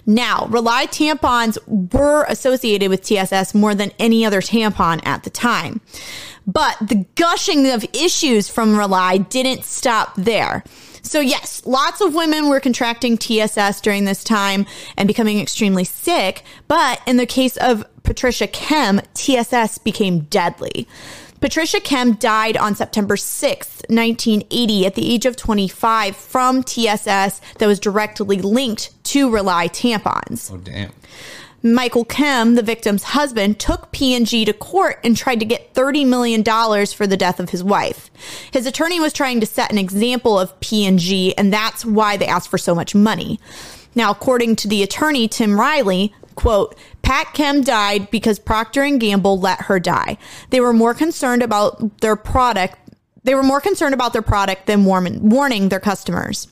Now, 0.06 0.46
Rely 0.46 0.86
tampons 0.86 1.58
were 1.92 2.24
associated 2.28 2.90
with 2.90 3.02
TSS 3.02 3.54
more 3.54 3.74
than 3.74 3.90
any 3.98 4.24
other 4.24 4.40
tampon 4.40 5.04
at 5.04 5.24
the 5.24 5.30
time. 5.30 5.80
But 6.46 6.76
the 6.80 7.04
gushing 7.16 7.68
of 7.70 7.84
issues 7.92 8.48
from 8.48 8.78
Rely 8.78 9.18
didn't 9.18 9.64
stop 9.64 10.14
there. 10.14 10.62
So, 11.02 11.20
yes, 11.20 11.62
lots 11.66 12.00
of 12.00 12.14
women 12.14 12.48
were 12.48 12.60
contracting 12.60 13.16
TSS 13.16 13.80
during 13.80 14.04
this 14.04 14.24
time 14.24 14.66
and 14.96 15.06
becoming 15.06 15.40
extremely 15.40 15.84
sick. 15.84 16.44
But 16.68 17.00
in 17.06 17.16
the 17.16 17.26
case 17.26 17.56
of 17.56 17.84
Patricia 18.02 18.46
Kehm, 18.46 19.04
TSS 19.14 19.78
became 19.78 20.20
deadly. 20.20 20.86
Patricia 21.46 21.78
Kehm 21.78 22.18
died 22.18 22.56
on 22.56 22.74
September 22.74 23.14
6th, 23.14 23.88
1980, 23.88 24.84
at 24.84 24.96
the 24.96 25.14
age 25.14 25.26
of 25.26 25.36
25 25.36 26.16
from 26.16 26.64
TSS 26.64 27.40
that 27.58 27.68
was 27.68 27.78
directly 27.78 28.38
linked 28.42 28.92
to 29.04 29.30
Rely 29.30 29.68
tampons. 29.68 30.50
Oh 30.52 30.56
damn. 30.56 30.90
Michael 31.62 32.04
Kehm, 32.04 32.56
the 32.56 32.64
victim's 32.64 33.04
husband, 33.04 33.60
took 33.60 33.92
P&G 33.92 34.44
to 34.44 34.52
court 34.52 34.98
and 35.04 35.16
tried 35.16 35.38
to 35.38 35.46
get 35.46 35.72
$30 35.72 36.04
million 36.04 36.42
for 36.42 37.06
the 37.06 37.16
death 37.16 37.38
of 37.38 37.50
his 37.50 37.62
wife. 37.62 38.10
His 38.50 38.66
attorney 38.66 38.98
was 38.98 39.12
trying 39.12 39.38
to 39.38 39.46
set 39.46 39.70
an 39.70 39.78
example 39.78 40.36
of 40.36 40.58
P&G, 40.58 41.38
and 41.38 41.52
that's 41.52 41.84
why 41.84 42.16
they 42.16 42.26
asked 42.26 42.48
for 42.48 42.58
so 42.58 42.74
much 42.74 42.92
money. 42.92 43.38
Now, 43.94 44.10
according 44.10 44.56
to 44.56 44.68
the 44.68 44.82
attorney, 44.82 45.28
Tim 45.28 45.60
Riley, 45.60 46.12
quote, 46.36 46.76
Pat 47.02 47.28
Kehm 47.28 47.64
died 47.64 48.10
because 48.10 48.38
Procter 48.38 48.82
and 48.82 49.00
Gamble 49.00 49.40
let 49.40 49.62
her 49.62 49.80
die. 49.80 50.18
They 50.50 50.60
were 50.60 50.72
more 50.72 50.94
concerned 50.94 51.42
about 51.42 52.00
their 52.00 52.16
product. 52.16 52.76
They 53.24 53.34
were 53.34 53.42
more 53.42 53.60
concerned 53.60 53.94
about 53.94 54.12
their 54.12 54.22
product 54.22 54.66
than 54.66 54.84
warning 54.84 55.68
their 55.68 55.80
customers. 55.80 56.48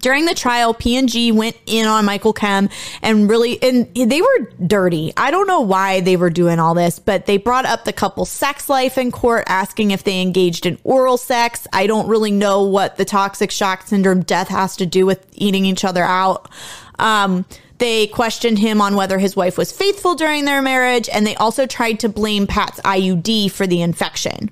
During 0.00 0.26
the 0.26 0.34
trial, 0.34 0.72
P&G 0.72 1.32
went 1.32 1.56
in 1.66 1.86
on 1.86 2.04
Michael 2.04 2.34
Kehm 2.34 2.70
and 3.02 3.28
really, 3.28 3.60
and 3.62 3.92
they 3.94 4.20
were 4.20 4.50
dirty. 4.64 5.12
I 5.16 5.30
don't 5.30 5.46
know 5.48 5.62
why 5.62 6.00
they 6.00 6.16
were 6.16 6.30
doing 6.30 6.60
all 6.60 6.74
this, 6.74 6.98
but 6.98 7.26
they 7.26 7.38
brought 7.38 7.66
up 7.66 7.84
the 7.84 7.92
couple's 7.92 8.30
sex 8.30 8.68
life 8.68 8.98
in 8.98 9.10
court, 9.10 9.44
asking 9.48 9.90
if 9.90 10.04
they 10.04 10.22
engaged 10.22 10.64
in 10.64 10.78
oral 10.84 11.16
sex. 11.16 11.66
I 11.72 11.86
don't 11.86 12.06
really 12.08 12.30
know 12.30 12.62
what 12.62 12.98
the 12.98 13.04
toxic 13.04 13.50
shock 13.50 13.86
syndrome 13.86 14.22
death 14.22 14.48
has 14.48 14.76
to 14.76 14.86
do 14.86 15.06
with 15.06 15.26
eating 15.32 15.64
each 15.64 15.84
other 15.84 16.04
out. 16.04 16.50
Um, 16.98 17.44
they 17.78 18.06
questioned 18.06 18.58
him 18.58 18.80
on 18.80 18.96
whether 18.96 19.18
his 19.18 19.36
wife 19.36 19.58
was 19.58 19.72
faithful 19.72 20.14
during 20.14 20.44
their 20.44 20.62
marriage, 20.62 21.08
and 21.08 21.26
they 21.26 21.34
also 21.36 21.66
tried 21.66 22.00
to 22.00 22.08
blame 22.08 22.46
Pat's 22.46 22.80
IUD 22.80 23.50
for 23.50 23.66
the 23.66 23.82
infection. 23.82 24.50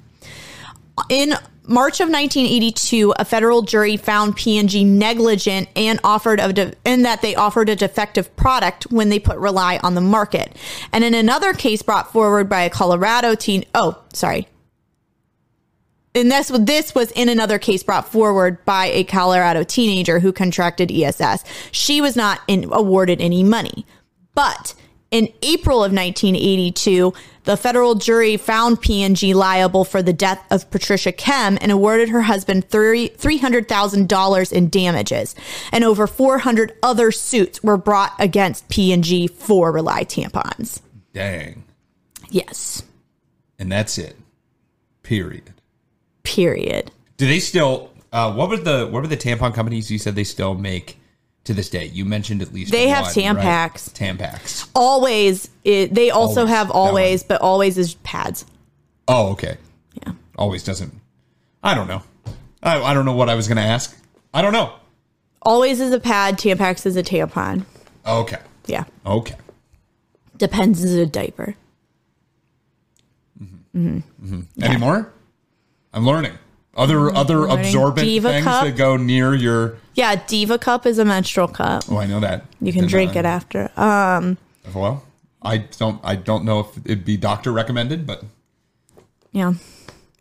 In 1.09 1.35
March 1.67 2.01
of 2.01 2.09
1982, 2.09 3.15
a 3.19 3.25
federal 3.25 3.63
jury 3.63 3.97
found 3.97 4.37
P&G 4.37 4.85
negligent 4.85 5.69
and 5.75 5.99
offered 6.05 6.39
a 6.39 6.53
de- 6.53 6.75
and 6.85 7.07
that 7.07 7.23
they 7.23 7.35
offered 7.35 7.71
a 7.71 7.77
defective 7.77 8.35
product 8.37 8.85
when 8.91 9.09
they 9.09 9.19
put 9.19 9.39
Rely 9.39 9.81
on 9.83 9.95
the 9.95 10.03
market. 10.03 10.55
And 10.93 11.03
in 11.03 11.15
another 11.15 11.55
case 11.55 11.81
brought 11.81 12.13
forward 12.13 12.51
by 12.51 12.63
a 12.63 12.71
Colorado 12.71 13.35
teen, 13.35 13.65
oh, 13.75 13.99
sorry. 14.13 14.47
And 16.15 16.31
this 16.31 16.49
this 16.49 16.95
was 16.95 17.11
in 17.13 17.29
another 17.29 17.59
case 17.59 17.83
brought 17.83 18.09
forward 18.11 18.65
by 18.65 18.87
a 18.87 19.05
Colorado 19.05 19.65
teenager 19.65 20.21
who 20.21 20.33
contracted 20.33 20.89
TSS. 20.89 21.45
She 21.73 22.01
was 22.01 22.15
not 22.15 22.41
in, 22.47 22.73
awarded 22.73 23.21
any 23.21 23.43
money. 23.43 23.85
But 24.35 24.75
in 25.11 25.29
April 25.43 25.79
of 25.79 25.93
1982, 25.93 27.13
the 27.45 27.57
federal 27.57 27.95
jury 27.95 28.37
found 28.37 28.81
P&G 28.81 29.35
liable 29.35 29.85
for 29.85 30.03
the 30.03 30.13
death 30.13 30.45
of 30.51 30.71
Patricia 30.71 31.13
Kehm 31.13 31.59
and 31.61 31.71
awarded 31.71 32.09
her 32.09 32.23
husband 32.23 32.69
$300,000 32.69 34.53
in 34.53 34.69
damages. 34.69 35.35
And 35.71 35.85
over 35.85 36.07
400 36.07 36.77
other 36.83 37.13
suits 37.13 37.63
were 37.63 37.77
brought 37.77 38.13
against 38.19 38.69
P&G 38.69 39.29
for 39.29 39.71
Rely 39.71 40.05
tampons. 40.05 40.81
Dang. 41.13 41.65
Yes. 42.31 42.83
And 43.59 43.71
that's 43.71 43.99
it. 43.99 44.17
Period. 45.03 45.54
Period. 46.25 46.91
Do 47.17 47.27
they 47.27 47.39
still? 47.39 47.91
Uh, 48.13 48.33
what 48.33 48.49
were 48.49 48.57
the 48.57 48.89
what 48.91 49.03
were 49.03 49.09
the 49.09 49.17
tampon 49.17 49.55
companies 49.55 49.91
you 49.91 49.99
said 49.99 50.15
they 50.15 50.25
still 50.25 50.55
make 50.55 50.99
to 51.45 51.55
this 51.55 51.69
day? 51.69 51.87
You 51.87 52.05
mentioned 52.05 52.43
at 52.43 52.53
least 52.53 52.73
They 52.73 52.89
have 52.89 53.05
one, 53.05 53.15
Tampax. 53.15 53.41
Right? 54.01 54.19
Tampax. 54.19 54.69
Always, 54.75 55.51
it, 55.65 55.95
they 55.95 56.11
also 56.11 56.41
Always. 56.41 56.55
have 56.55 56.71
always, 56.71 57.23
but 57.23 57.41
always 57.41 57.79
is 57.79 57.95
pads. 57.97 58.47
Oh, 59.07 59.33
okay. 59.33 59.59
Yeah. 60.03 60.13
Always 60.37 60.65
doesn't. 60.65 60.95
I 61.63 61.75
don't 61.75 61.89
know. 61.89 62.03
I, 62.63 62.81
I 62.81 62.95
don't 62.95 63.05
know 63.05 63.15
what 63.15 63.29
I 63.29 63.35
was 63.35 63.47
going 63.47 63.57
to 63.57 63.63
ask. 63.63 63.97
I 64.33 64.43
don't 64.43 64.53
know. 64.53 64.73
Always 65.43 65.79
is 65.81 65.93
a 65.93 66.01
pad, 66.01 66.39
Tampax 66.39 66.87
is 66.87 66.97
a 66.97 67.03
tampon. 67.03 67.67
Okay. 68.07 68.39
Yeah. 68.67 68.85
Okay. 69.05 69.37
Depends 70.39 70.83
is 70.83 70.95
a 70.95 71.05
diaper. 71.07 71.55
Mm-hmm. 73.77 73.97
Mm-hmm. 73.99 74.41
Yeah. 74.57 74.67
Any 74.67 74.79
more? 74.79 75.13
I'm 75.95 76.05
learning. 76.05 76.33
Other 76.77 77.15
other 77.15 77.37
Mm, 77.37 77.49
learning. 77.51 77.67
absorbent 77.67 78.05
Diva 78.07 78.29
things 78.31 78.45
cup. 78.45 78.65
that 78.65 78.77
go 78.77 78.97
near 78.97 79.35
your. 79.35 79.77
Yeah, 79.95 80.17
Diva 80.27 80.59
Cup 80.59 80.87
is 80.87 80.99
a 80.99 81.05
menstrual 81.05 81.47
cup. 81.49 81.85
Oh, 81.89 81.99
I 81.99 82.07
know 82.07 82.19
that. 82.21 82.47
You 82.61 82.73
can 82.73 82.81
Didn't 82.83 82.91
drink 82.91 83.15
know 83.15 83.21
it 83.21 83.23
that. 83.23 83.27
after. 83.27 83.71
Um, 83.81 84.39
Well, 84.75 85.05
I 85.41 85.59
don't. 85.59 86.01
I 86.03 86.17
don't 86.17 86.45
know 86.45 86.61
if 86.61 86.67
it'd 86.85 87.05
be 87.05 87.17
doctor 87.17 87.53
recommended, 87.53 88.07
but 88.07 88.25
yeah. 89.33 89.55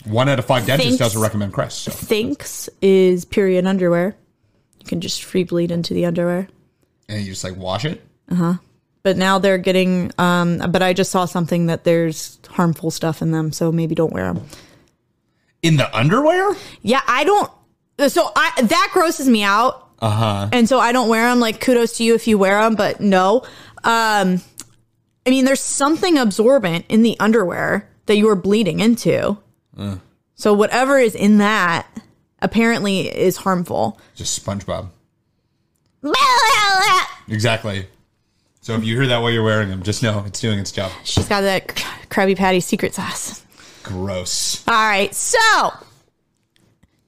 one 0.05 0.29
out 0.29 0.37
of 0.39 0.45
five 0.45 0.65
dentists 0.65 0.89
Thinks- 0.91 0.99
doesn't 0.99 1.21
recommend 1.21 1.53
Crest. 1.53 1.79
So 1.83 1.91
Thinx 1.91 2.69
is 2.81 3.25
period 3.25 3.65
underwear. 3.65 4.15
You 4.79 4.85
can 4.85 5.01
just 5.01 5.23
free 5.23 5.43
bleed 5.43 5.71
into 5.71 5.93
the 5.93 6.05
underwear. 6.05 6.47
and 7.09 7.21
you 7.23 7.31
just 7.31 7.43
like 7.43 7.55
wash 7.57 7.85
it. 7.85 8.01
Uh 8.29 8.35
huh. 8.35 8.53
But 9.01 9.17
now 9.17 9.39
they're 9.39 9.57
getting. 9.57 10.11
Um, 10.19 10.59
but 10.69 10.81
I 10.83 10.93
just 10.93 11.09
saw 11.11 11.25
something 11.25 11.65
that 11.65 11.83
there's 11.83 12.37
harmful 12.49 12.91
stuff 12.91 13.21
in 13.23 13.31
them, 13.31 13.51
so 13.51 13.71
maybe 13.71 13.95
don't 13.95 14.13
wear 14.13 14.31
them. 14.33 14.45
In 15.63 15.77
the 15.77 15.95
underwear? 15.97 16.55
Yeah, 16.83 17.01
I 17.07 17.23
don't. 17.23 17.49
So 18.09 18.29
I 18.35 18.61
that 18.61 18.89
grosses 18.93 19.27
me 19.27 19.41
out. 19.43 19.79
Uh 19.99 20.09
huh. 20.09 20.49
and 20.51 20.67
so 20.67 20.79
I 20.79 20.91
don't 20.91 21.07
wear 21.07 21.29
them. 21.29 21.39
Like 21.39 21.61
kudos 21.61 21.97
to 21.97 22.03
you 22.03 22.13
if 22.13 22.27
you 22.27 22.37
wear 22.37 22.61
them, 22.61 22.75
but 22.75 22.99
no. 22.99 23.43
Um, 23.85 24.41
I 25.25 25.29
mean, 25.29 25.45
there's 25.45 25.61
something 25.61 26.17
absorbent 26.17 26.85
in 26.89 27.01
the 27.03 27.17
underwear 27.21 27.89
that 28.07 28.17
you 28.17 28.27
are 28.27 28.35
bleeding 28.35 28.81
into. 28.81 29.37
So 30.35 30.53
whatever 30.53 30.99
is 30.99 31.15
in 31.15 31.37
that 31.37 31.87
apparently 32.41 33.07
is 33.07 33.37
harmful. 33.37 33.99
Just 34.15 34.45
SpongeBob. 34.45 34.89
Exactly. 37.29 37.87
So 38.61 38.75
if 38.75 38.83
you 38.83 38.95
hear 38.97 39.07
that 39.07 39.19
while 39.19 39.31
you're 39.31 39.43
wearing 39.43 39.69
them, 39.69 39.81
just 39.83 40.03
know 40.03 40.23
it's 40.27 40.39
doing 40.41 40.59
its 40.59 40.71
job. 40.71 40.91
She's 41.03 41.27
got 41.27 41.41
that 41.41 41.67
Krabby 42.09 42.35
Patty 42.35 42.59
secret 42.59 42.93
sauce. 42.93 43.41
Gross. 43.83 44.65
All 44.67 44.73
right, 44.73 45.13
so 45.13 45.39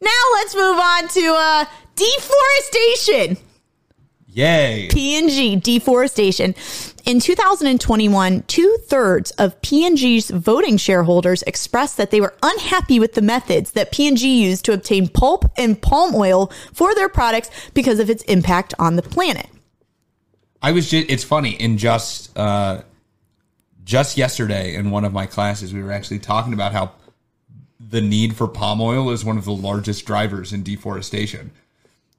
now 0.01 0.21
let's 0.33 0.55
move 0.55 0.77
on 0.77 1.07
to 1.07 1.35
uh, 1.37 1.65
deforestation. 1.95 3.37
Yay. 4.27 4.89
P&G 4.91 5.55
deforestation. 5.55 6.53
In 7.05 7.21
2021, 7.21 8.43
two 8.43 8.77
thirds 8.83 9.31
of 9.31 9.61
P&G's 9.61 10.29
voting 10.29 10.75
shareholders 10.75 11.41
expressed 11.43 11.95
that 11.95 12.11
they 12.11 12.19
were 12.19 12.35
unhappy 12.43 12.99
with 12.99 13.13
the 13.13 13.21
methods 13.21 13.71
that 13.71 13.93
P&G 13.93 14.43
used 14.43 14.65
to 14.65 14.73
obtain 14.73 15.07
pulp 15.07 15.49
and 15.57 15.81
palm 15.81 16.13
oil 16.13 16.51
for 16.73 16.93
their 16.95 17.07
products 17.07 17.49
because 17.73 17.99
of 17.99 18.09
its 18.09 18.23
impact 18.23 18.73
on 18.77 18.97
the 18.97 19.01
planet. 19.01 19.47
I 20.61 20.71
was 20.71 20.89
just 20.89 21.09
it's 21.09 21.23
funny 21.23 21.51
in 21.51 21.77
just 21.77 22.35
uh 22.37 22.81
just 23.85 24.17
yesterday 24.17 24.75
in 24.75 24.89
one 24.91 25.05
of 25.05 25.13
my 25.13 25.25
classes 25.25 25.73
we 25.73 25.81
were 25.81 25.91
actually 25.91 26.19
talking 26.19 26.53
about 26.53 26.73
how 26.73 26.91
the 27.79 28.01
need 28.01 28.35
for 28.35 28.47
palm 28.47 28.81
oil 28.81 29.11
is 29.11 29.23
one 29.23 29.37
of 29.37 29.45
the 29.45 29.53
largest 29.53 30.05
drivers 30.05 30.51
in 30.51 30.63
deforestation. 30.63 31.51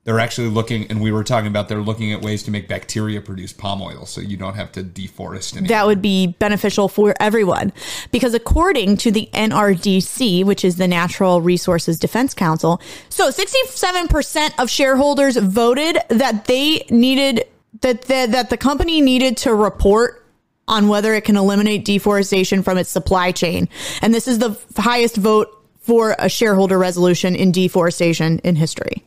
They're 0.04 0.20
actually 0.20 0.50
looking 0.50 0.86
and 0.88 1.02
we 1.02 1.10
were 1.10 1.24
talking 1.24 1.48
about 1.48 1.68
they're 1.68 1.80
looking 1.80 2.12
at 2.12 2.22
ways 2.22 2.44
to 2.44 2.52
make 2.52 2.68
bacteria 2.68 3.20
produce 3.20 3.52
palm 3.52 3.82
oil 3.82 4.06
so 4.06 4.20
you 4.20 4.36
don't 4.36 4.54
have 4.54 4.70
to 4.72 4.84
deforest. 4.84 5.66
That 5.66 5.86
would 5.86 6.00
be 6.00 6.28
beneficial 6.28 6.88
for 6.88 7.14
everyone 7.18 7.72
because 8.12 8.32
according 8.32 8.98
to 8.98 9.10
the 9.10 9.28
NRDC, 9.32 10.44
which 10.44 10.64
is 10.64 10.76
the 10.76 10.86
Natural 10.86 11.40
Resources 11.40 11.98
Defense 11.98 12.34
Council, 12.34 12.80
so 13.08 13.30
67% 13.30 14.50
of 14.60 14.70
shareholders 14.70 15.36
voted 15.36 15.98
that 16.10 16.44
they 16.44 16.86
needed 16.88 17.44
that 17.80 18.02
the, 18.02 18.28
that 18.30 18.50
the 18.50 18.56
company 18.56 19.00
needed 19.00 19.36
to 19.38 19.54
report 19.54 20.25
on 20.68 20.88
whether 20.88 21.14
it 21.14 21.24
can 21.24 21.36
eliminate 21.36 21.84
deforestation 21.84 22.62
from 22.62 22.78
its 22.78 22.90
supply 22.90 23.32
chain. 23.32 23.68
And 24.02 24.12
this 24.12 24.26
is 24.26 24.38
the 24.38 24.58
highest 24.76 25.16
vote 25.16 25.48
for 25.80 26.16
a 26.18 26.28
shareholder 26.28 26.78
resolution 26.78 27.36
in 27.36 27.52
deforestation 27.52 28.40
in 28.40 28.56
history. 28.56 29.04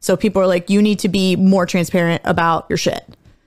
So 0.00 0.16
people 0.16 0.40
are 0.40 0.46
like, 0.46 0.70
you 0.70 0.80
need 0.80 0.98
to 1.00 1.08
be 1.08 1.36
more 1.36 1.66
transparent 1.66 2.22
about 2.24 2.66
your 2.70 2.78
shit 2.78 3.04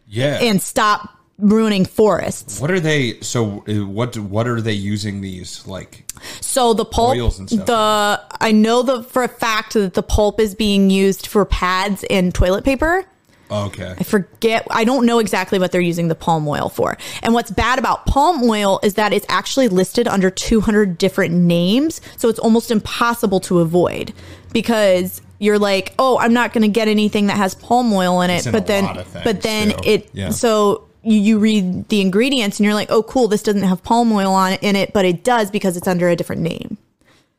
Yeah. 0.07 0.37
and 0.41 0.61
stop 0.61 1.09
ruining 1.39 1.85
forests. 1.85 2.59
what 2.59 2.69
are 2.69 2.79
they? 2.81 3.19
So 3.21 3.63
uh, 3.67 3.85
what? 3.87 4.17
What 4.17 4.45
are 4.45 4.59
they 4.59 4.73
using 4.73 5.21
these 5.21 5.65
like? 5.65 6.11
So 6.41 6.73
the 6.73 6.83
pulp, 6.83 7.15
Oils 7.15 7.39
and 7.39 7.49
stuff. 7.49 7.65
the 7.65 8.21
I 8.41 8.51
know 8.51 8.81
the 8.83 9.03
for 9.03 9.23
a 9.23 9.29
fact 9.29 9.73
that 9.75 9.93
the 9.93 10.03
pulp 10.03 10.41
is 10.41 10.53
being 10.53 10.89
used 10.89 11.27
for 11.27 11.45
pads 11.45 12.03
and 12.09 12.35
toilet 12.35 12.65
paper. 12.65 13.05
Okay. 13.51 13.95
I 13.97 14.03
forget. 14.03 14.67
I 14.69 14.83
don't 14.83 15.05
know 15.05 15.19
exactly 15.19 15.59
what 15.59 15.71
they're 15.71 15.81
using 15.81 16.07
the 16.07 16.15
palm 16.15 16.47
oil 16.47 16.69
for. 16.69 16.97
And 17.23 17.33
what's 17.33 17.51
bad 17.51 17.79
about 17.79 18.05
palm 18.05 18.43
oil 18.43 18.79
is 18.83 18.93
that 18.95 19.13
it's 19.13 19.25
actually 19.29 19.67
listed 19.67 20.07
under 20.07 20.29
200 20.29 20.97
different 20.97 21.33
names, 21.33 22.01
so 22.17 22.29
it's 22.29 22.39
almost 22.39 22.71
impossible 22.71 23.39
to 23.41 23.59
avoid 23.59 24.13
because 24.53 25.21
you're 25.39 25.59
like, 25.59 25.93
oh, 25.97 26.17
I'm 26.19 26.33
not 26.33 26.53
going 26.53 26.63
to 26.63 26.67
get 26.67 26.87
anything 26.87 27.27
that 27.27 27.37
has 27.37 27.55
palm 27.55 27.91
oil 27.93 28.21
in 28.21 28.29
it, 28.29 28.45
in 28.45 28.51
but 28.51 28.67
then, 28.67 28.93
things, 28.93 29.23
but 29.23 29.41
then 29.41 29.69
too. 29.69 29.77
it 29.83 30.09
Yeah. 30.13 30.29
so. 30.29 30.85
You, 31.01 31.17
you 31.17 31.39
read 31.39 31.87
the 31.87 32.01
ingredients 32.01 32.59
and 32.59 32.65
you're 32.65 32.73
like, 32.73 32.91
oh, 32.91 33.03
cool, 33.03 33.29
this 33.29 33.41
doesn't 33.41 33.63
have 33.63 33.81
palm 33.83 34.11
oil 34.11 34.33
on 34.33 34.51
it 34.51 34.61
in 34.61 34.75
it, 34.75 34.91
but 34.91 35.05
it 35.05 35.23
does 35.23 35.49
because 35.49 35.77
it's 35.77 35.87
under 35.87 36.09
a 36.09 36.15
different 36.17 36.41
name. 36.41 36.77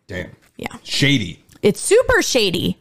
Damn. 0.06 0.30
Yeah. 0.56 0.68
Shady. 0.82 1.44
It's 1.62 1.78
super 1.78 2.22
shady, 2.22 2.78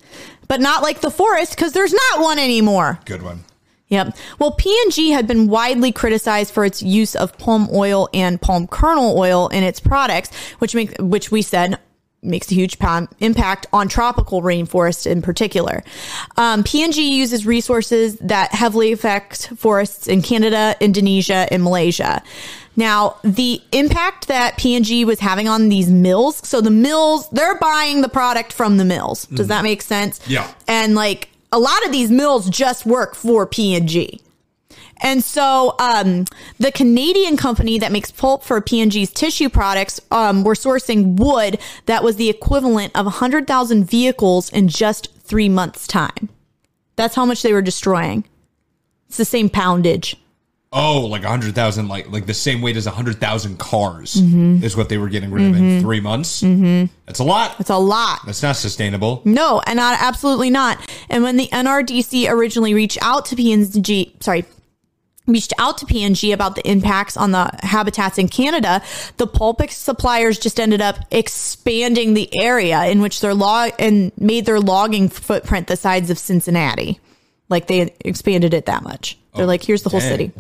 but 0.49 0.59
not 0.59 0.83
like 0.83 0.99
the 0.99 1.11
forest 1.11 1.55
because 1.55 1.71
there's 1.71 1.93
not 1.93 2.19
one 2.19 2.37
anymore. 2.37 2.99
Good 3.05 3.21
one. 3.21 3.45
Yep. 3.87 4.17
Well, 4.37 4.51
P&G 4.51 5.11
had 5.11 5.25
been 5.25 5.47
widely 5.47 5.91
criticized 5.91 6.53
for 6.53 6.65
its 6.65 6.83
use 6.83 7.15
of 7.15 7.37
palm 7.37 7.69
oil 7.73 8.09
and 8.13 8.39
palm 8.39 8.67
kernel 8.67 9.17
oil 9.17 9.47
in 9.47 9.63
its 9.63 9.79
products, 9.79 10.35
which 10.59 10.75
make, 10.75 10.95
which 10.99 11.31
we 11.31 11.41
said 11.41 11.79
makes 12.21 12.51
a 12.51 12.55
huge 12.55 12.77
pa- 12.77 13.07
impact 13.19 13.65
on 13.71 13.87
tropical 13.87 14.41
rainforests 14.41 15.09
in 15.09 15.21
particular. 15.21 15.83
Um, 16.37 16.63
P&G 16.63 17.17
uses 17.17 17.45
resources 17.45 18.17
that 18.17 18.53
heavily 18.53 18.91
affect 18.91 19.47
forests 19.55 20.07
in 20.07 20.21
Canada, 20.21 20.75
Indonesia, 20.79 21.47
and 21.51 21.63
Malaysia. 21.63 22.21
Now, 22.79 23.17
the 23.25 23.61
impact 23.73 24.29
that 24.29 24.57
P&G 24.57 25.03
was 25.03 25.19
having 25.19 25.49
on 25.49 25.67
these 25.67 25.91
mills, 25.91 26.37
so 26.47 26.61
the 26.61 26.71
mills, 26.71 27.27
they're 27.29 27.57
buying 27.57 27.99
the 27.99 28.07
product 28.07 28.53
from 28.53 28.77
the 28.77 28.85
mills. 28.85 29.25
Does 29.25 29.47
that 29.47 29.63
make 29.63 29.81
sense? 29.81 30.21
Yeah. 30.29 30.49
And 30.65 30.95
like 30.95 31.27
a 31.51 31.59
lot 31.59 31.85
of 31.85 31.91
these 31.91 32.09
mills 32.09 32.49
just 32.49 32.85
work 32.85 33.15
for 33.15 33.45
P&G. 33.45 34.21
And 35.01 35.21
so, 35.21 35.75
um, 35.77 36.23
the 36.57 36.71
Canadian 36.71 37.35
company 37.35 37.79
that 37.79 37.91
makes 37.91 38.11
pulp 38.11 38.45
for 38.45 38.61
P&G's 38.61 39.11
tissue 39.11 39.49
products, 39.49 39.99
um, 40.09 40.45
were 40.45 40.53
sourcing 40.53 41.17
wood 41.17 41.59
that 41.85 42.01
was 42.01 42.15
the 42.15 42.29
equivalent 42.29 42.95
of 42.95 43.05
100,000 43.05 43.83
vehicles 43.83 44.49
in 44.51 44.69
just 44.69 45.13
three 45.21 45.49
months' 45.49 45.85
time. 45.85 46.29
That's 46.95 47.15
how 47.15 47.25
much 47.25 47.41
they 47.41 47.51
were 47.51 47.61
destroying. 47.61 48.23
It's 49.09 49.17
the 49.17 49.25
same 49.25 49.49
poundage. 49.49 50.15
Oh, 50.71 51.01
like 51.07 51.23
a 51.23 51.27
hundred 51.29 51.55
thousand, 51.55 51.87
like 51.87 52.11
like 52.11 52.27
the 52.27 52.33
same 52.33 52.61
weight 52.61 52.77
as 52.77 52.85
a 52.85 52.91
hundred 52.91 53.19
thousand 53.19 53.57
cars 53.57 54.13
Mm-hmm. 54.15 54.63
is 54.63 54.77
what 54.77 54.87
they 54.87 54.99
were 54.99 55.09
getting 55.09 55.31
rid 55.31 55.47
of 55.49 55.55
in 55.57 55.81
three 55.81 55.99
months. 55.99 56.43
Mm-hmm. 56.43 56.93
That's 57.07 57.17
a 57.19 57.23
lot. 57.23 57.55
It's 57.59 57.71
a 57.71 57.77
lot. 57.77 58.19
That's 58.25 58.43
not 58.43 58.55
sustainable. 58.55 59.23
No, 59.25 59.61
and 59.65 59.77
not 59.77 59.97
absolutely 59.99 60.51
not. 60.51 60.77
And 61.09 61.23
when 61.23 61.37
the 61.37 61.47
NRDC 61.47 62.29
originally 62.29 62.75
reached 62.75 62.99
out 63.01 63.25
to 63.25 63.35
P&G, 63.35 64.15
sorry, 64.19 64.45
reached 65.25 65.53
out 65.57 65.79
to 65.79 65.87
P&G 65.87 66.31
about 66.33 66.53
the 66.55 66.67
impacts 66.69 67.17
on 67.17 67.31
the 67.31 67.49
habitats 67.63 68.19
in 68.19 68.27
Canada, 68.27 68.83
the 69.17 69.25
pulp 69.25 69.67
suppliers 69.71 70.37
just 70.37 70.59
ended 70.59 70.81
up 70.81 70.97
expanding 71.09 72.13
the 72.13 72.29
area 72.39 72.85
in 72.85 73.01
which 73.01 73.21
their 73.21 73.33
log 73.33 73.71
and 73.79 74.11
made 74.19 74.45
their 74.45 74.59
logging 74.59 75.09
footprint 75.09 75.65
the 75.65 75.75
size 75.75 76.11
of 76.11 76.19
Cincinnati. 76.19 76.99
Like 77.49 77.65
they 77.65 77.91
expanded 78.05 78.53
it 78.53 78.67
that 78.67 78.83
much. 78.83 79.17
They're 79.35 79.47
like, 79.47 79.63
here's 79.63 79.81
the 79.83 79.89
whole 79.89 79.99
dang. 79.99 80.09
city. 80.09 80.31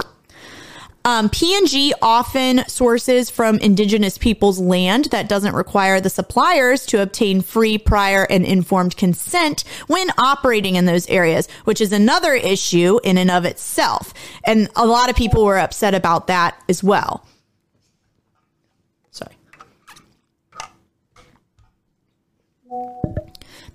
Um, 1.09 1.27
P&G 1.27 1.95
often 2.03 2.67
sources 2.67 3.31
from 3.31 3.57
indigenous 3.57 4.15
people's 4.15 4.59
land 4.59 5.05
that 5.05 5.27
doesn't 5.27 5.55
require 5.55 5.99
the 5.99 6.07
suppliers 6.07 6.85
to 6.85 7.01
obtain 7.01 7.41
free, 7.41 7.79
prior, 7.79 8.27
and 8.29 8.45
informed 8.45 8.95
consent 8.95 9.63
when 9.87 10.11
operating 10.19 10.75
in 10.75 10.85
those 10.85 11.09
areas, 11.09 11.47
which 11.63 11.81
is 11.81 11.91
another 11.91 12.35
issue 12.35 12.99
in 13.03 13.17
and 13.17 13.31
of 13.31 13.43
itself. 13.43 14.13
And 14.43 14.69
a 14.75 14.85
lot 14.85 15.09
of 15.09 15.15
people 15.15 15.45
were 15.45 15.57
upset 15.57 15.95
about 15.95 16.27
that 16.27 16.61
as 16.69 16.83
well. 16.83 17.25
Sorry. 19.09 19.33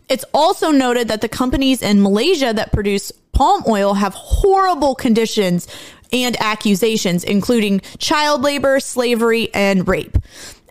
It's 0.08 0.24
also 0.32 0.70
noted 0.70 1.08
that 1.08 1.20
the 1.20 1.28
companies 1.28 1.82
in 1.82 2.00
Malaysia 2.00 2.52
that 2.54 2.70
produce 2.70 3.10
palm 3.32 3.64
oil 3.66 3.94
have 3.94 4.14
horrible 4.14 4.94
conditions 4.94 5.66
and 6.12 6.36
accusations, 6.40 7.24
including 7.24 7.80
child 7.98 8.42
labor, 8.42 8.80
slavery, 8.80 9.52
and 9.54 9.86
rape. 9.88 10.16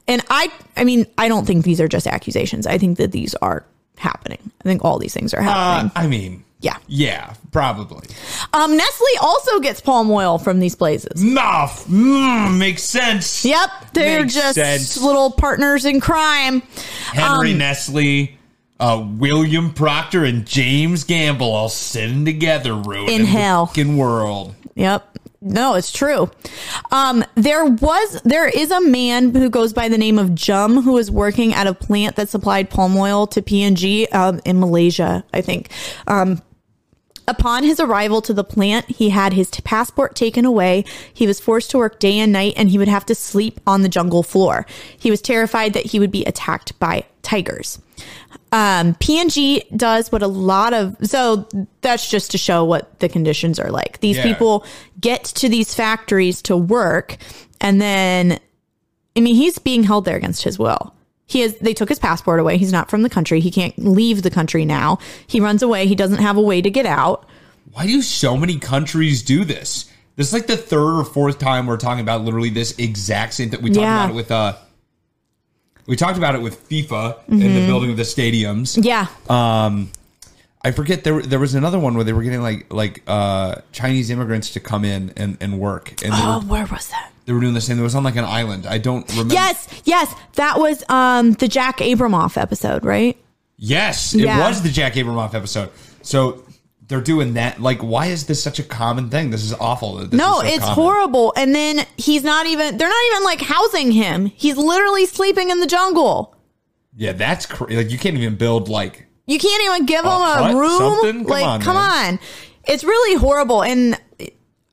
And 0.07 0.21
I, 0.29 0.51
I 0.75 0.83
mean, 0.83 1.05
I 1.17 1.27
don't 1.27 1.45
think 1.45 1.63
these 1.63 1.79
are 1.79 1.87
just 1.87 2.07
accusations. 2.07 2.67
I 2.67 2.77
think 2.77 2.97
that 2.97 3.11
these 3.11 3.35
are 3.35 3.65
happening. 3.97 4.39
I 4.61 4.63
think 4.63 4.83
all 4.83 4.99
these 4.99 5.13
things 5.13 5.33
are 5.33 5.39
Uh, 5.39 5.43
happening. 5.43 5.91
I 5.95 6.07
mean, 6.07 6.43
yeah. 6.59 6.77
yeah, 6.87 7.33
probably. 7.51 8.07
Um, 8.53 8.75
Nestle 8.75 9.07
also 9.21 9.59
gets 9.59 9.79
palm 9.81 10.09
oil 10.11 10.37
from 10.39 10.59
these 10.59 10.75
places. 10.75 11.23
No, 11.23 11.41
mm, 11.41 12.57
makes 12.57 12.83
sense. 12.83 13.45
Yep, 13.45 13.69
they're 13.93 14.21
Makes 14.21 14.33
just 14.33 14.55
sense. 14.55 14.97
little 15.01 15.31
partners 15.31 15.85
in 15.85 15.99
crime. 16.01 16.61
Henry 17.13 17.51
Um, 17.53 17.57
Nestle, 17.59 18.31
uh, 18.81 19.05
William 19.17 19.73
Procter, 19.73 20.25
and 20.25 20.45
James 20.45 21.03
Gamble 21.05 21.47
all 21.53 21.69
sitting 21.69 22.25
together, 22.25 22.73
ruining 22.75 23.21
In 23.21 23.25
hell. 23.25 23.65
the 23.65 23.69
fucking 23.69 23.97
world. 23.97 24.55
Yep. 24.75 25.12
No, 25.45 25.75
it's 25.75 25.91
true. 25.91 26.31
Um, 26.91 27.25
there 27.35 27.65
was, 27.65 28.21
there 28.23 28.47
is 28.47 28.71
a 28.71 28.79
man 28.79 29.35
who 29.35 29.49
goes 29.49 29.73
by 29.73 29.89
the 29.89 29.97
name 29.97 30.17
of 30.17 30.33
Jum 30.33 30.81
who 30.81 30.93
was 30.93 31.11
working 31.11 31.53
at 31.53 31.67
a 31.67 31.73
plant 31.73 32.15
that 32.15 32.29
supplied 32.29 32.69
palm 32.69 32.95
oil 32.95 33.27
to 33.27 33.41
P&G, 33.41 34.07
um, 34.07 34.39
in 34.45 34.59
Malaysia, 34.59 35.23
I 35.33 35.41
think. 35.41 35.69
Um, 36.07 36.41
Upon 37.25 37.63
his 37.63 37.79
arrival 37.79 38.21
to 38.23 38.33
the 38.33 38.43
plant, 38.43 38.89
he 38.89 39.09
had 39.09 39.31
his 39.31 39.49
t- 39.49 39.61
passport 39.61 40.13
taken 40.13 40.43
away. 40.43 40.83
He 41.13 41.25
was 41.25 41.39
forced 41.39 41.71
to 41.71 41.77
work 41.77 41.99
day 41.99 42.19
and 42.19 42.33
night 42.33 42.53
and 42.57 42.69
he 42.69 42.77
would 42.77 42.89
have 42.89 43.05
to 43.05 43.15
sleep 43.15 43.61
on 43.65 43.81
the 43.81 43.87
jungle 43.87 44.23
floor. 44.23 44.65
He 44.97 45.09
was 45.09 45.21
terrified 45.21 45.73
that 45.73 45.85
he 45.85 45.99
would 45.99 46.11
be 46.11 46.25
attacked 46.25 46.77
by 46.79 47.05
tigers. 47.21 47.79
Um, 48.51 48.95
P&G 48.95 49.63
does 49.75 50.11
what 50.11 50.21
a 50.21 50.27
lot 50.27 50.73
of, 50.73 50.95
so 51.03 51.47
that's 51.81 52.09
just 52.09 52.31
to 52.31 52.37
show 52.37 52.63
what 52.63 52.99
the 52.99 53.09
conditions 53.09 53.59
are 53.59 53.71
like. 53.71 53.99
These 53.99 54.17
Yeah. 54.17 54.23
people 54.23 54.65
get 55.01 55.23
to 55.25 55.49
these 55.49 55.73
factories 55.73 56.41
to 56.43 56.55
work 56.57 57.17
and 57.61 57.81
then, 57.81 58.39
I 59.15 59.21
mean, 59.21 59.35
he's 59.35 59.57
being 59.57 59.83
held 59.83 60.05
there 60.05 60.17
against 60.17 60.43
his 60.43 60.59
will. 60.59 60.93
He 61.25 61.41
is, 61.41 61.55
they 61.59 61.73
took 61.73 61.89
his 61.89 61.97
passport 61.99 62.39
away. 62.39 62.57
He's 62.57 62.71
not 62.73 62.89
from 62.89 63.01
the 63.01 63.09
country. 63.09 63.39
He 63.39 63.49
can't 63.49 63.77
leave 63.79 64.21
the 64.21 64.29
country 64.29 64.65
now. 64.65 64.99
He 65.25 65.39
runs 65.39 65.63
away. 65.63 65.87
He 65.87 65.95
doesn't 65.95 66.19
have 66.21 66.37
a 66.37 66.41
way 66.41 66.61
to 66.61 66.69
get 66.69 66.85
out. 66.85 67.25
Why 67.71 67.87
do 67.87 68.01
so 68.01 68.37
many 68.37 68.59
countries 68.59 69.23
do 69.23 69.45
this? 69.45 69.85
This 70.15 70.27
is 70.27 70.33
like 70.33 70.45
the 70.47 70.57
third 70.57 70.99
or 70.99 71.03
fourth 71.05 71.39
time 71.39 71.65
we're 71.65 71.77
talking 71.77 72.01
about 72.01 72.21
literally 72.23 72.49
this 72.51 72.77
exact 72.77 73.33
same 73.33 73.49
thing. 73.49 73.61
We 73.63 73.69
talked 73.71 73.81
Yeah. 73.81 74.03
about 74.03 74.09
it 74.11 74.15
with 74.15 74.31
uh 74.31 74.55
we 75.85 75.95
talked 75.95 76.17
about 76.17 76.35
it 76.35 76.41
with 76.41 76.67
FIFA 76.69 77.17
in 77.27 77.39
Mm-hmm. 77.39 77.53
the 77.55 77.65
building 77.67 77.91
of 77.91 77.97
the 77.97 78.03
stadiums. 78.03 78.77
Yeah. 78.83 79.07
Um 79.29 79.91
I 80.65 80.71
forget 80.71 81.03
there 81.03 81.21
there 81.21 81.39
was 81.39 81.55
another 81.55 81.79
one 81.79 81.95
where 81.95 82.03
they 82.05 82.13
were 82.13 82.23
getting 82.23 82.41
like 82.41 82.71
like 82.73 83.03
uh 83.07 83.55
Chinese 83.71 84.09
immigrants 84.09 84.51
to 84.51 84.59
come 84.59 84.85
in 84.85 85.11
and, 85.17 85.37
and 85.41 85.59
work 85.59 86.01
and 86.03 86.13
oh, 86.15 86.39
were, 86.39 86.45
where 86.45 86.65
was 86.67 86.89
that? 86.89 87.11
they 87.25 87.33
were 87.33 87.39
doing 87.41 87.53
the 87.53 87.61
same. 87.61 87.79
It 87.79 87.83
was 87.83 87.95
on 87.95 88.03
like 88.03 88.15
an 88.17 88.25
island. 88.25 88.65
I 88.67 88.77
don't 88.77 89.07
remember. 89.11 89.33
Yes, 89.33 89.67
yes, 89.85 90.13
that 90.35 90.57
was 90.59 90.83
um 90.89 91.33
the 91.33 91.47
Jack 91.47 91.77
Abramoff 91.79 92.37
episode, 92.41 92.83
right? 92.85 93.17
Yes, 93.57 94.13
it 94.13 94.25
was 94.25 94.61
the 94.61 94.69
Jack 94.69 94.93
Abramoff 94.95 95.33
episode. 95.33 95.69
So 96.01 96.43
they're 96.93 97.01
doing 97.01 97.33
that. 97.33 97.59
Like, 97.59 97.79
why 97.79 98.05
is 98.05 98.27
this 98.27 98.41
such 98.41 98.59
a 98.59 98.63
common 98.63 99.09
thing? 99.09 99.31
This 99.31 99.43
is 99.43 99.53
awful. 99.53 99.95
this 99.95 100.11
no, 100.11 100.41
is 100.41 100.47
so 100.49 100.55
it's 100.55 100.63
common. 100.63 100.75
horrible. 100.75 101.33
And 101.35 101.53
then 101.55 101.85
he's 101.97 102.23
not 102.23 102.45
even 102.45 102.77
they're 102.77 102.87
not 102.87 103.03
even 103.11 103.23
like 103.23 103.41
housing 103.41 103.91
him. 103.91 104.25
He's 104.27 104.57
literally 104.57 105.05
sleeping 105.05 105.49
in 105.49 105.59
the 105.59 105.67
jungle. 105.67 106.35
Yeah, 106.95 107.13
that's 107.13 107.47
cra- 107.47 107.73
like 107.73 107.89
you 107.89 107.97
can't 107.97 108.15
even 108.15 108.35
build 108.35 108.69
like 108.69 109.07
You 109.25 109.39
can't 109.39 109.63
even 109.63 109.85
give 109.87 110.05
A 110.05 110.47
him 110.47 110.55
a 110.55 110.59
room. 110.59 110.77
Something? 110.77 111.17
Come 111.23 111.27
like, 111.27 111.45
on, 111.45 111.61
come 111.61 111.75
man. 111.75 112.13
on. 112.13 112.19
It's 112.65 112.83
really 112.83 113.17
horrible. 113.19 113.63
And 113.63 113.99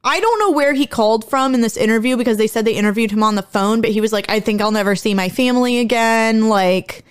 I 0.04 0.20
don't 0.20 0.38
know 0.38 0.50
where 0.50 0.72
he 0.72 0.87
called 0.87 1.28
from 1.28 1.54
in 1.54 1.61
this 1.61 1.76
interview 1.76 2.16
because 2.16 2.37
they 2.37 2.46
said 2.46 2.64
they 2.64 2.74
interviewed 2.74 3.11
him 3.11 3.22
on 3.22 3.35
the 3.35 3.42
phone, 3.42 3.80
but 3.80 3.90
he 3.90 4.00
was 4.00 4.12
like, 4.12 4.30
I 4.30 4.40
think 4.40 4.61
I'll 4.61 4.70
never 4.70 4.96
see 4.96 5.12
my 5.14 5.28
family 5.28 5.78
again. 5.78 6.48
Like, 6.48 7.04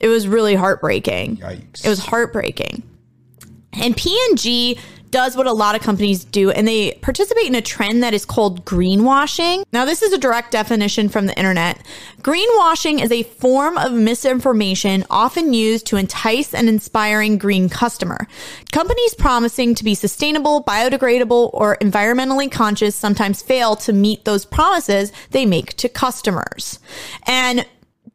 it 0.00 0.08
was 0.08 0.26
really 0.26 0.54
heartbreaking. 0.54 1.38
Yikes. 1.38 1.84
It 1.84 1.88
was 1.88 1.98
heartbreaking. 1.98 2.82
And 3.80 3.96
P&G 3.96 4.78
does 5.10 5.36
what 5.36 5.46
a 5.46 5.52
lot 5.52 5.74
of 5.74 5.80
companies 5.80 6.24
do 6.24 6.50
and 6.50 6.66
they 6.66 6.92
participate 7.00 7.46
in 7.46 7.54
a 7.54 7.62
trend 7.62 8.02
that 8.02 8.14
is 8.14 8.24
called 8.24 8.64
greenwashing. 8.64 9.64
Now, 9.72 9.84
this 9.84 10.02
is 10.02 10.12
a 10.12 10.18
direct 10.18 10.50
definition 10.50 11.08
from 11.08 11.26
the 11.26 11.36
internet. 11.38 11.80
Greenwashing 12.20 13.02
is 13.02 13.12
a 13.12 13.22
form 13.22 13.78
of 13.78 13.92
misinformation 13.92 15.04
often 15.08 15.54
used 15.54 15.86
to 15.86 15.96
entice 15.96 16.52
an 16.52 16.68
inspiring 16.68 17.38
green 17.38 17.68
customer. 17.68 18.26
Companies 18.72 19.14
promising 19.14 19.74
to 19.76 19.84
be 19.84 19.94
sustainable, 19.94 20.62
biodegradable, 20.64 21.50
or 21.52 21.76
environmentally 21.76 22.50
conscious 22.50 22.94
sometimes 22.94 23.42
fail 23.42 23.76
to 23.76 23.92
meet 23.92 24.24
those 24.24 24.44
promises 24.44 25.12
they 25.30 25.46
make 25.46 25.74
to 25.76 25.88
customers. 25.88 26.78
And 27.26 27.64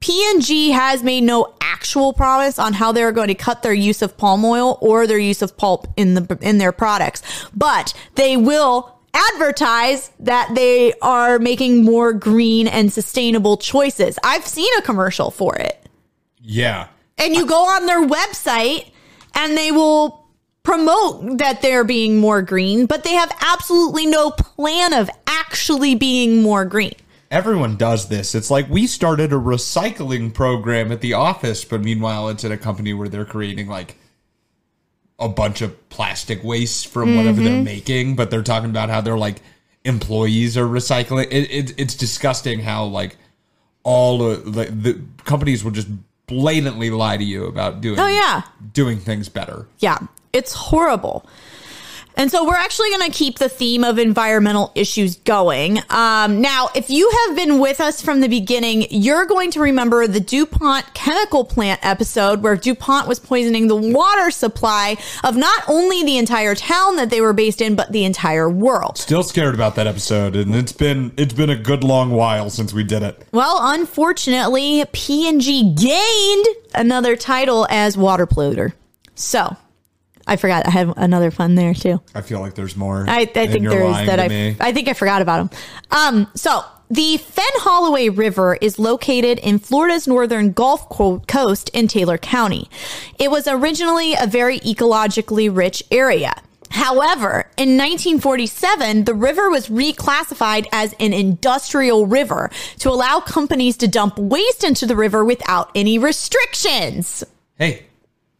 P&G 0.01 0.71
has 0.71 1.03
made 1.03 1.21
no 1.21 1.53
actual 1.61 2.11
promise 2.11 2.59
on 2.59 2.73
how 2.73 2.91
they're 2.91 3.11
going 3.11 3.27
to 3.29 3.35
cut 3.35 3.63
their 3.63 3.73
use 3.73 4.01
of 4.01 4.17
palm 4.17 4.43
oil 4.43 4.77
or 4.81 5.07
their 5.07 5.19
use 5.19 5.41
of 5.41 5.55
pulp 5.55 5.87
in 5.95 6.15
the 6.15 6.37
in 6.41 6.57
their 6.57 6.71
products, 6.71 7.21
but 7.55 7.93
they 8.15 8.35
will 8.35 8.97
advertise 9.13 10.11
that 10.19 10.53
they 10.55 10.93
are 11.01 11.37
making 11.39 11.83
more 11.83 12.13
green 12.13 12.67
and 12.67 12.91
sustainable 12.91 13.57
choices. 13.57 14.17
I've 14.23 14.45
seen 14.47 14.69
a 14.77 14.81
commercial 14.81 15.31
for 15.31 15.55
it. 15.55 15.87
Yeah. 16.39 16.87
And 17.17 17.35
you 17.35 17.45
go 17.45 17.67
on 17.67 17.85
their 17.85 18.05
website 18.07 18.89
and 19.35 19.57
they 19.57 19.71
will 19.71 20.27
promote 20.63 21.39
that 21.39 21.61
they're 21.61 21.83
being 21.83 22.17
more 22.17 22.41
green, 22.41 22.85
but 22.85 23.03
they 23.03 23.13
have 23.13 23.31
absolutely 23.41 24.05
no 24.05 24.31
plan 24.31 24.93
of 24.93 25.09
actually 25.27 25.95
being 25.95 26.41
more 26.41 26.65
green. 26.65 26.93
Everyone 27.31 27.77
does 27.77 28.09
this. 28.09 28.35
It's 28.35 28.51
like 28.51 28.69
we 28.69 28.85
started 28.85 29.31
a 29.31 29.37
recycling 29.37 30.33
program 30.33 30.91
at 30.91 31.01
the 31.01 31.13
office, 31.13 31.63
but 31.63 31.81
meanwhile, 31.81 32.27
it's 32.29 32.43
at 32.43 32.51
a 32.51 32.57
company 32.57 32.93
where 32.93 33.07
they're 33.07 33.25
creating 33.25 33.67
like 33.67 33.95
a 35.17 35.29
bunch 35.29 35.61
of 35.61 35.89
plastic 35.89 36.43
waste 36.43 36.87
from 36.87 37.15
whatever 37.15 37.41
they're 37.41 37.53
mm-hmm. 37.53 37.63
making, 37.63 38.15
but 38.15 38.29
they're 38.29 38.43
talking 38.43 38.69
about 38.69 38.89
how 38.89 38.99
they're 38.99 39.17
like 39.17 39.41
employees 39.85 40.57
are 40.57 40.65
recycling. 40.65 41.27
It, 41.31 41.49
it, 41.51 41.79
it's 41.79 41.95
disgusting 41.95 42.59
how 42.59 42.85
like 42.85 43.15
all 43.83 44.21
of 44.23 44.53
the, 44.53 44.65
the 44.65 45.01
companies 45.23 45.63
will 45.63 45.71
just 45.71 45.87
blatantly 46.27 46.89
lie 46.89 47.17
to 47.17 47.23
you 47.23 47.45
about 47.45 47.81
doing 47.81 47.99
Oh, 47.99 48.07
yeah. 48.07 48.43
doing 48.73 48.99
things 48.99 49.29
better. 49.29 49.67
Yeah, 49.79 49.99
it's 50.33 50.53
horrible. 50.53 51.25
And 52.15 52.31
so 52.31 52.45
we're 52.45 52.55
actually 52.55 52.89
going 52.89 53.11
to 53.11 53.17
keep 53.17 53.39
the 53.39 53.49
theme 53.49 53.83
of 53.83 53.97
environmental 53.97 54.71
issues 54.75 55.17
going. 55.17 55.79
Um, 55.89 56.41
now, 56.41 56.69
if 56.75 56.89
you 56.89 57.09
have 57.09 57.35
been 57.35 57.59
with 57.59 57.79
us 57.79 58.01
from 58.01 58.21
the 58.21 58.27
beginning, 58.27 58.85
you're 58.89 59.25
going 59.25 59.51
to 59.51 59.59
remember 59.59 60.07
the 60.07 60.19
DuPont 60.19 60.93
chemical 60.93 61.43
plant 61.45 61.79
episode 61.83 62.43
where 62.43 62.55
DuPont 62.55 63.07
was 63.07 63.19
poisoning 63.19 63.67
the 63.67 63.75
water 63.75 64.31
supply 64.31 64.97
of 65.23 65.35
not 65.35 65.63
only 65.67 66.03
the 66.03 66.17
entire 66.17 66.55
town 66.55 66.95
that 66.97 67.09
they 67.09 67.21
were 67.21 67.33
based 67.33 67.61
in, 67.61 67.75
but 67.75 67.91
the 67.91 68.05
entire 68.05 68.49
world. 68.49 68.97
Still 68.97 69.23
scared 69.23 69.55
about 69.55 69.75
that 69.75 69.87
episode, 69.87 70.35
and 70.35 70.55
it's 70.55 70.71
been 70.71 71.11
it's 71.17 71.33
been 71.33 71.49
a 71.49 71.55
good 71.55 71.83
long 71.83 72.11
while 72.11 72.49
since 72.49 72.73
we 72.73 72.83
did 72.83 73.03
it. 73.03 73.25
Well, 73.31 73.57
unfortunately, 73.61 74.83
P&G 74.91 75.75
gained 75.75 76.45
another 76.73 77.15
title 77.15 77.67
as 77.69 77.97
water 77.97 78.27
polluter. 78.27 78.73
So, 79.15 79.55
I 80.27 80.35
forgot 80.35 80.67
I 80.67 80.71
had 80.71 80.93
another 80.97 81.31
fun 81.31 81.55
there 81.55 81.73
too. 81.73 82.01
I 82.15 82.21
feel 82.21 82.39
like 82.39 82.55
there's 82.55 82.75
more. 82.75 83.05
I, 83.07 83.21
I 83.21 83.25
think 83.25 83.67
there 83.67 83.85
is 83.85 84.07
that 84.07 84.19
I 84.19 84.27
me. 84.27 84.55
I 84.59 84.71
think 84.71 84.87
I 84.87 84.93
forgot 84.93 85.21
about 85.21 85.49
them. 85.49 85.59
Um, 85.91 86.27
so 86.35 86.63
the 86.89 87.17
Fen 87.17 87.45
Holloway 87.55 88.09
River 88.09 88.57
is 88.59 88.77
located 88.77 89.39
in 89.39 89.59
Florida's 89.59 90.07
northern 90.07 90.51
Gulf 90.51 90.89
coast 90.89 91.69
in 91.69 91.87
Taylor 91.87 92.17
County. 92.17 92.69
It 93.17 93.31
was 93.31 93.47
originally 93.47 94.13
a 94.13 94.27
very 94.27 94.59
ecologically 94.59 95.55
rich 95.55 95.83
area. 95.89 96.33
However, 96.71 97.49
in 97.57 97.77
1947, 97.77 99.03
the 99.03 99.13
river 99.13 99.49
was 99.49 99.67
reclassified 99.67 100.67
as 100.71 100.93
an 100.99 101.13
industrial 101.13 102.07
river 102.07 102.49
to 102.79 102.89
allow 102.89 103.19
companies 103.19 103.77
to 103.77 103.87
dump 103.87 104.17
waste 104.17 104.63
into 104.63 104.85
the 104.85 104.95
river 104.95 105.23
without 105.23 105.69
any 105.75 105.97
restrictions. 105.97 107.23
Hey, 107.57 107.85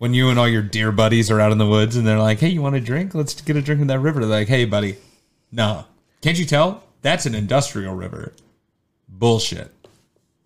when 0.01 0.15
you 0.15 0.29
and 0.29 0.39
all 0.39 0.47
your 0.47 0.63
dear 0.63 0.91
buddies 0.91 1.29
are 1.29 1.39
out 1.39 1.51
in 1.51 1.59
the 1.59 1.67
woods 1.67 1.95
and 1.95 2.07
they're 2.07 2.17
like, 2.17 2.39
"Hey, 2.39 2.47
you 2.47 2.59
want 2.59 2.73
a 2.73 2.79
drink? 2.79 3.13
Let's 3.13 3.39
get 3.39 3.55
a 3.55 3.61
drink 3.61 3.81
in 3.81 3.87
that 3.87 3.99
river." 3.99 4.19
They're 4.19 4.39
like, 4.39 4.47
"Hey, 4.47 4.65
buddy, 4.65 4.95
no, 5.51 5.85
can't 6.23 6.39
you 6.39 6.45
tell? 6.45 6.81
That's 7.03 7.27
an 7.27 7.35
industrial 7.35 7.93
river." 7.93 8.33
Bullshit. 9.07 9.71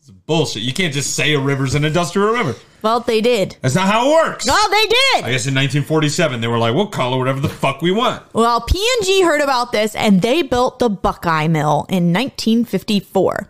It's 0.01 0.09
bullshit. 0.09 0.63
You 0.63 0.73
can't 0.73 0.93
just 0.93 1.15
say 1.15 1.33
a 1.35 1.39
river's 1.39 1.73
an 1.73 1.85
industrial 1.85 2.33
river. 2.33 2.55
Well, 2.81 2.99
they 2.99 3.21
did. 3.21 3.55
That's 3.61 3.75
not 3.75 3.87
how 3.87 4.09
it 4.09 4.13
works. 4.13 4.45
Well, 4.45 4.69
they 4.69 4.87
did. 4.87 5.23
I 5.23 5.31
guess 5.31 5.47
in 5.47 5.55
1947 5.55 6.41
they 6.41 6.49
were 6.49 6.57
like, 6.57 6.75
"We'll 6.75 6.87
call 6.87 7.13
it 7.13 7.17
whatever 7.17 7.39
the 7.39 7.47
fuck 7.47 7.81
we 7.81 7.91
want." 7.91 8.23
Well, 8.33 8.59
P&G 8.59 9.21
heard 9.21 9.39
about 9.39 9.71
this 9.71 9.95
and 9.95 10.21
they 10.21 10.41
built 10.41 10.79
the 10.79 10.89
Buckeye 10.89 11.47
Mill 11.47 11.85
in 11.87 12.11
1954. 12.11 13.47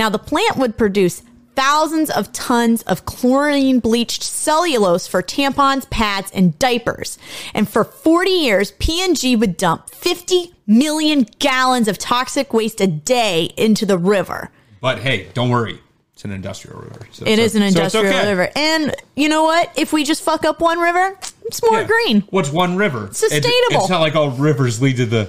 Now, 0.00 0.10
the 0.10 0.18
plant 0.18 0.56
would 0.56 0.76
produce 0.76 1.22
thousands 1.54 2.10
of 2.10 2.32
tons 2.32 2.82
of 2.82 3.04
chlorine 3.04 3.78
bleached 3.80 4.22
cellulose 4.22 5.06
for 5.06 5.22
tampons, 5.22 5.88
pads, 5.90 6.30
and 6.32 6.58
diapers. 6.58 7.18
And 7.54 7.68
for 7.68 7.84
40 7.84 8.30
years, 8.30 8.72
P&G 8.72 9.36
would 9.36 9.56
dump 9.56 9.90
50 9.90 10.52
million 10.66 11.26
gallons 11.38 11.88
of 11.88 11.98
toxic 11.98 12.52
waste 12.52 12.80
a 12.80 12.86
day 12.86 13.50
into 13.56 13.84
the 13.86 13.98
river. 13.98 14.50
But 14.80 14.98
hey, 14.98 15.28
don't 15.34 15.50
worry. 15.50 15.78
It's 16.12 16.24
an 16.24 16.30
industrial 16.30 16.80
river. 16.80 17.08
So 17.10 17.24
It 17.26 17.38
is 17.38 17.56
an 17.56 17.62
o- 17.62 17.70
so 17.70 17.78
industrial 17.78 18.06
okay. 18.06 18.28
river. 18.28 18.50
And 18.54 18.94
you 19.16 19.28
know 19.28 19.42
what? 19.44 19.72
If 19.76 19.92
we 19.92 20.04
just 20.04 20.22
fuck 20.22 20.44
up 20.44 20.60
one 20.60 20.78
river, 20.78 21.18
it's 21.44 21.60
more 21.62 21.80
Yeah. 21.80 21.86
green. 21.86 22.20
What's 22.30 22.50
one 22.50 22.76
river? 22.76 23.06
It- 23.06 23.16
Sustainable. 23.16 23.80
it's 23.80 23.88
not 23.88 24.00
like 24.00 24.14
all 24.14 24.30
rivers 24.30 24.80
lead 24.80 24.96
to 24.98 25.06
the. 25.06 25.28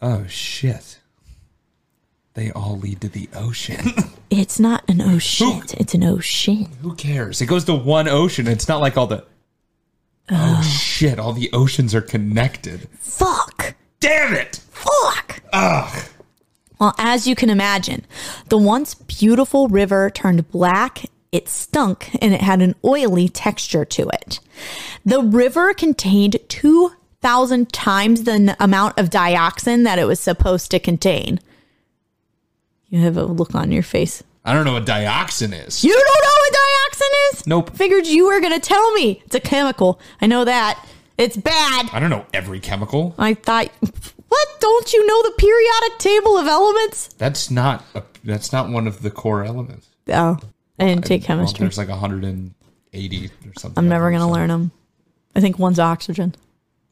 Oh 0.00 0.24
shit! 0.26 0.99
They 2.34 2.50
all 2.52 2.78
lead 2.78 3.00
to 3.02 3.08
the 3.08 3.28
ocean. 3.34 3.92
It's 4.32 4.60
not 4.60 4.88
an 4.88 5.00
ocean. 5.00 5.60
It's 5.76 5.92
an 5.92 6.04
ocean. 6.04 6.68
Who 6.82 6.94
cares? 6.94 7.40
It 7.40 7.46
goes 7.46 7.64
to 7.64 7.74
one 7.74 8.06
ocean. 8.06 8.46
It's 8.46 8.68
not 8.68 8.80
like 8.80 8.96
all 8.96 9.08
the. 9.08 9.24
Oh 10.30 10.62
shit! 10.62 11.18
All 11.18 11.32
the 11.32 11.50
oceans 11.52 11.96
are 11.96 12.00
connected. 12.00 12.88
Fuck. 13.00 13.74
Damn 13.98 14.34
it! 14.34 14.60
Fuck. 14.70 15.42
Ugh. 15.52 16.04
Well, 16.78 16.94
as 16.96 17.26
you 17.26 17.34
can 17.34 17.50
imagine, 17.50 18.06
the 18.50 18.56
once 18.56 18.94
beautiful 18.94 19.66
river 19.66 20.10
turned 20.10 20.48
black, 20.52 21.06
it 21.32 21.48
stunk, 21.48 22.16
and 22.22 22.32
it 22.32 22.40
had 22.40 22.62
an 22.62 22.76
oily 22.84 23.28
texture 23.28 23.84
to 23.84 24.08
it. 24.10 24.38
The 25.04 25.22
river 25.22 25.74
contained 25.74 26.36
2,000 26.48 27.72
times 27.72 28.22
the 28.22 28.32
n- 28.32 28.56
amount 28.60 28.96
of 28.96 29.10
dioxin 29.10 29.82
that 29.82 29.98
it 29.98 30.04
was 30.06 30.20
supposed 30.20 30.70
to 30.70 30.78
contain. 30.78 31.40
You 32.90 33.00
have 33.00 33.16
a 33.16 33.24
look 33.24 33.54
on 33.54 33.70
your 33.72 33.82
face. 33.82 34.22
I 34.44 34.52
don't 34.52 34.64
know 34.64 34.72
what 34.74 34.84
dioxin 34.86 35.52
is. 35.66 35.82
You 35.84 35.92
don't 35.92 35.98
know 36.22 36.30
what 36.38 36.52
dioxin 36.52 37.32
is? 37.38 37.46
Nope. 37.46 37.76
Figured 37.76 38.06
you 38.06 38.26
were 38.26 38.40
going 38.40 38.52
to 38.52 38.60
tell 38.60 38.92
me. 38.94 39.22
It's 39.26 39.34
a 39.34 39.40
chemical. 39.40 40.00
I 40.20 40.26
know 40.26 40.44
that. 40.44 40.84
It's 41.18 41.36
bad. 41.36 41.88
I 41.92 42.00
don't 42.00 42.10
know 42.10 42.24
every 42.32 42.60
chemical. 42.60 43.14
I 43.18 43.34
thought, 43.34 43.68
what? 44.28 44.48
Don't 44.60 44.92
you 44.92 45.06
know 45.06 45.22
the 45.22 45.32
periodic 45.38 45.98
table 45.98 46.38
of 46.38 46.46
elements? 46.46 47.08
That's 47.18 47.50
not. 47.50 47.84
A, 47.94 48.02
that's 48.24 48.52
not 48.52 48.70
one 48.70 48.86
of 48.86 49.02
the 49.02 49.10
core 49.10 49.44
elements. 49.44 49.88
Oh, 50.08 50.38
I 50.78 50.84
didn't 50.86 51.04
take 51.04 51.22
Well, 51.22 51.26
chemistry. 51.38 51.64
there's 51.64 51.78
like 51.78 51.88
180 51.88 53.26
or 53.26 53.30
something. 53.58 53.78
I'm 53.78 53.88
never 53.88 54.10
going 54.10 54.22
to 54.22 54.26
learn 54.26 54.48
them. 54.48 54.72
I 55.36 55.40
think 55.40 55.58
one's 55.58 55.78
oxygen, 55.78 56.34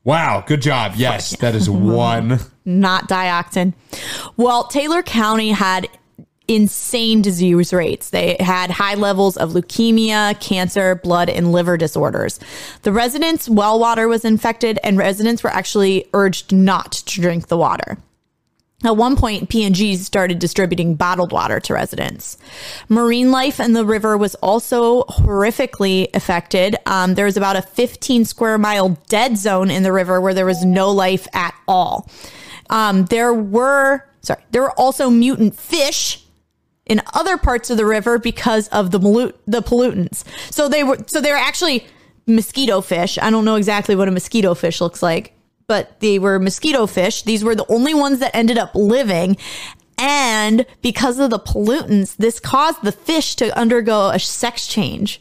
Wow, 0.08 0.42
good 0.46 0.62
job. 0.62 0.94
Yes, 0.96 1.36
that 1.36 1.54
is 1.54 1.68
one. 2.08 2.40
not 2.64 3.10
dioxin. 3.10 3.74
Well, 4.38 4.64
Taylor 4.64 5.02
County 5.02 5.50
had 5.50 5.86
insane 6.48 7.20
disease 7.20 7.74
rates. 7.74 8.08
They 8.08 8.38
had 8.40 8.70
high 8.70 8.94
levels 8.94 9.36
of 9.36 9.50
leukemia, 9.50 10.40
cancer, 10.40 10.94
blood, 10.94 11.28
and 11.28 11.52
liver 11.52 11.76
disorders. 11.76 12.40
The 12.84 12.92
residents' 12.92 13.50
well 13.50 13.78
water 13.78 14.08
was 14.08 14.24
infected, 14.24 14.78
and 14.82 14.96
residents 14.96 15.44
were 15.44 15.50
actually 15.50 16.06
urged 16.14 16.52
not 16.52 16.92
to 16.92 17.20
drink 17.20 17.48
the 17.48 17.58
water. 17.58 17.98
At 18.84 18.96
one 18.96 19.16
point, 19.16 19.48
P&G 19.48 19.96
started 19.96 20.38
distributing 20.38 20.94
bottled 20.94 21.32
water 21.32 21.58
to 21.58 21.74
residents. 21.74 22.38
Marine 22.88 23.32
life 23.32 23.58
in 23.58 23.72
the 23.72 23.84
river 23.84 24.16
was 24.16 24.36
also 24.36 25.02
horrifically 25.04 26.14
affected. 26.14 26.76
Um, 26.86 27.14
there 27.14 27.24
was 27.24 27.36
about 27.36 27.56
a 27.56 27.62
15 27.62 28.24
square 28.24 28.56
mile 28.56 28.90
dead 29.08 29.36
zone 29.36 29.68
in 29.68 29.82
the 29.82 29.90
river 29.90 30.20
where 30.20 30.32
there 30.32 30.46
was 30.46 30.64
no 30.64 30.92
life 30.92 31.26
at 31.34 31.56
all. 31.66 32.08
Um, 32.70 33.06
there 33.06 33.34
were, 33.34 34.04
sorry, 34.22 34.42
there 34.52 34.62
were 34.62 34.78
also 34.78 35.10
mutant 35.10 35.56
fish 35.56 36.24
in 36.86 37.02
other 37.14 37.36
parts 37.36 37.70
of 37.70 37.78
the 37.78 37.84
river 37.84 38.16
because 38.18 38.68
of 38.68 38.92
the 38.92 39.34
the 39.46 39.60
pollutants. 39.60 40.22
So 40.52 40.68
they 40.68 40.84
were 40.84 40.98
so 41.06 41.20
they 41.20 41.32
were 41.32 41.36
actually 41.36 41.84
mosquito 42.28 42.80
fish. 42.80 43.18
I 43.18 43.30
don't 43.30 43.44
know 43.44 43.56
exactly 43.56 43.96
what 43.96 44.06
a 44.06 44.12
mosquito 44.12 44.54
fish 44.54 44.80
looks 44.80 45.02
like, 45.02 45.34
but 45.68 46.00
they 46.00 46.18
were 46.18 46.40
mosquito 46.40 46.86
fish. 46.86 47.22
These 47.22 47.44
were 47.44 47.54
the 47.54 47.70
only 47.70 47.94
ones 47.94 48.18
that 48.18 48.34
ended 48.34 48.58
up 48.58 48.74
living. 48.74 49.36
And 49.98 50.66
because 50.82 51.18
of 51.18 51.30
the 51.30 51.38
pollutants, 51.38 52.16
this 52.16 52.40
caused 52.40 52.82
the 52.82 52.92
fish 52.92 53.36
to 53.36 53.56
undergo 53.56 54.08
a 54.08 54.18
sex 54.18 54.66
change. 54.66 55.20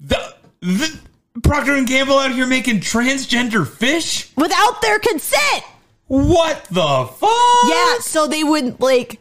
The, 0.00 0.34
the 0.60 0.98
Procter 1.42 1.74
and 1.74 1.86
Gamble 1.86 2.18
out 2.18 2.32
here 2.32 2.46
making 2.46 2.80
transgender 2.80 3.66
fish? 3.68 4.32
without 4.36 4.80
their 4.82 4.98
consent. 4.98 5.64
What 6.06 6.64
the 6.70 7.06
fuck? 7.06 7.30
Yeah, 7.68 7.98
so 8.00 8.26
they 8.26 8.42
wouldn't 8.42 8.80
like 8.80 9.20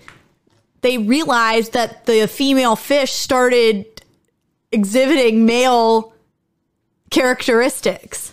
they 0.82 0.97
realized 0.97 1.74
that 1.74 2.05
the 2.05 2.28
female 2.28 2.78
fish 2.78 3.12
started 3.12 3.86
exhibiting 4.72 5.45
male 5.45 6.14
characteristics. 7.10 8.32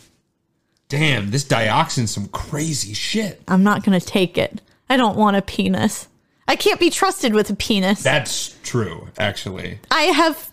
Damn, 0.88 1.30
this 1.30 1.44
dioxin's 1.44 2.10
some 2.10 2.28
crazy 2.28 2.94
shit. 2.94 3.42
I'm 3.48 3.62
not 3.62 3.84
going 3.84 3.98
to 3.98 4.06
take 4.06 4.38
it. 4.38 4.60
I 4.88 4.96
don't 4.96 5.16
want 5.16 5.36
a 5.36 5.42
penis. 5.42 6.08
I 6.46 6.56
can't 6.56 6.78
be 6.78 6.90
trusted 6.90 7.32
with 7.32 7.48
a 7.50 7.56
penis. 7.56 8.02
That's 8.02 8.56
true, 8.62 9.08
actually. 9.18 9.78
I 9.90 10.02
have 10.02 10.52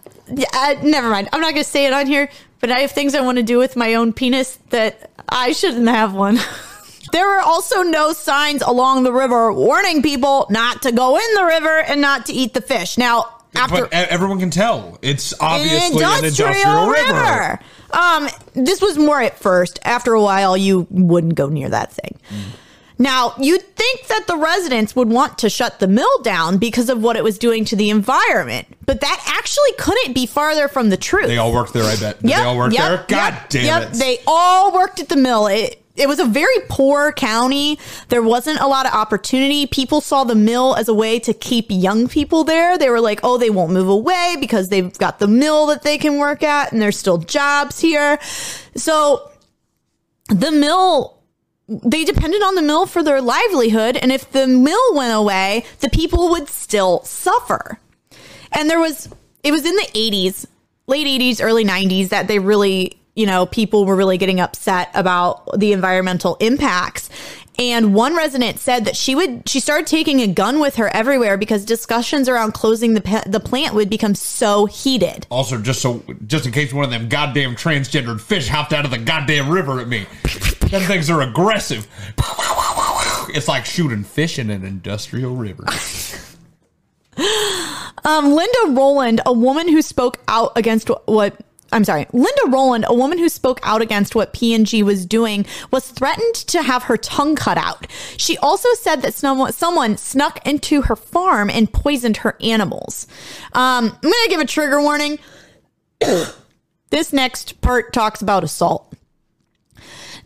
uh, 0.54 0.76
never 0.84 1.10
mind. 1.10 1.30
I'm 1.34 1.42
not 1.42 1.54
going 1.54 1.64
to 1.64 1.70
say 1.70 1.86
it 1.86 1.94
on 1.94 2.08
here, 2.08 2.30
but 2.60 2.72
I 2.72 2.80
have 2.80 2.92
things 2.92 3.16
I 3.16 3.22
want 3.22 3.38
to 3.38 3.44
do 3.44 3.58
with 3.58 3.76
my 3.76 3.96
own 3.96 4.14
penis 4.14 4.58
that 4.70 5.12
I 5.28 5.52
shouldn't 5.52 5.88
have 5.88 6.14
one. 6.14 6.40
there 7.12 7.28
were 7.28 7.42
also 7.42 7.82
no 7.82 8.14
signs 8.14 8.62
along 8.62 9.04
the 9.04 9.12
river 9.12 9.52
warning 9.52 10.02
people 10.02 10.46
not 10.50 10.82
to 10.84 10.92
go 10.92 11.18
in 11.18 11.34
the 11.36 11.46
river 11.46 11.82
and 11.82 12.02
not 12.02 12.28
to 12.28 12.34
eat 12.34 12.54
the 12.54 12.62
fish. 12.62 12.98
Now, 12.98 13.41
after 13.56 13.84
but 13.84 13.94
everyone 13.94 14.40
can 14.40 14.50
tell. 14.50 14.98
It's 15.02 15.34
obviously 15.40 16.04
an 16.04 16.26
industrial 16.26 16.88
river. 16.88 17.60
Um, 17.92 18.30
this 18.54 18.82
was 18.82 18.98
more 18.98 19.22
at 19.22 19.38
first. 19.38 19.80
After 19.84 20.14
a 20.14 20.22
while, 20.22 20.56
you 20.56 20.88
wouldn't 20.90 21.36
go 21.36 21.48
near 21.50 21.70
that 21.70 21.92
thing. 21.92 22.18
Now, 23.02 23.34
you'd 23.40 23.64
think 23.76 24.08
that 24.10 24.28
the 24.28 24.38
residents 24.38 24.96
would 24.96 25.10
want 25.10 25.40
to 25.40 25.50
shut 25.50 25.80
the 25.80 25.88
mill 25.88 26.22
down 26.22 26.60
because 26.60 26.88
of 26.88 27.02
what 27.02 27.16
it 27.16 27.24
was 27.24 27.40
doing 27.40 27.66
to 27.66 27.76
the 27.76 27.90
environment, 27.90 28.68
but 28.86 29.02
that 29.02 29.24
actually 29.26 29.72
couldn't 29.80 30.14
be 30.14 30.28
farther 30.28 30.68
from 30.68 30.90
the 30.90 30.98
truth. 30.98 31.26
They 31.26 31.40
all 31.40 31.52
worked 31.52 31.74
there, 31.74 31.84
I 31.84 31.96
bet. 31.96 32.18
Yep, 32.22 32.22
they 32.22 32.36
all 32.36 32.56
worked 32.56 32.76
yep, 32.76 32.88
there? 32.88 33.06
God 33.08 33.34
yep, 33.34 33.50
damn 33.50 33.64
yep. 33.66 33.92
it. 33.92 33.94
They 33.96 34.20
all 34.28 34.72
worked 34.72 35.00
at 35.00 35.10
the 35.10 35.16
mill. 35.16 35.48
It, 35.48 35.81
it 35.96 36.08
was 36.08 36.20
a 36.20 36.26
very 36.26 36.56
poor 36.70 37.12
county. 37.12 37.78
There 38.10 38.24
wasn't 38.24 38.60
a 38.60 38.68
lot 38.68 38.86
of 38.86 38.94
opportunity. 38.94 39.66
People 39.66 40.02
saw 40.02 40.24
the 40.24 40.36
mill 40.36 40.76
as 40.76 40.88
a 40.88 40.94
way 40.94 41.20
to 41.20 41.34
keep 41.34 41.68
young 41.70 42.08
people 42.08 42.44
there. 42.44 42.78
They 42.78 42.90
were 42.90 43.02
like, 43.02 43.20
oh, 43.24 43.38
they 43.38 43.50
won't 43.50 43.74
move 43.74 43.90
away 43.90 44.38
because 44.40 44.70
they've 44.70 44.98
got 44.98 45.20
the 45.20 45.28
mill 45.28 45.68
that 45.68 45.84
they 45.84 45.98
can 45.98 46.18
work 46.18 46.44
at 46.44 46.72
and 46.72 46.82
there's 46.82 46.98
still 46.98 47.18
jobs 47.18 47.80
here. 47.80 48.20
So 48.76 49.32
the 50.28 50.52
mill 50.52 51.18
they 51.68 52.04
depended 52.04 52.42
on 52.42 52.56
the 52.56 52.62
mill 52.62 52.86
for 52.86 53.02
their 53.02 53.22
livelihood 53.22 53.96
and 53.96 54.12
if 54.12 54.30
the 54.32 54.46
mill 54.46 54.94
went 54.94 55.14
away 55.14 55.64
the 55.80 55.90
people 55.90 56.30
would 56.30 56.50
still 56.50 57.02
suffer 57.04 57.80
and 58.52 58.70
there 58.70 58.80
was 58.80 59.08
it 59.44 59.52
was 59.52 59.66
in 59.66 59.76
the 59.76 59.88
80s 59.94 60.46
late 60.88 61.08
80s 61.08 61.42
early 61.42 61.64
90s 61.64 62.10
that 62.10 62.28
they 62.28 62.40
really 62.40 63.01
you 63.16 63.26
know 63.26 63.46
people 63.46 63.86
were 63.86 63.96
really 63.96 64.18
getting 64.18 64.40
upset 64.40 64.90
about 64.94 65.60
the 65.60 65.74
environmental 65.74 66.38
impacts 66.40 67.10
and 67.60 67.94
one 67.94 68.16
resident 68.16 68.60
said 68.60 68.86
that 68.86 68.96
she 68.96 69.14
would 69.14 69.48
she 69.48 69.60
started 69.60 69.86
taking 69.86 70.22
a 70.22 70.28
gun 70.28 70.60
with 70.60 70.78
her 70.78 70.88
everywhere 70.90 71.38
because 71.38 71.66
discussions 71.66 72.30
around 72.30 72.54
closing 72.54 72.94
the 72.94 73.24
the 73.28 73.40
plant 73.40 73.76
would 73.76 73.90
become 73.90 74.16
so 74.16 74.66
heated 74.66 75.28
Also, 75.30 75.60
just 75.62 75.82
so, 75.82 76.04
just 76.26 76.46
in 76.46 76.52
case 76.52 76.74
one 76.74 76.86
of 76.86 76.92
them 76.92 77.10
goddamn 77.10 77.56
transgendered 77.56 78.22
fish 78.22 78.48
hopped 78.48 78.74
out 78.74 78.86
of 78.86 78.92
the 78.92 78.98
goddamn 78.98 79.50
river 79.50 79.80
at 79.80 79.88
me. 79.88 80.06
Them 80.70 80.82
things 80.84 81.10
are 81.10 81.22
aggressive. 81.22 81.88
It's 83.34 83.48
like 83.48 83.66
shooting 83.66 84.04
fish 84.04 84.40
in 84.40 84.50
an 84.50 84.66
industrial 84.66 85.36
river. 85.36 85.64
Um, 88.04 88.34
Linda 88.34 88.60
Rowland, 88.70 89.22
a 89.26 89.32
woman 89.32 89.70
who 89.70 89.82
spoke 89.82 90.20
out 90.28 90.52
against 90.58 90.90
what 91.06 91.40
I'm 91.72 91.86
sorry, 91.86 92.06
Linda 92.12 92.42
Rowland, 92.48 92.86
a 92.88 92.94
woman 92.94 93.18
who 93.18 93.30
spoke 93.30 93.60
out 93.64 93.82
against 93.82 94.14
what 94.14 94.34
P&G 94.34 94.84
was 94.84 95.06
doing, 95.06 95.46
was 95.72 95.90
threatened 95.90 96.36
to 96.36 96.62
have 96.62 96.84
her 96.84 96.98
tongue 96.98 97.36
cut 97.36 97.58
out. 97.58 97.88
She 98.18 98.38
also 98.40 98.68
said 98.74 99.02
that 99.04 99.14
someone, 99.14 99.54
someone 99.54 99.98
snuck 99.98 100.46
into 100.46 100.84
her 100.84 100.96
farm 100.96 101.50
and 101.50 101.72
poisoned 101.72 102.18
her 102.18 102.36
animals. 102.42 103.08
Um, 103.54 103.86
I'm 103.86 104.02
going 104.02 104.14
to 104.24 104.30
give 104.30 104.42
a 104.42 104.46
trigger 104.46 104.82
warning. 104.82 105.20
this 106.90 107.14
next 107.14 107.62
part 107.62 107.94
talks 107.94 108.22
about 108.22 108.44
assault. 108.44 108.94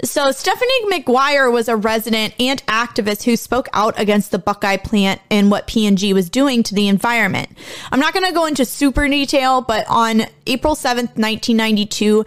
So, 0.05 0.31
Stephanie 0.31 0.85
McGuire 0.91 1.51
was 1.51 1.67
a 1.67 1.75
resident 1.75 2.35
and 2.39 2.65
activist 2.67 3.23
who 3.23 3.35
spoke 3.35 3.67
out 3.73 3.99
against 3.99 4.31
the 4.31 4.39
Buckeye 4.39 4.77
plant 4.77 5.19
and 5.31 5.49
what 5.49 5.67
P&G 5.67 6.13
was 6.13 6.29
doing 6.29 6.63
to 6.63 6.75
the 6.75 6.87
environment. 6.87 7.49
I'm 7.91 7.99
not 7.99 8.13
going 8.13 8.25
to 8.25 8.33
go 8.33 8.45
into 8.45 8.65
super 8.65 9.07
detail, 9.07 9.61
but 9.61 9.85
on 9.89 10.23
April 10.45 10.75
7th, 10.75 11.17
1992, 11.17 12.23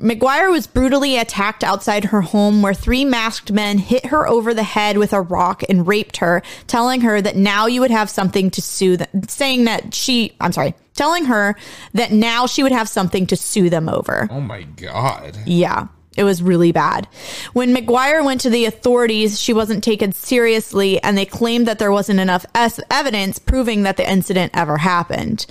McGuire 0.00 0.50
was 0.50 0.66
brutally 0.66 1.18
attacked 1.18 1.62
outside 1.62 2.06
her 2.06 2.22
home 2.22 2.62
where 2.62 2.72
three 2.72 3.04
masked 3.04 3.52
men 3.52 3.76
hit 3.76 4.06
her 4.06 4.26
over 4.26 4.54
the 4.54 4.62
head 4.62 4.96
with 4.96 5.12
a 5.12 5.20
rock 5.20 5.62
and 5.68 5.86
raped 5.86 6.16
her, 6.18 6.42
telling 6.66 7.02
her 7.02 7.20
that 7.20 7.36
now 7.36 7.66
you 7.66 7.82
would 7.82 7.90
have 7.90 8.08
something 8.08 8.50
to 8.52 8.62
sue 8.62 8.96
them, 8.96 9.08
saying 9.28 9.66
that 9.66 9.92
she, 9.92 10.34
I'm 10.40 10.52
sorry, 10.52 10.74
telling 10.94 11.26
her 11.26 11.54
that 11.92 12.12
now 12.12 12.46
she 12.46 12.62
would 12.62 12.72
have 12.72 12.88
something 12.88 13.26
to 13.26 13.36
sue 13.36 13.68
them 13.68 13.90
over. 13.90 14.26
Oh 14.30 14.40
my 14.40 14.62
god. 14.62 15.36
Yeah. 15.44 15.88
It 16.16 16.24
was 16.24 16.42
really 16.42 16.72
bad. 16.72 17.06
When 17.52 17.74
McGuire 17.74 18.24
went 18.24 18.40
to 18.40 18.50
the 18.50 18.64
authorities, 18.64 19.40
she 19.40 19.52
wasn't 19.52 19.84
taken 19.84 20.12
seriously, 20.12 21.00
and 21.02 21.16
they 21.16 21.24
claimed 21.24 21.68
that 21.68 21.78
there 21.78 21.92
wasn't 21.92 22.18
enough 22.18 22.44
es- 22.54 22.80
evidence 22.90 23.38
proving 23.38 23.84
that 23.84 23.96
the 23.96 24.10
incident 24.10 24.50
ever 24.54 24.78
happened. 24.78 25.46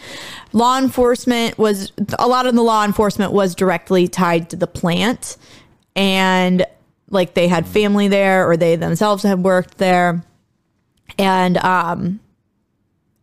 Law 0.52 0.78
enforcement 0.78 1.58
was, 1.58 1.94
a 2.20 2.28
lot 2.28 2.46
of 2.46 2.56
the 2.56 2.62
law 2.62 2.84
enforcement 2.84 3.32
was 3.32 3.56
directly 3.56 4.08
tied 4.10 4.50
to 4.50 4.58
the 4.58 4.68
plant, 4.68 5.38
and 5.96 6.66
like 7.10 7.36
they 7.36 7.48
had 7.48 7.66
family 7.66 8.10
there 8.10 8.48
or 8.48 8.58
they 8.58 8.76
themselves 8.76 9.24
had 9.24 9.42
worked 9.44 9.78
there. 9.78 10.24
And, 11.18 11.58
um, 11.58 12.20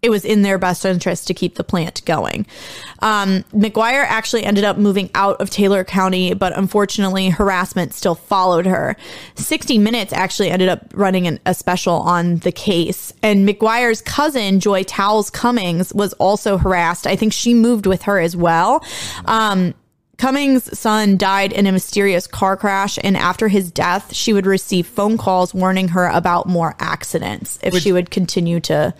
it 0.06 0.10
was 0.10 0.24
in 0.24 0.42
their 0.42 0.56
best 0.56 0.84
interest 0.84 1.26
to 1.26 1.34
keep 1.34 1.56
the 1.56 1.64
plant 1.64 2.00
going. 2.04 2.46
Um, 3.00 3.42
McGuire 3.52 4.04
actually 4.04 4.44
ended 4.44 4.62
up 4.62 4.78
moving 4.78 5.10
out 5.16 5.40
of 5.40 5.50
Taylor 5.50 5.82
County, 5.82 6.32
but 6.32 6.56
unfortunately, 6.56 7.28
harassment 7.28 7.92
still 7.92 8.14
followed 8.14 8.66
her. 8.66 8.96
60 9.34 9.78
Minutes 9.78 10.12
actually 10.12 10.50
ended 10.50 10.68
up 10.68 10.86
running 10.94 11.26
an, 11.26 11.40
a 11.44 11.54
special 11.54 11.94
on 11.94 12.36
the 12.36 12.52
case. 12.52 13.12
And 13.20 13.48
McGuire's 13.48 14.00
cousin, 14.00 14.60
Joy 14.60 14.84
Towles 14.84 15.28
Cummings, 15.28 15.92
was 15.92 16.12
also 16.14 16.56
harassed. 16.56 17.08
I 17.08 17.16
think 17.16 17.32
she 17.32 17.52
moved 17.52 17.84
with 17.84 18.02
her 18.02 18.20
as 18.20 18.36
well. 18.36 18.84
Um, 19.24 19.74
Cummings' 20.18 20.78
son 20.78 21.16
died 21.16 21.52
in 21.52 21.66
a 21.66 21.72
mysterious 21.72 22.28
car 22.28 22.56
crash, 22.56 22.96
and 23.02 23.16
after 23.16 23.48
his 23.48 23.72
death, 23.72 24.14
she 24.14 24.32
would 24.32 24.46
receive 24.46 24.86
phone 24.86 25.18
calls 25.18 25.52
warning 25.52 25.88
her 25.88 26.06
about 26.06 26.46
more 26.46 26.76
accidents 26.78 27.58
if 27.60 27.76
she 27.78 27.90
would 27.90 28.12
continue 28.12 28.60
to. 28.60 28.94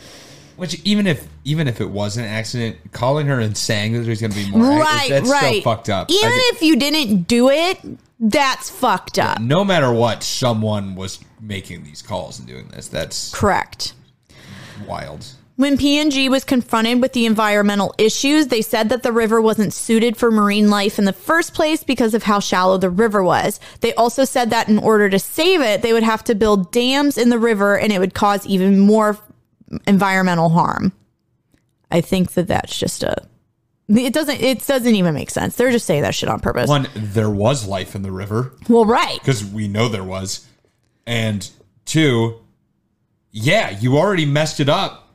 Which 0.57 0.81
even 0.85 1.07
if 1.07 1.27
even 1.45 1.69
if 1.69 1.81
it 1.81 1.91
was 1.91 2.17
an 2.17 2.25
accident, 2.25 2.77
calling 2.93 3.27
her 3.27 3.39
and 3.41 3.57
saying 3.57 3.93
that 3.93 4.01
there's 4.01 4.21
going 4.21 4.33
to 4.33 4.37
be 4.45 4.51
more, 4.51 4.81
Right, 4.81 5.09
that's 5.11 5.29
right. 5.31 5.61
still 5.61 5.63
fucked 5.63 5.89
up. 5.91 6.11
Even 6.11 6.31
think- 6.31 6.55
if 6.55 6.63
you 6.63 6.77
didn't 6.77 7.23
do 7.29 7.51
it, 7.51 7.79
that's 8.19 8.71
fucked 8.71 9.19
up. 9.19 9.39
no 9.41 9.65
matter 9.65 9.93
what, 9.93 10.23
someone 10.23 10.95
was 10.95 11.19
making 11.41 11.85
these 11.85 12.01
calls 12.01 12.39
and 12.39 12.49
doing 12.49 12.67
this. 12.69 12.89
That's 12.89 13.31
Correct. 13.35 13.93
wild. 14.87 15.27
When 15.57 15.79
P&G 15.79 16.29
was 16.29 16.45
confronted 16.45 17.01
with 17.01 17.15
the 17.15 17.25
environmental 17.25 17.95
issues, 17.97 18.49
they 18.49 18.61
said 18.61 18.91
that 18.91 19.03
the 19.03 19.11
river 19.13 19.41
wasn't 19.41 19.73
suited 19.73 20.15
for 20.19 20.31
marine 20.31 20.69
life 20.69 20.99
in 20.99 21.07
the 21.07 21.15
first 21.15 21.55
place 21.55 21.83
because 21.83 22.13
of 22.13 22.25
how 22.25 22.41
shallow 22.41 22.77
the 22.77 22.91
river 22.91 23.23
was. 23.25 23.59
They 23.81 23.95
also 23.95 24.25
said 24.27 24.51
that 24.51 24.69
in 24.69 24.77
order 24.79 25.09
to 25.09 25.19
save 25.19 25.63
it, 25.63 25.81
they 25.81 25.95
would 25.95 26.03
have 26.03 26.23
to 26.25 26.35
build 26.35 26.73
dams 26.73 27.17
in 27.17 27.31
the 27.31 27.39
river 27.39 27.79
and 27.79 27.91
it 27.91 28.01
would 28.01 28.13
cause 28.13 28.47
even 28.47 28.79
more 28.79 29.17
environmental 29.87 30.49
harm. 30.49 30.93
I 31.91 32.01
think 32.01 32.33
that 32.33 32.49
that's 32.49 32.79
just 32.79 33.03
a 33.03 33.27
it 33.89 34.13
doesn't 34.13 34.41
it 34.41 34.67
doesn't 34.67 34.95
even 34.95 35.15
make 35.15 35.31
sense. 35.31 35.57
They're 35.57 35.71
just 35.71 35.87
saying 35.87 36.03
that 36.03 36.15
shit 36.15 36.29
on 36.29 36.41
purpose. 36.41 36.69
One, 36.69 36.89
there 36.95 37.31
was 37.31 37.67
life 37.67 37.95
in 37.95 38.03
the 38.03 38.11
river 38.11 38.53
well, 38.69 38.85
right. 38.85 39.19
because 39.21 39.45
we 39.45 39.69
know 39.69 39.89
there 39.89 40.05
was, 40.05 40.47
and 41.07 41.49
two, 41.85 42.41
yeah, 43.31 43.71
you 43.79 43.97
already 43.97 44.27
messed 44.27 44.59
it 44.59 44.69
up. 44.69 45.09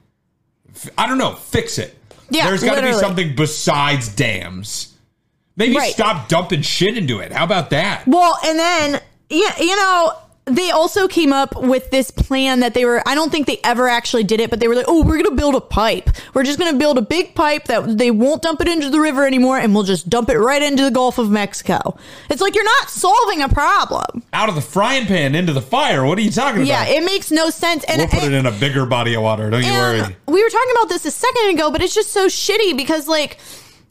I 0.97 1.08
don't 1.08 1.18
know, 1.18 1.34
fix 1.34 1.78
it. 1.78 1.97
Yeah, 2.30 2.47
there's 2.47 2.64
got 2.64 2.76
to 2.76 2.82
be 2.82 2.93
something 2.93 3.36
besides 3.36 4.08
dams. 4.08 4.95
Maybe 5.58 5.76
Right. 5.76 5.93
stop 5.93 6.30
dumping 6.30 6.62
shit 6.62 6.97
into 6.97 7.20
it. 7.20 7.34
How 7.34 7.43
about 7.43 7.72
that? 7.72 8.08
Well, 8.08 8.38
and 8.45 8.58
then 8.58 9.02
yeah, 9.30 9.60
you 9.60 9.76
know, 9.76 10.14
they 10.46 10.72
also 10.72 11.08
came 11.08 11.32
up 11.32 11.56
with 11.56 11.92
this 11.92 12.10
plan 12.10 12.62
that 12.62 12.74
they 12.74 12.84
were 12.84 13.08
I 13.08 13.14
don't 13.14 13.32
think 13.32 13.46
they 13.46 13.60
ever 13.64 13.88
actually 13.88 14.24
did 14.24 14.39
it, 14.39 14.50
but 14.50 14.60
they 14.60 14.68
were 14.68 14.76
like, 14.76 14.86
"Oh, 14.88 15.04
we're 15.04 15.18
going 15.22 15.26
to 15.26 15.36
build 15.36 15.56
a 15.56 15.62
pipe. 15.62 16.10
We're 16.34 16.44
just 16.44 16.58
going 16.58 16.72
to 16.72 16.80
build 16.80 16.98
a 16.98 17.02
big 17.02 17.36
pipe 17.36 17.66
that 17.66 17.98
they 17.98 18.10
won't 18.10 18.42
dump 18.42 18.60
it 18.60 18.68
into 18.68 18.89
the 18.89 19.00
river 19.00 19.26
anymore 19.26 19.60
and 19.60 19.74
we'll 19.74 19.84
just 19.84 20.10
dump 20.10 20.30
it 20.30 20.39
right 20.39 20.62
into 20.62 20.84
the 20.84 20.92
Gulf 20.92 21.18
of 21.18 21.30
Mexico." 21.30 21.98
It's 22.30 22.42
like 22.42 22.56
you're 22.56 22.64
not 22.64 22.89
solving 22.89 23.42
a 23.44 23.50
problem. 23.50 24.24
Out 24.34 24.50
of 24.50 24.56
the 24.56 24.62
frying 24.62 25.06
pan 25.06 25.36
into 25.36 25.54
the 25.54 25.62
fire. 25.62 26.06
What 26.06 26.18
are 26.18 26.22
you 26.22 26.32
talking 26.32 26.64
about? 26.64 26.68
Yeah, 26.68 26.86
it 26.86 27.04
makes 27.06 27.30
no 27.32 27.50
sense. 27.50 27.84
And 27.84 28.00
we'll 28.00 28.08
put 28.08 28.24
it 28.24 28.34
in 28.34 28.46
a 28.46 28.52
bigger 28.52 28.86
body 28.86 29.14
of 29.14 29.22
water. 29.22 29.50
Don't 29.50 29.64
you 29.64 29.72
worry. 29.72 30.02
we 30.28 30.44
were 30.44 30.50
talking 30.50 30.74
about 30.78 30.89
this 30.89 31.06
a 31.06 31.12
second 31.12 31.52
ago, 31.52 31.70
but 31.72 31.82
it's 31.82 31.94
just 31.94 32.12
so 32.12 32.28
shitty 32.28 32.76
because 32.76 33.08
like 33.08 33.38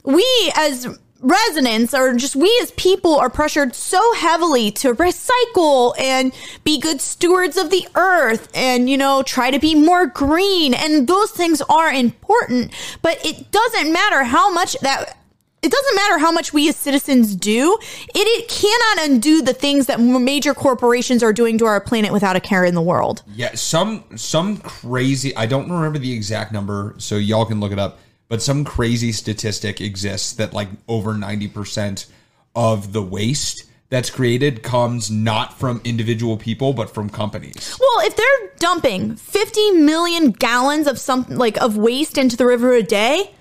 we 0.04 0.24
as 0.56 0.98
residents 1.20 1.92
or 1.92 2.14
just 2.14 2.34
we 2.34 2.58
as 2.62 2.70
people 2.72 3.16
are 3.16 3.28
pressured 3.28 3.74
so 3.74 4.14
heavily 4.14 4.70
to 4.70 4.94
recycle 4.94 5.98
and 5.98 6.32
be 6.64 6.80
good 6.80 7.00
stewards 7.00 7.56
of 7.56 7.70
the 7.70 7.86
earth 7.94 8.48
and 8.54 8.88
you 8.88 8.96
know 8.96 9.22
try 9.22 9.50
to 9.50 9.58
be 9.58 9.74
more 9.74 10.06
green 10.06 10.72
and 10.72 11.06
those 11.08 11.30
things 11.30 11.60
are 11.68 11.92
important 11.92 12.72
but 13.02 13.24
it 13.24 13.50
doesn't 13.50 13.92
matter 13.92 14.24
how 14.24 14.50
much 14.52 14.76
that 14.80 15.16
it 15.62 15.70
doesn't 15.70 15.94
matter 15.94 16.18
how 16.18 16.32
much 16.32 16.54
we 16.54 16.70
as 16.70 16.76
citizens 16.76 17.36
do 17.36 17.76
it, 18.14 18.18
it 18.18 18.48
cannot 18.48 19.10
undo 19.10 19.42
the 19.42 19.52
things 19.52 19.86
that 19.86 20.00
major 20.00 20.54
corporations 20.54 21.22
are 21.22 21.34
doing 21.34 21.58
to 21.58 21.66
our 21.66 21.82
planet 21.82 22.12
without 22.14 22.34
a 22.34 22.40
care 22.40 22.64
in 22.64 22.74
the 22.74 22.80
world 22.80 23.22
Yeah, 23.34 23.54
some 23.54 24.04
some 24.16 24.56
crazy. 24.58 25.36
I 25.36 25.46
don't 25.46 25.70
remember 25.70 25.98
the 25.98 26.12
exact 26.12 26.52
number, 26.52 26.94
so 26.98 27.16
y'all 27.16 27.44
can 27.44 27.60
look 27.60 27.72
it 27.72 27.78
up. 27.78 27.98
But 28.30 28.40
some 28.40 28.64
crazy 28.64 29.10
statistic 29.10 29.80
exists 29.80 30.32
that 30.34 30.54
like 30.54 30.68
over 30.86 31.14
ninety 31.18 31.48
percent 31.48 32.06
of 32.54 32.92
the 32.92 33.02
waste 33.02 33.64
that's 33.88 34.08
created 34.08 34.62
comes 34.62 35.10
not 35.10 35.58
from 35.58 35.80
individual 35.84 36.36
people 36.36 36.72
but 36.72 36.94
from 36.94 37.10
companies. 37.10 37.76
Well, 37.80 38.06
if 38.06 38.14
they're 38.16 38.52
dumping 38.58 39.16
50 39.16 39.72
million 39.72 40.30
gallons 40.30 40.86
of 40.86 40.96
something 40.98 41.36
like 41.36 41.60
of 41.60 41.76
waste 41.76 42.16
into 42.16 42.36
the 42.36 42.46
river 42.46 42.72
a 42.72 42.84
day, 42.84 43.34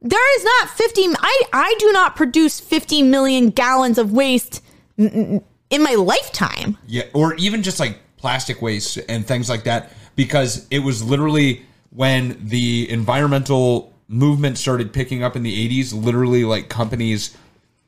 there 0.00 0.38
is 0.38 0.44
not 0.44 0.70
50 0.70 1.02
I 1.18 1.42
I 1.52 1.74
do 1.80 1.90
not 1.92 2.14
produce 2.14 2.60
50 2.60 3.02
million 3.02 3.50
gallons 3.50 3.98
of 3.98 4.12
waste 4.12 4.64
in 4.96 5.42
my 5.72 5.94
lifetime. 5.94 6.78
Yeah, 6.86 7.04
or 7.12 7.34
even 7.34 7.64
just 7.64 7.80
like 7.80 7.98
plastic 8.18 8.62
waste 8.62 8.98
and 9.08 9.26
things 9.26 9.48
like 9.48 9.64
that, 9.64 9.92
because 10.14 10.64
it 10.70 10.78
was 10.78 11.02
literally 11.02 11.62
when 11.90 12.38
the 12.40 12.88
environmental 12.88 13.97
movement 14.08 14.58
started 14.58 14.92
picking 14.92 15.22
up 15.22 15.36
in 15.36 15.42
the 15.42 15.68
80s, 15.68 15.92
literally 15.94 16.44
like 16.44 16.68
companies 16.68 17.36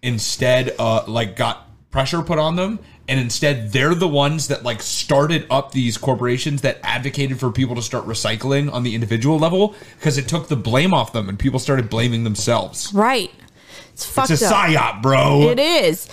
instead 0.02 0.74
uh 0.78 1.04
like 1.06 1.36
got 1.36 1.68
pressure 1.90 2.22
put 2.22 2.38
on 2.38 2.56
them 2.56 2.78
and 3.06 3.20
instead 3.20 3.70
they're 3.72 3.94
the 3.94 4.08
ones 4.08 4.48
that 4.48 4.62
like 4.62 4.80
started 4.80 5.46
up 5.50 5.72
these 5.72 5.98
corporations 5.98 6.62
that 6.62 6.78
advocated 6.82 7.38
for 7.38 7.50
people 7.50 7.74
to 7.74 7.82
start 7.82 8.06
recycling 8.06 8.72
on 8.72 8.82
the 8.82 8.94
individual 8.94 9.38
level 9.38 9.74
because 9.98 10.16
it 10.16 10.26
took 10.28 10.48
the 10.48 10.56
blame 10.56 10.94
off 10.94 11.12
them 11.12 11.28
and 11.28 11.38
people 11.38 11.58
started 11.58 11.90
blaming 11.90 12.24
themselves. 12.24 12.94
Right. 12.94 13.30
It's 13.92 14.06
fucked 14.06 14.30
It's 14.30 14.40
a 14.42 14.46
up. 14.46 14.52
psyop, 14.70 15.02
bro. 15.02 15.42
It 15.50 15.58
is. 15.58 16.08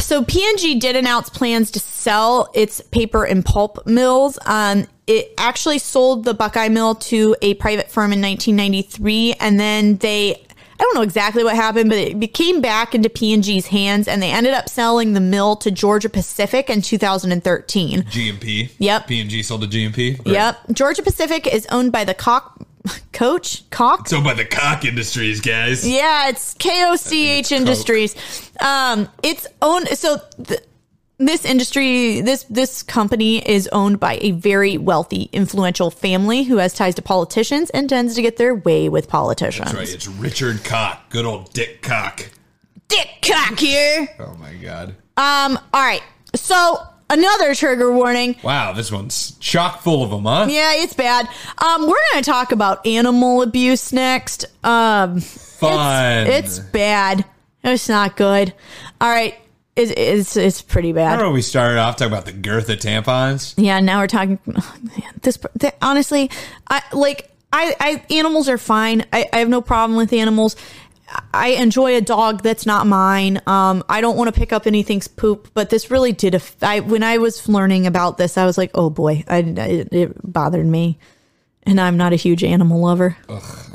So 0.00 0.24
P&G 0.24 0.78
did 0.80 0.96
announce 0.96 1.30
plans 1.30 1.70
to 1.70 1.78
sell 1.78 2.50
its 2.54 2.80
paper 2.80 3.24
and 3.24 3.44
pulp 3.44 3.86
mills. 3.86 4.38
Um, 4.46 4.86
it 5.06 5.34
actually 5.38 5.78
sold 5.78 6.24
the 6.24 6.34
Buckeye 6.34 6.68
Mill 6.68 6.94
to 6.96 7.36
a 7.42 7.54
private 7.54 7.90
firm 7.90 8.12
in 8.12 8.20
1993, 8.20 9.34
and 9.40 9.58
then 9.58 9.96
they. 9.98 10.36
I 10.76 10.82
don't 10.82 10.96
know 10.96 11.02
exactly 11.02 11.44
what 11.44 11.54
happened, 11.54 11.88
but 11.88 11.98
it 11.98 12.34
came 12.34 12.60
back 12.60 12.96
into 12.96 13.08
P&G's 13.08 13.68
hands, 13.68 14.08
and 14.08 14.20
they 14.20 14.32
ended 14.32 14.54
up 14.54 14.68
selling 14.68 15.12
the 15.12 15.20
mill 15.20 15.54
to 15.56 15.70
Georgia 15.70 16.08
Pacific 16.08 16.68
in 16.68 16.82
2013. 16.82 18.02
GMP. 18.02 18.72
Yep. 18.78 19.06
P&G 19.06 19.44
sold 19.44 19.62
to 19.62 19.68
GMP. 19.68 20.20
Yep, 20.26 20.58
Georgia 20.72 21.02
Pacific 21.02 21.46
is 21.46 21.64
owned 21.70 21.92
by 21.92 22.04
the 22.04 22.12
Cock 22.12 22.60
Coach 23.12 23.68
Cock 23.70 24.08
So 24.08 24.20
by 24.20 24.34
the 24.34 24.44
cock 24.44 24.84
industries, 24.84 25.40
guys. 25.40 25.88
Yeah, 25.88 26.28
it's 26.28 26.54
KOCH 26.54 27.52
Industries. 27.52 28.14
Um, 28.60 29.08
it's 29.22 29.46
owned. 29.62 29.88
So 29.90 30.20
th- 30.44 30.60
this 31.18 31.44
industry, 31.44 32.20
this 32.20 32.44
this 32.44 32.82
company 32.82 33.38
is 33.38 33.68
owned 33.68 34.00
by 34.00 34.18
a 34.20 34.32
very 34.32 34.78
wealthy, 34.78 35.28
influential 35.32 35.90
family 35.90 36.42
who 36.42 36.56
has 36.56 36.74
ties 36.74 36.94
to 36.96 37.02
politicians 37.02 37.70
and 37.70 37.88
tends 37.88 38.14
to 38.16 38.22
get 38.22 38.36
their 38.36 38.54
way 38.54 38.88
with 38.88 39.08
politicians. 39.08 39.72
That's 39.72 39.78
right. 39.78 39.94
It's 39.94 40.08
Richard 40.08 40.64
Cock. 40.64 41.10
Good 41.10 41.24
old 41.24 41.52
Dick 41.52 41.82
Cock. 41.82 42.30
Dick 42.88 43.08
cock 43.22 43.58
here. 43.58 44.08
Oh 44.18 44.34
my 44.40 44.54
god. 44.54 44.94
Um. 45.16 45.58
All 45.72 45.82
right. 45.82 46.02
So 46.34 46.78
another 47.08 47.54
trigger 47.54 47.92
warning. 47.92 48.36
Wow, 48.42 48.72
this 48.72 48.90
one's 48.90 49.32
chock 49.38 49.82
full 49.82 50.02
of 50.02 50.10
them, 50.10 50.24
huh? 50.24 50.46
Yeah, 50.48 50.74
it's 50.74 50.94
bad. 50.94 51.28
Um, 51.64 51.82
we're 51.82 51.96
going 52.12 52.22
to 52.22 52.30
talk 52.30 52.52
about 52.52 52.86
animal 52.86 53.42
abuse 53.42 53.92
next. 53.92 54.46
Um, 54.64 55.20
Fun. 55.20 56.26
it's 56.26 56.58
bad. 56.58 57.24
It's 57.62 57.88
not 57.88 58.16
good. 58.16 58.52
All 59.00 59.08
right. 59.08 59.34
It, 59.76 59.98
it's 59.98 60.36
it's 60.36 60.62
pretty 60.62 60.92
bad. 60.92 61.06
Remember 61.06 61.24
when 61.26 61.34
we 61.34 61.42
started 61.42 61.78
off 61.78 61.96
talking 61.96 62.12
about 62.12 62.26
the 62.26 62.32
girth 62.32 62.68
of 62.68 62.78
tampons? 62.78 63.54
Yeah, 63.56 63.80
now 63.80 64.00
we're 64.00 64.06
talking. 64.06 64.38
oh, 64.46 64.76
man, 64.82 65.12
this, 65.22 65.38
th- 65.58 65.74
honestly, 65.82 66.30
I 66.68 66.82
like. 66.92 67.30
I, 67.52 67.76
I 67.78 68.04
animals 68.12 68.48
are 68.48 68.58
fine. 68.58 69.04
I, 69.12 69.28
I 69.32 69.38
have 69.38 69.48
no 69.48 69.60
problem 69.62 69.96
with 69.96 70.12
animals. 70.12 70.56
I 71.32 71.48
enjoy 71.50 71.96
a 71.96 72.00
dog 72.00 72.42
that's 72.42 72.66
not 72.66 72.86
mine. 72.86 73.40
Um, 73.46 73.84
I 73.88 74.00
don't 74.00 74.16
want 74.16 74.34
to 74.34 74.38
pick 74.38 74.52
up 74.52 74.66
anything's 74.66 75.06
poop, 75.06 75.48
but 75.54 75.70
this 75.70 75.90
really 75.90 76.12
did. 76.12 76.34
Aff- 76.34 76.62
I 76.62 76.80
when 76.80 77.02
I 77.02 77.18
was 77.18 77.48
learning 77.48 77.86
about 77.86 78.18
this, 78.18 78.36
I 78.36 78.44
was 78.46 78.58
like, 78.58 78.70
oh 78.74 78.90
boy, 78.90 79.22
I, 79.28 79.38
it, 79.38 79.92
it 79.92 80.32
bothered 80.32 80.66
me, 80.66 80.98
and 81.62 81.80
I'm 81.80 81.96
not 81.96 82.12
a 82.12 82.16
huge 82.16 82.42
animal 82.42 82.80
lover. 82.80 83.16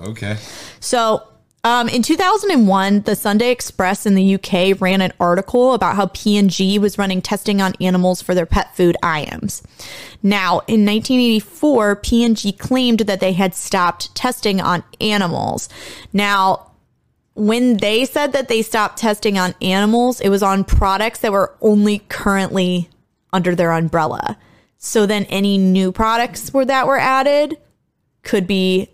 Okay. 0.04 0.38
So, 0.80 1.24
um, 1.70 1.88
in 1.88 2.01
2001, 2.01 3.01
the 3.01 3.15
Sunday 3.15 3.51
Express 3.51 4.07
in 4.07 4.15
the 4.15 4.34
UK 4.34 4.82
ran 4.82 5.01
an 5.01 5.13
article 5.20 5.76
about 5.76 5.95
how 5.95 6.07
P&G 6.07 6.80
was 6.80 6.97
running 6.97 7.22
testing 7.22 7.61
on 7.61 7.76
animals 7.80 8.24
for 8.24 8.34
their 8.34 8.47
pet 8.47 8.76
food 8.76 8.97
Iams. 9.03 9.61
Now, 10.24 10.61
in 10.61 10.84
1984, 10.84 11.97
P&G 11.97 12.53
claimed 12.53 13.01
that 13.01 13.20
they 13.20 13.34
had 13.34 13.53
stopped 13.53 14.15
testing 14.15 14.59
on 14.59 14.84
animals. 14.99 15.70
Now, 16.11 16.72
when 17.36 17.78
they 17.78 18.03
said 18.03 18.32
that 18.32 18.47
they 18.47 18.63
stopped 18.63 18.97
testing 18.97 19.38
on 19.38 19.53
animals, 19.61 20.22
it 20.22 20.30
was 20.30 20.41
on 20.41 20.63
products 20.63 21.20
that 21.20 21.32
were 21.32 21.55
only 21.61 21.99
currently 22.09 22.89
under 23.32 23.53
their 23.53 23.74
umbrella. 23.74 24.39
So 24.80 25.05
then 25.05 25.26
any 25.26 25.59
new 25.59 25.91
products 25.91 26.51
were 26.51 26.65
that 26.65 26.88
were 26.88 26.97
added 26.97 27.57
could 28.24 28.47
be 28.47 28.89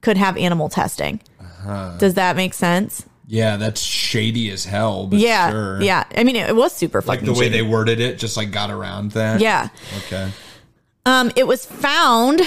could 0.00 0.16
have 0.16 0.36
animal 0.36 0.68
testing. 0.68 1.20
Does 1.98 2.14
that 2.14 2.36
make 2.36 2.54
sense? 2.54 3.06
Yeah, 3.26 3.56
that's 3.56 3.80
shady 3.80 4.50
as 4.50 4.64
hell. 4.66 5.06
But 5.06 5.18
Yeah. 5.18 5.50
sure. 5.50 5.82
Yeah. 5.82 6.04
I 6.16 6.24
mean, 6.24 6.36
it 6.36 6.54
was 6.54 6.72
super 6.72 7.00
Like 7.06 7.24
the 7.24 7.32
way 7.32 7.46
shady. 7.46 7.56
they 7.56 7.62
worded 7.62 8.00
it, 8.00 8.18
just 8.18 8.36
like 8.36 8.50
got 8.50 8.70
around 8.70 9.12
that. 9.12 9.40
Yeah. 9.40 9.68
Okay. 10.06 10.30
Um, 11.06 11.30
it 11.36 11.46
was 11.46 11.64
found 11.64 12.42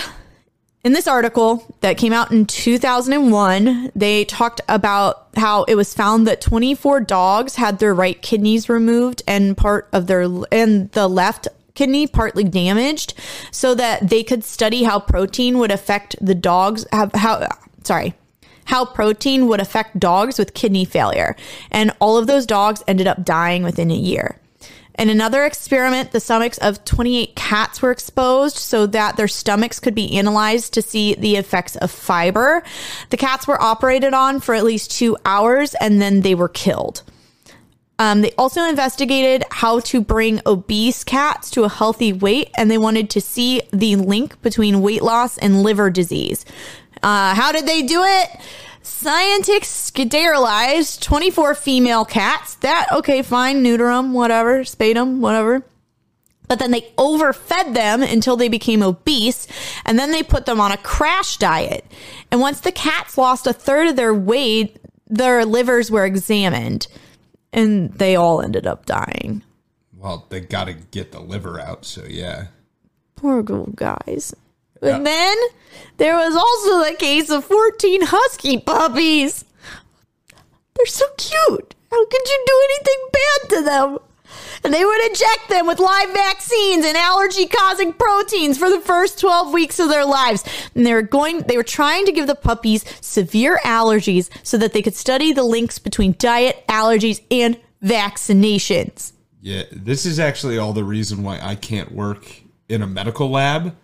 in 0.83 0.93
this 0.93 1.07
article 1.07 1.65
that 1.81 1.97
came 1.97 2.13
out 2.13 2.31
in 2.31 2.45
2001. 2.45 3.91
They 3.95 4.25
talked 4.25 4.61
about 4.69 5.27
how 5.35 5.63
it 5.63 5.75
was 5.75 5.93
found 5.93 6.27
that 6.27 6.41
24 6.41 7.01
dogs 7.01 7.55
had 7.55 7.79
their 7.79 7.93
right 7.93 8.21
kidneys 8.21 8.69
removed 8.69 9.23
and 9.27 9.55
part 9.57 9.87
of 9.93 10.07
their 10.07 10.27
and 10.51 10.91
the 10.91 11.07
left 11.07 11.47
kidney 11.75 12.07
partly 12.07 12.43
damaged 12.43 13.13
so 13.51 13.75
that 13.75 14.09
they 14.09 14.23
could 14.23 14.43
study 14.43 14.83
how 14.83 14.99
protein 14.99 15.59
would 15.59 15.71
affect 15.71 16.15
the 16.19 16.33
dogs 16.35 16.85
have 16.91 17.11
how 17.13 17.47
sorry 17.83 18.13
how 18.67 18.85
protein 18.85 19.47
would 19.47 19.59
affect 19.59 19.99
dogs 19.99 20.39
with 20.39 20.53
kidney 20.53 20.85
failure 20.85 21.35
and 21.71 21.91
all 21.99 22.17
of 22.17 22.27
those 22.27 22.45
dogs 22.45 22.83
ended 22.87 23.07
up 23.07 23.25
dying 23.25 23.63
within 23.63 23.91
a 23.91 23.95
year 23.95 24.39
in 24.97 25.09
another 25.09 25.45
experiment, 25.45 26.11
the 26.11 26.19
stomachs 26.19 26.57
of 26.57 26.83
28 26.83 27.35
cats 27.35 27.81
were 27.81 27.91
exposed 27.91 28.57
so 28.57 28.87
that 28.87 29.15
their 29.15 29.27
stomachs 29.27 29.79
could 29.79 29.93
be 29.93 30.17
analyzed 30.17 30.73
to 30.73 30.81
see 30.81 31.13
the 31.13 31.35
effects 31.35 31.75
of 31.75 31.91
fiber. 31.91 32.63
The 33.11 33.17
cats 33.17 33.47
were 33.47 33.61
operated 33.61 34.15
on 34.15 34.39
for 34.39 34.55
at 34.55 34.63
least 34.63 34.91
two 34.91 35.15
hours 35.23 35.75
and 35.75 36.01
then 36.01 36.21
they 36.21 36.33
were 36.33 36.49
killed. 36.49 37.03
Um, 37.99 38.21
they 38.21 38.31
also 38.37 38.63
investigated 38.63 39.43
how 39.51 39.79
to 39.81 40.01
bring 40.01 40.41
obese 40.45 41.03
cats 41.03 41.49
to 41.51 41.63
a 41.63 41.69
healthy 41.69 42.13
weight 42.13 42.49
and 42.55 42.69
they 42.69 42.77
wanted 42.77 43.09
to 43.11 43.21
see 43.21 43.61
the 43.71 43.95
link 43.95 44.39
between 44.41 44.81
weight 44.81 45.03
loss 45.03 45.37
and 45.37 45.63
liver 45.63 45.89
disease. 45.89 46.45
Uh, 47.03 47.35
how 47.35 47.51
did 47.51 47.65
they 47.65 47.81
do 47.83 48.03
it? 48.03 48.29
Scientists 48.81 49.67
sterilized 49.67 51.03
24 51.03 51.55
female 51.55 52.05
cats. 52.05 52.55
That, 52.55 52.87
okay, 52.91 53.21
fine, 53.21 53.61
neuter 53.61 53.87
them, 53.87 54.13
whatever, 54.13 54.63
spade 54.63 54.95
them, 54.97 55.21
whatever. 55.21 55.63
But 56.47 56.59
then 56.59 56.71
they 56.71 56.93
overfed 56.97 57.73
them 57.73 58.01
until 58.01 58.37
they 58.37 58.47
became 58.47 58.81
obese, 58.81 59.47
and 59.85 59.99
then 59.99 60.11
they 60.11 60.23
put 60.23 60.45
them 60.45 60.61
on 60.61 60.71
a 60.71 60.77
crash 60.77 61.37
diet. 61.37 61.85
And 62.31 62.39
once 62.39 62.61
the 62.61 62.71
cats 62.71 63.17
lost 63.17 63.47
a 63.47 63.53
third 63.53 63.89
of 63.89 63.95
their 63.97 64.13
weight, 64.13 64.77
their 65.07 65.45
livers 65.45 65.91
were 65.91 66.05
examined, 66.05 66.87
and 67.51 67.93
they 67.93 68.15
all 68.15 68.41
ended 68.41 68.65
up 68.65 68.85
dying. 68.85 69.43
Well, 69.93 70.25
they 70.29 70.39
got 70.39 70.65
to 70.65 70.73
get 70.73 71.11
the 71.11 71.19
liver 71.19 71.59
out, 71.59 71.83
so 71.83 72.03
yeah. 72.07 72.47
Poor 73.15 73.41
little 73.41 73.73
guys. 73.75 74.33
And 74.81 75.05
then 75.05 75.37
there 75.97 76.15
was 76.15 76.35
also 76.35 76.89
the 76.89 76.97
case 76.97 77.29
of 77.29 77.45
14 77.45 78.01
husky 78.03 78.59
puppies. 78.59 79.45
They're 80.75 80.85
so 80.85 81.05
cute. 81.17 81.75
How 81.89 82.05
could 82.05 82.27
you 82.27 82.45
do 82.45 82.67
anything 82.69 83.09
bad 83.11 83.49
to 83.49 83.63
them? 83.63 83.99
and 84.63 84.73
they 84.73 84.83
would 84.83 85.05
inject 85.05 85.49
them 85.49 85.67
with 85.67 85.79
live 85.79 86.09
vaccines 86.09 86.85
and 86.85 86.97
allergy 86.97 87.45
causing 87.45 87.93
proteins 87.93 88.57
for 88.57 88.69
the 88.69 88.79
first 88.79 89.19
12 89.19 89.53
weeks 89.53 89.79
of 89.79 89.89
their 89.89 90.05
lives. 90.05 90.43
And 90.75 90.85
they 90.85 90.93
were 90.93 91.01
going, 91.01 91.39
they 91.41 91.57
were 91.57 91.63
trying 91.63 92.05
to 92.05 92.11
give 92.11 92.27
the 92.27 92.35
puppies 92.35 92.83
severe 93.01 93.59
allergies 93.63 94.29
so 94.43 94.57
that 94.57 94.73
they 94.73 94.81
could 94.81 94.95
study 94.95 95.31
the 95.33 95.43
links 95.43 95.79
between 95.79 96.15
diet, 96.17 96.65
allergies, 96.67 97.21
and 97.31 97.59
vaccinations. 97.83 99.13
Yeah, 99.41 99.63
this 99.71 100.05
is 100.05 100.19
actually 100.19 100.57
all 100.57 100.73
the 100.73 100.83
reason 100.83 101.23
why 101.23 101.39
I 101.41 101.55
can't 101.55 101.91
work 101.91 102.27
in 102.67 102.81
a 102.81 102.87
medical 102.87 103.29
lab. 103.29 103.75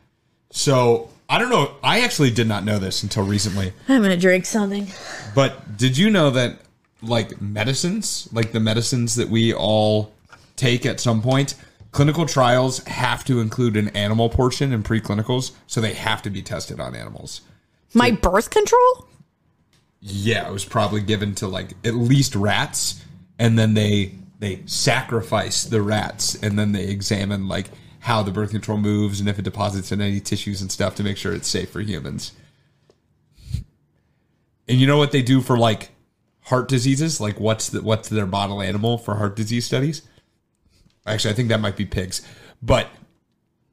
So 0.54 1.10
I 1.28 1.40
don't 1.40 1.50
know. 1.50 1.76
I 1.84 2.02
actually 2.02 2.30
did 2.30 2.48
not 2.48 2.64
know 2.64 2.78
this 2.78 3.02
until 3.04 3.24
recently. 3.26 3.74
I'm 3.90 4.02
going 4.02 4.12
to 4.12 4.18
drink 4.18 4.46
something. 4.46 4.88
But 5.34 5.78
did 5.78 5.98
you 5.98 6.10
know 6.10 6.30
that, 6.30 6.60
like 7.02 7.42
medicines, 7.42 8.30
like 8.32 8.52
the 8.52 8.60
medicines 8.60 9.16
that 9.16 9.30
we 9.30 9.54
all 9.54 10.14
take 10.56 10.86
at 10.86 11.00
some 11.00 11.22
point, 11.22 11.56
clinical 11.92 12.28
trials 12.28 12.84
have 12.86 13.26
to 13.26 13.42
include 13.42 13.76
an 13.76 13.90
animal 13.90 14.30
portion 14.30 14.72
in 14.72 14.84
preclinicals, 14.84 15.52
so 15.66 15.82
they 15.82 15.94
have 15.94 16.22
to 16.22 16.30
be 16.30 16.42
tested 16.44 16.80
on 16.80 16.96
animals. 16.96 17.42
My 17.96 18.12
birth 18.12 18.52
control? 18.52 19.08
Yeah, 20.02 20.48
it 20.48 20.54
was 20.54 20.66
probably 20.66 21.02
given 21.02 21.34
to 21.36 21.48
like 21.48 21.72
at 21.84 21.96
least 21.96 22.36
rats, 22.36 23.04
and 23.40 23.58
then 23.58 23.74
they 23.74 24.14
they 24.40 24.62
sacrifice 24.66 25.64
the 25.64 25.82
rats, 25.82 26.36
and 26.36 26.60
then 26.60 26.74
they 26.74 26.84
examine 26.90 27.48
like 27.48 27.70
how 28.04 28.22
the 28.22 28.32
birth 28.32 28.52
control 28.52 28.78
moves 28.78 29.22
and 29.22 29.30
if 29.30 29.40
it 29.40 29.44
deposits 29.44 29.90
in 29.90 30.02
any 30.02 30.20
tissues 30.20 30.62
and 30.62 30.70
stuff 30.70 30.94
to 30.94 31.04
make 31.04 31.16
sure 31.16 31.34
it's 31.34 31.48
safe 31.48 31.70
for 31.70 31.80
humans. 31.80 32.34
And 34.68 34.78
you 34.78 34.86
know 34.88 34.98
what 34.98 35.14
they 35.14 35.22
do 35.22 35.40
for 35.40 35.58
like 35.58 35.92
heart 36.42 36.68
diseases? 36.68 37.22
Like 37.22 37.40
what's 37.40 37.70
the, 37.70 37.82
what's 37.82 38.10
their 38.10 38.26
model 38.26 38.62
animal 38.62 38.98
for 38.98 39.16
heart 39.16 39.38
disease 39.38 39.66
studies? 39.66 40.02
Actually, 41.08 41.32
I 41.32 41.36
think 41.36 41.48
that 41.48 41.62
might 41.62 41.78
be 41.78 41.86
pigs, 41.86 42.22
but 42.62 42.90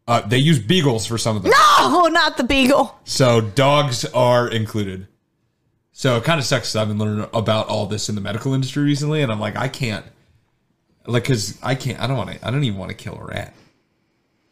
uh, 0.07 0.21
they 0.21 0.39
use 0.39 0.61
beagles 0.61 1.07
for 1.07 1.19
some 1.19 1.37
of 1.37 1.43
them. 1.43 1.51
No, 1.51 2.07
not 2.07 2.37
the 2.37 2.45
beagle. 2.45 3.01
So 3.03 3.41
dogs 3.41 4.05
are 4.05 4.47
included. 4.49 5.09
So 5.91 6.17
it 6.19 6.25
kind 6.25 6.39
of 6.39 6.47
sucks. 6.47 6.77
I've 6.77 6.87
been 6.87 6.99
learning 6.99 7.29
about 7.35 7.67
all 7.67 7.87
this 7.87 8.09
in 8.09 8.15
the 8.15 8.21
medical 8.21 8.55
industry 8.55 8.85
recently, 8.85 9.23
and 9.23 9.33
I'm 9.33 9.41
like, 9.41 9.57
I 9.57 9.67
can't, 9.67 10.07
like, 11.05 11.25
cause 11.25 11.59
I 11.65 11.75
can't. 11.75 12.01
I 12.01 12.07
don't 12.07 12.17
want 12.17 12.31
to. 12.31 12.47
I 12.47 12.53
don't 12.53 12.63
even 12.63 12.79
want 12.79 12.91
to 12.91 12.97
kill 12.97 13.19
a 13.19 13.25
rat. 13.25 13.55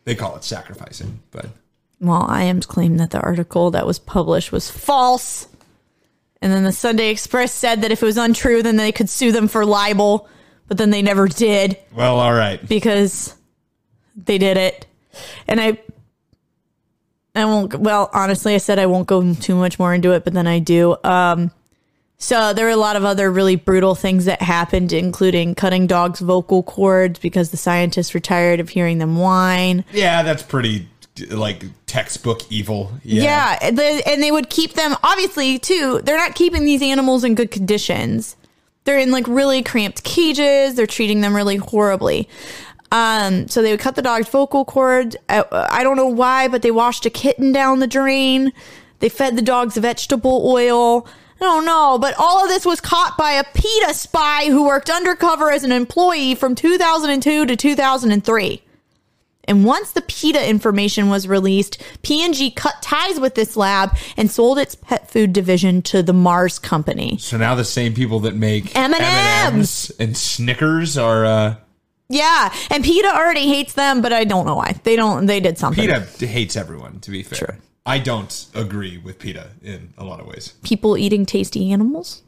They 0.04 0.14
call 0.14 0.36
it 0.36 0.44
sacrificing, 0.44 1.20
but 1.30 1.46
Well, 2.00 2.26
IAM's 2.28 2.66
claimed 2.66 2.98
that 3.00 3.10
the 3.10 3.20
article 3.20 3.70
that 3.72 3.86
was 3.86 3.98
published 3.98 4.52
was 4.52 4.70
false. 4.70 5.46
And 6.40 6.52
then 6.52 6.64
the 6.64 6.72
Sunday 6.72 7.10
Express 7.10 7.52
said 7.52 7.82
that 7.82 7.90
if 7.90 8.02
it 8.02 8.06
was 8.06 8.16
untrue, 8.16 8.62
then 8.62 8.76
they 8.76 8.92
could 8.92 9.10
sue 9.10 9.32
them 9.32 9.48
for 9.48 9.66
libel. 9.66 10.28
But 10.68 10.78
then 10.78 10.90
they 10.90 11.02
never 11.02 11.28
did 11.28 11.78
well, 11.94 12.18
all 12.18 12.32
right. 12.32 12.66
because 12.68 13.34
they 14.16 14.38
did 14.38 14.56
it. 14.56 14.86
And 15.48 15.60
I, 15.60 15.78
I 17.34 17.44
won't. 17.46 17.74
Well, 17.74 18.10
honestly, 18.12 18.54
I 18.54 18.58
said 18.58 18.78
I 18.78 18.86
won't 18.86 19.08
go 19.08 19.34
too 19.34 19.56
much 19.56 19.78
more 19.78 19.94
into 19.94 20.12
it, 20.12 20.24
but 20.24 20.34
then 20.34 20.46
I 20.46 20.58
do. 20.58 20.96
Um, 21.02 21.50
so 22.18 22.52
there 22.52 22.66
were 22.66 22.72
a 22.72 22.76
lot 22.76 22.96
of 22.96 23.04
other 23.04 23.30
really 23.30 23.56
brutal 23.56 23.94
things 23.94 24.24
that 24.24 24.42
happened, 24.42 24.92
including 24.92 25.54
cutting 25.54 25.86
dogs' 25.86 26.20
vocal 26.20 26.62
cords 26.62 27.18
because 27.18 27.50
the 27.50 27.56
scientists 27.56 28.12
were 28.12 28.20
tired 28.20 28.60
of 28.60 28.70
hearing 28.70 28.98
them 28.98 29.16
whine. 29.16 29.84
Yeah, 29.92 30.22
that's 30.22 30.42
pretty 30.42 30.88
like 31.30 31.64
textbook 31.86 32.42
evil. 32.50 32.92
Yeah. 33.02 33.22
Yeah, 33.22 33.58
and 33.62 33.78
they, 33.78 34.02
and 34.02 34.22
they 34.22 34.30
would 34.30 34.50
keep 34.50 34.74
them 34.74 34.96
obviously 35.02 35.58
too. 35.58 36.00
They're 36.02 36.16
not 36.16 36.34
keeping 36.34 36.64
these 36.64 36.82
animals 36.82 37.24
in 37.24 37.34
good 37.34 37.50
conditions. 37.50 38.36
They're 38.84 38.98
in 38.98 39.10
like 39.10 39.26
really 39.28 39.62
cramped 39.62 40.02
cages. 40.02 40.74
They're 40.74 40.86
treating 40.86 41.20
them 41.20 41.36
really 41.36 41.56
horribly. 41.56 42.28
Um, 42.90 43.46
so 43.48 43.62
they 43.62 43.70
would 43.70 43.80
cut 43.80 43.96
the 43.96 44.02
dog's 44.02 44.28
vocal 44.28 44.64
cords. 44.64 45.14
I, 45.28 45.44
I 45.52 45.82
don't 45.82 45.96
know 45.96 46.06
why, 46.06 46.48
but 46.48 46.62
they 46.62 46.70
washed 46.70 47.04
a 47.04 47.10
kitten 47.10 47.52
down 47.52 47.80
the 47.80 47.86
drain. 47.86 48.52
They 49.00 49.08
fed 49.08 49.36
the 49.36 49.42
dogs 49.42 49.76
vegetable 49.76 50.42
oil. 50.50 51.06
I 51.40 51.44
don't 51.44 51.64
know, 51.64 51.98
but 52.00 52.14
all 52.18 52.42
of 52.42 52.48
this 52.48 52.66
was 52.66 52.80
caught 52.80 53.16
by 53.16 53.32
a 53.32 53.44
PETA 53.44 53.94
spy 53.94 54.46
who 54.46 54.66
worked 54.66 54.90
undercover 54.90 55.50
as 55.52 55.62
an 55.62 55.70
employee 55.72 56.34
from 56.34 56.54
2002 56.54 57.46
to 57.46 57.56
2003. 57.56 58.62
And 59.44 59.64
once 59.64 59.92
the 59.92 60.02
PETA 60.02 60.46
information 60.46 61.08
was 61.08 61.26
released, 61.26 61.82
P&G 62.02 62.50
cut 62.50 62.82
ties 62.82 63.18
with 63.18 63.34
this 63.34 63.56
lab 63.56 63.96
and 64.16 64.30
sold 64.30 64.58
its 64.58 64.74
pet 64.74 65.10
food 65.10 65.32
division 65.32 65.80
to 65.82 66.02
the 66.02 66.12
Mars 66.12 66.58
company. 66.58 67.16
So 67.18 67.38
now 67.38 67.54
the 67.54 67.64
same 67.64 67.94
people 67.94 68.20
that 68.20 68.34
make 68.34 68.76
M&Ms. 68.76 69.00
M&Ms 69.00 69.92
and 69.98 70.16
Snickers 70.16 70.98
are 70.98 71.24
uh 71.24 71.54
Yeah, 72.10 72.52
and 72.70 72.84
PETA 72.84 73.08
already 73.08 73.48
hates 73.48 73.72
them, 73.72 74.02
but 74.02 74.12
I 74.12 74.24
don't 74.24 74.44
know 74.44 74.56
why. 74.56 74.74
They 74.82 74.96
don't 74.96 75.24
they 75.24 75.40
did 75.40 75.56
something. 75.56 75.82
PETA 75.88 76.26
hates 76.26 76.54
everyone. 76.54 77.00
To 77.00 77.10
be 77.10 77.22
fair, 77.22 77.58
I 77.88 77.98
don't 77.98 78.46
agree 78.54 78.98
with 78.98 79.18
PETA 79.18 79.52
in 79.62 79.94
a 79.96 80.04
lot 80.04 80.20
of 80.20 80.26
ways. 80.26 80.52
People 80.62 80.98
eating 80.98 81.24
tasty 81.24 81.72
animals? 81.72 82.22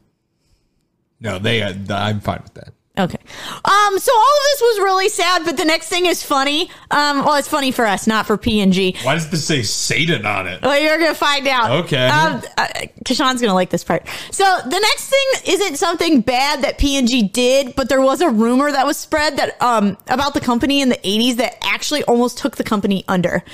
No, 1.21 1.39
they. 1.39 1.63
Uh, 1.63 1.75
I'm 1.91 2.21
fine 2.21 2.41
with 2.43 2.55
that. 2.55 2.73
Okay. 2.99 3.19
Um, 3.65 3.99
so 3.99 4.13
all 4.13 4.37
of 4.37 4.45
this 4.53 4.61
was 4.63 4.79
really 4.81 5.09
sad, 5.09 5.45
but 5.45 5.57
the 5.57 5.65
next 5.65 5.89
thing 5.89 6.07
is 6.07 6.23
funny. 6.23 6.71
Um, 6.91 7.25
well, 7.25 7.35
it's 7.35 7.47
funny 7.47 7.71
for 7.71 7.87
us, 7.87 8.07
not 8.07 8.27
for 8.27 8.37
P&G. 8.37 8.97
Why 9.03 9.15
does 9.15 9.31
this 9.31 9.47
say 9.47 9.63
Satan 9.63 10.27
on 10.27 10.47
it? 10.47 10.61
Well, 10.63 10.79
you're 10.81 10.99
gonna 10.99 11.15
find 11.15 11.47
out. 11.47 11.85
Okay. 11.85 12.09
Um, 12.09 12.43
uh, 12.59 12.67
Kashan's 13.05 13.41
gonna 13.41 13.55
like 13.55 13.71
this 13.71 13.85
part. 13.85 14.07
So 14.31 14.45
the 14.65 14.71
next 14.71 15.09
thing 15.09 15.55
isn't 15.55 15.77
something 15.77 16.21
bad 16.23 16.63
that 16.63 16.79
P&G 16.79 17.29
did, 17.29 17.77
but 17.77 17.89
there 17.89 18.01
was 18.01 18.21
a 18.23 18.29
rumor 18.31 18.73
that 18.73 18.87
was 18.87 18.97
spread 18.97 19.37
that 19.37 19.61
um 19.63 19.97
about 20.09 20.35
the 20.35 20.41
company 20.41 20.81
in 20.81 20.89
the 20.89 20.99
80s 20.99 21.37
that 21.37 21.57
actually 21.63 22.03
almost 22.05 22.39
took 22.39 22.57
the 22.57 22.65
company 22.65 23.05
under. 23.09 23.45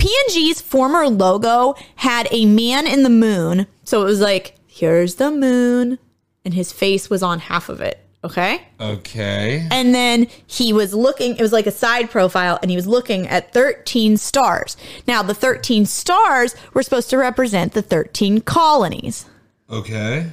P&G's 0.00 0.60
former 0.60 1.08
logo 1.08 1.74
had 1.96 2.26
a 2.30 2.46
man 2.46 2.86
in 2.86 3.02
the 3.02 3.10
moon, 3.10 3.66
so 3.84 4.00
it 4.00 4.06
was 4.06 4.20
like, 4.20 4.56
here's 4.66 5.16
the 5.16 5.30
moon, 5.30 5.98
and 6.44 6.54
his 6.54 6.72
face 6.72 7.10
was 7.10 7.22
on 7.22 7.38
half 7.38 7.68
of 7.68 7.80
it. 7.80 8.00
Okay. 8.24 8.62
Okay. 8.80 9.66
And 9.70 9.94
then 9.94 10.26
he 10.46 10.72
was 10.72 10.92
looking, 10.94 11.36
it 11.36 11.42
was 11.42 11.52
like 11.52 11.66
a 11.66 11.70
side 11.70 12.10
profile, 12.10 12.58
and 12.62 12.70
he 12.70 12.76
was 12.76 12.86
looking 12.86 13.26
at 13.28 13.52
13 13.52 14.16
stars. 14.16 14.76
Now, 15.06 15.22
the 15.22 15.34
13 15.34 15.86
stars 15.86 16.54
were 16.74 16.82
supposed 16.82 17.10
to 17.10 17.18
represent 17.18 17.72
the 17.72 17.82
13 17.82 18.40
colonies. 18.40 19.26
Okay. 19.70 20.26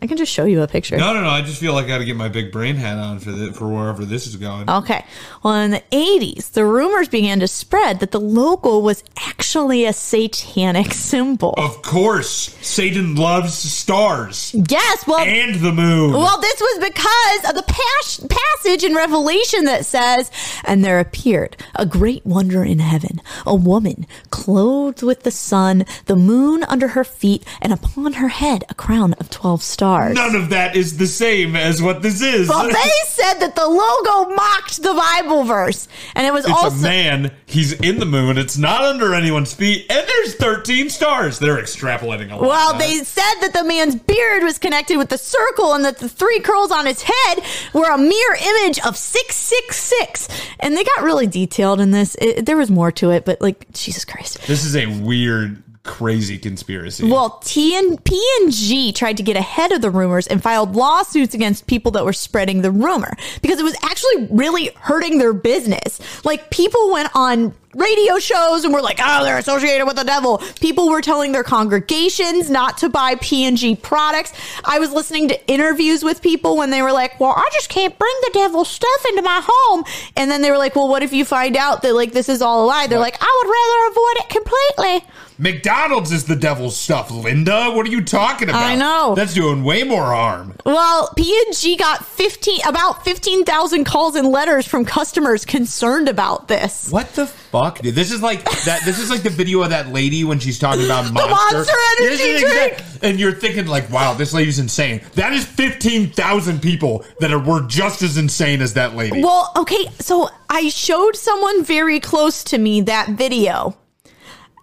I 0.00 0.06
can 0.06 0.16
just 0.16 0.32
show 0.32 0.44
you 0.44 0.62
a 0.62 0.68
picture. 0.68 0.96
No, 0.96 1.12
no, 1.12 1.22
no. 1.22 1.28
I 1.28 1.42
just 1.42 1.60
feel 1.60 1.72
like 1.72 1.86
I 1.86 1.88
got 1.88 1.98
to 1.98 2.04
get 2.04 2.16
my 2.16 2.28
big 2.28 2.52
brain 2.52 2.76
hat 2.76 2.98
on 2.98 3.18
for 3.18 3.32
the, 3.32 3.52
for 3.52 3.66
wherever 3.66 4.04
this 4.04 4.26
is 4.28 4.36
going. 4.36 4.70
Okay. 4.70 5.04
Well, 5.42 5.54
in 5.54 5.72
the 5.72 5.82
80s, 5.90 6.52
the 6.52 6.64
rumors 6.64 7.08
began 7.08 7.40
to 7.40 7.48
spread 7.48 7.98
that 8.00 8.12
the 8.12 8.20
logo 8.20 8.78
was 8.78 9.02
actually 9.16 9.84
a 9.84 9.92
satanic 9.92 10.92
symbol. 10.92 11.54
Of 11.56 11.82
course, 11.82 12.56
Satan 12.60 13.16
loves 13.16 13.54
stars 13.54 14.54
Yes. 14.68 15.06
Well, 15.06 15.18
and 15.20 15.56
the 15.56 15.72
moon. 15.72 16.12
Well, 16.12 16.40
this 16.40 16.60
was 16.60 16.78
because 16.88 17.50
of 17.50 17.56
the 17.56 17.64
pas- 17.72 18.26
passage 18.28 18.84
in 18.84 18.94
Revelation 18.94 19.64
that 19.64 19.84
says, 19.84 20.30
And 20.64 20.84
there 20.84 21.00
appeared 21.00 21.56
a 21.74 21.86
great 21.86 22.24
wonder 22.24 22.62
in 22.62 22.78
heaven, 22.78 23.20
a 23.46 23.54
woman 23.54 24.06
clothed 24.30 25.02
with 25.02 25.22
the 25.24 25.30
sun, 25.30 25.84
the 26.06 26.16
moon 26.16 26.62
under 26.64 26.88
her 26.88 27.04
feet, 27.04 27.44
and 27.60 27.72
upon 27.72 28.14
her 28.14 28.28
head 28.28 28.64
a 28.68 28.74
crown 28.74 29.14
of 29.14 29.30
12 29.30 29.62
stars. 29.62 29.87
None 30.14 30.34
of 30.34 30.50
that 30.50 30.76
is 30.76 30.96
the 30.98 31.06
same 31.06 31.56
as 31.56 31.82
what 31.82 32.02
this 32.02 32.20
is. 32.20 32.48
Well, 32.48 32.66
they 32.68 32.90
said 33.06 33.34
that 33.40 33.54
the 33.54 33.66
logo 33.66 34.34
mocked 34.34 34.82
the 34.82 34.94
Bible 34.94 35.44
verse. 35.44 35.88
And 36.14 36.26
it 36.26 36.32
was 36.32 36.44
it's 36.44 36.54
also. 36.54 36.76
a 36.76 36.82
man. 36.82 37.32
He's 37.46 37.72
in 37.72 37.98
the 37.98 38.06
moon. 38.06 38.38
It's 38.38 38.58
not 38.58 38.82
under 38.82 39.14
anyone's 39.14 39.54
feet, 39.54 39.86
and 39.90 40.06
there's 40.06 40.34
13 40.34 40.90
stars. 40.90 41.38
They're 41.38 41.56
extrapolating 41.56 42.30
a 42.30 42.36
lot. 42.36 42.42
Well, 42.42 42.78
they 42.78 42.98
said 42.98 43.40
that 43.40 43.52
the 43.52 43.64
man's 43.64 43.96
beard 43.96 44.42
was 44.42 44.58
connected 44.58 44.98
with 44.98 45.08
the 45.08 45.18
circle 45.18 45.74
and 45.74 45.84
that 45.84 45.98
the 45.98 46.08
three 46.08 46.40
curls 46.40 46.70
on 46.70 46.86
his 46.86 47.02
head 47.02 47.42
were 47.72 47.90
a 47.90 47.98
mirror 47.98 48.36
image 48.42 48.78
of 48.80 48.96
666. 48.96 50.28
And 50.60 50.76
they 50.76 50.84
got 50.84 51.02
really 51.02 51.26
detailed 51.26 51.80
in 51.80 51.90
this. 51.90 52.16
It, 52.20 52.46
there 52.46 52.56
was 52.56 52.70
more 52.70 52.92
to 52.92 53.10
it, 53.10 53.24
but 53.24 53.40
like, 53.40 53.70
Jesus 53.72 54.04
Christ. 54.04 54.46
This 54.46 54.64
is 54.64 54.76
a 54.76 54.86
weird, 54.86 55.62
crazy 55.88 56.38
conspiracy. 56.38 57.10
Well, 57.10 57.40
T 57.44 57.76
and 57.76 58.02
P&G 58.04 58.92
tried 58.92 59.16
to 59.16 59.22
get 59.22 59.36
ahead 59.36 59.72
of 59.72 59.80
the 59.80 59.90
rumors 59.90 60.26
and 60.26 60.42
filed 60.42 60.76
lawsuits 60.76 61.34
against 61.34 61.66
people 61.66 61.90
that 61.92 62.04
were 62.04 62.12
spreading 62.12 62.60
the 62.60 62.70
rumor 62.70 63.16
because 63.40 63.58
it 63.58 63.62
was 63.62 63.74
actually 63.82 64.28
really 64.30 64.70
hurting 64.76 65.18
their 65.18 65.32
business. 65.32 65.98
Like 66.24 66.50
people 66.50 66.92
went 66.92 67.08
on 67.14 67.54
radio 67.74 68.18
shows 68.18 68.64
and 68.64 68.72
were 68.72 68.80
like, 68.80 68.98
oh, 69.02 69.24
they're 69.24 69.38
associated 69.38 69.86
with 69.86 69.96
the 69.96 70.04
devil. 70.04 70.38
People 70.60 70.88
were 70.88 71.02
telling 71.02 71.32
their 71.32 71.44
congregations 71.44 72.50
not 72.50 72.78
to 72.78 72.88
buy 72.88 73.14
P&G 73.16 73.76
products. 73.76 74.32
I 74.64 74.78
was 74.78 74.92
listening 74.92 75.28
to 75.28 75.46
interviews 75.48 76.02
with 76.02 76.22
people 76.22 76.56
when 76.56 76.70
they 76.70 76.82
were 76.82 76.92
like, 76.92 77.20
well, 77.20 77.34
I 77.36 77.48
just 77.52 77.68
can't 77.68 77.96
bring 77.98 78.14
the 78.22 78.30
devil 78.32 78.64
stuff 78.64 79.04
into 79.10 79.22
my 79.22 79.40
home. 79.44 79.84
And 80.16 80.30
then 80.30 80.42
they 80.42 80.50
were 80.50 80.58
like, 80.58 80.76
well, 80.76 80.88
what 80.88 81.02
if 81.02 81.12
you 81.12 81.24
find 81.24 81.56
out 81.56 81.82
that 81.82 81.94
like 81.94 82.12
this 82.12 82.28
is 82.28 82.42
all 82.42 82.64
a 82.64 82.66
lie? 82.66 82.86
They're 82.86 82.98
like, 82.98 83.18
I 83.20 83.42
would 83.42 83.50
rather 83.50 83.90
avoid 83.90 84.16
it 84.24 84.28
completely. 84.30 85.12
McDonald's 85.40 86.10
is 86.10 86.24
the 86.24 86.34
devil's 86.34 86.76
stuff, 86.76 87.12
Linda. 87.12 87.70
What 87.70 87.86
are 87.86 87.90
you 87.90 88.02
talking 88.02 88.48
about? 88.48 88.60
I 88.60 88.74
know. 88.74 89.14
That's 89.14 89.34
doing 89.34 89.62
way 89.62 89.84
more 89.84 90.06
harm. 90.06 90.54
Well, 90.66 91.12
P&G 91.16 91.76
got 91.76 92.04
15 92.04 92.62
about 92.66 93.04
15,000 93.04 93.84
calls 93.84 94.16
and 94.16 94.26
letters 94.26 94.66
from 94.66 94.84
customers 94.84 95.44
concerned 95.44 96.08
about 96.08 96.48
this. 96.48 96.90
What 96.90 97.14
the 97.14 97.28
fuck? 97.28 97.57
Dude? 97.82 97.94
This 97.94 98.12
is 98.12 98.22
like 98.22 98.44
that. 98.64 98.82
This 98.84 98.98
is 98.98 99.10
like 99.10 99.22
the 99.22 99.30
video 99.30 99.62
of 99.62 99.70
that 99.70 99.88
lady 99.88 100.24
when 100.24 100.38
she's 100.38 100.58
talking 100.58 100.84
about 100.84 101.12
monster, 101.12 101.56
Monster 101.56 101.74
Energy 102.00 102.38
drink. 102.40 102.82
and 103.02 103.20
you're 103.20 103.32
thinking 103.32 103.66
like, 103.66 103.90
wow, 103.90 104.14
this 104.14 104.32
lady's 104.32 104.58
insane. 104.58 105.00
That 105.14 105.32
is 105.32 105.44
fifteen 105.44 106.10
thousand 106.10 106.60
people 106.62 107.04
that 107.20 107.32
are 107.32 107.38
were 107.38 107.62
just 107.66 108.02
as 108.02 108.16
insane 108.16 108.62
as 108.62 108.74
that 108.74 108.94
lady. 108.96 109.22
Well, 109.22 109.52
okay, 109.56 109.86
so 109.98 110.28
I 110.48 110.68
showed 110.68 111.16
someone 111.16 111.64
very 111.64 112.00
close 112.00 112.44
to 112.44 112.58
me 112.58 112.82
that 112.82 113.10
video. 113.10 113.76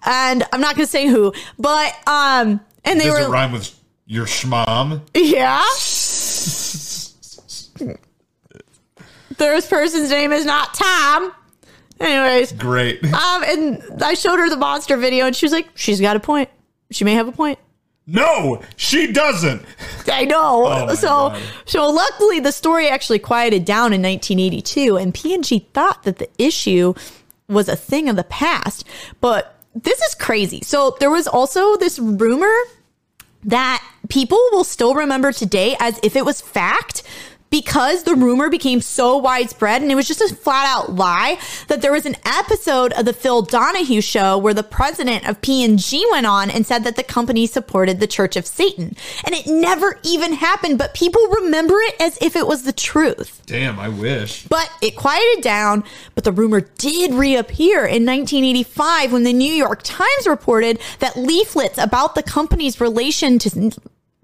And 0.05 0.43
I'm 0.53 0.61
not 0.61 0.75
going 0.75 0.85
to 0.85 0.91
say 0.91 1.07
who, 1.07 1.33
but 1.57 1.93
um 2.07 2.59
and 2.83 2.99
they 2.99 3.05
Does 3.05 3.19
it 3.19 3.23
were 3.27 3.29
rhyme 3.33 3.51
with 3.51 3.77
your 4.05 4.25
schmom? 4.25 5.01
yeah. 5.13 5.63
This 9.37 9.67
person's 9.67 10.09
name 10.09 10.31
is 10.31 10.45
not 10.45 10.73
Tom. 10.73 11.33
Anyways, 11.99 12.51
Great. 12.53 13.03
um 13.13 13.43
and 13.43 13.81
I 14.03 14.13
showed 14.13 14.37
her 14.39 14.49
the 14.49 14.57
monster 14.57 14.97
video 14.97 15.25
and 15.25 15.35
she 15.35 15.45
was 15.45 15.53
like, 15.53 15.69
"She's 15.75 16.01
got 16.01 16.15
a 16.15 16.19
point. 16.19 16.49
She 16.91 17.03
may 17.03 17.13
have 17.13 17.27
a 17.27 17.31
point." 17.31 17.59
No, 18.07 18.61
she 18.75 19.11
doesn't. 19.11 19.63
I 20.11 20.25
know. 20.25 20.65
Oh 20.67 20.93
so, 20.93 21.07
God. 21.07 21.41
so 21.65 21.89
luckily, 21.89 22.39
the 22.39 22.51
story 22.51 22.87
actually 22.87 23.17
quieted 23.19 23.65
down 23.65 23.93
in 23.93 24.01
1982, 24.03 24.97
and 24.97 25.11
P&G 25.11 25.67
thought 25.73 26.03
that 26.03 26.19
the 26.19 26.29
issue 26.37 26.93
was 27.47 27.67
a 27.67 27.75
thing 27.75 28.07
of 28.07 28.15
the 28.15 28.23
past. 28.23 28.85
But 29.21 29.55
this 29.73 29.99
is 30.01 30.13
crazy. 30.13 30.61
So 30.61 30.95
there 30.99 31.09
was 31.09 31.27
also 31.27 31.77
this 31.77 31.97
rumor 31.97 32.53
that 33.43 33.83
people 34.09 34.39
will 34.51 34.63
still 34.63 34.93
remember 34.93 35.31
today 35.31 35.75
as 35.79 35.99
if 36.03 36.15
it 36.15 36.25
was 36.25 36.41
fact 36.41 37.03
because 37.49 38.03
the 38.03 38.15
rumor 38.15 38.49
became 38.49 38.81
so 38.81 39.17
widespread 39.17 39.81
and 39.81 39.91
it 39.91 39.95
was 39.95 40.07
just 40.07 40.21
a 40.21 40.35
flat 40.35 40.67
out 40.67 40.95
lie 40.95 41.39
that 41.67 41.81
there 41.81 41.91
was 41.91 42.05
an 42.05 42.15
episode 42.25 42.93
of 42.93 43.05
the 43.05 43.13
Phil 43.13 43.41
Donahue 43.41 44.01
show 44.01 44.37
where 44.37 44.53
the 44.53 44.63
president 44.63 45.27
of 45.27 45.41
P&G 45.41 46.05
went 46.11 46.25
on 46.25 46.49
and 46.49 46.65
said 46.65 46.83
that 46.83 46.95
the 46.95 47.03
company 47.03 47.47
supported 47.47 47.99
the 47.99 48.07
Church 48.07 48.35
of 48.35 48.45
Satan. 48.45 48.95
And 49.23 49.33
it 49.33 49.47
never 49.47 49.99
even 50.03 50.33
happened, 50.33 50.77
but 50.77 50.93
people 50.93 51.25
remember 51.27 51.75
it 51.77 51.95
as 51.99 52.17
if 52.21 52.35
it 52.35 52.47
was 52.47 52.63
the 52.63 52.73
truth. 52.73 53.41
Damn, 53.45 53.79
I 53.79 53.89
wish. 53.89 54.45
But 54.47 54.69
it 54.81 54.95
quieted 54.95 55.43
down, 55.43 55.83
but 56.13 56.23
the 56.23 56.31
rumor 56.31 56.61
did 56.61 57.13
reappear 57.13 57.79
in 57.79 58.05
1985 58.05 59.13
when 59.13 59.23
the 59.23 59.33
New 59.33 59.51
York 59.51 59.81
Times 59.83 60.27
reported 60.27 60.79
that 60.99 61.15
leaflets 61.15 61.77
about 61.77 62.15
the 62.15 62.23
company's 62.23 62.81
relation 62.81 63.39
to 63.39 63.49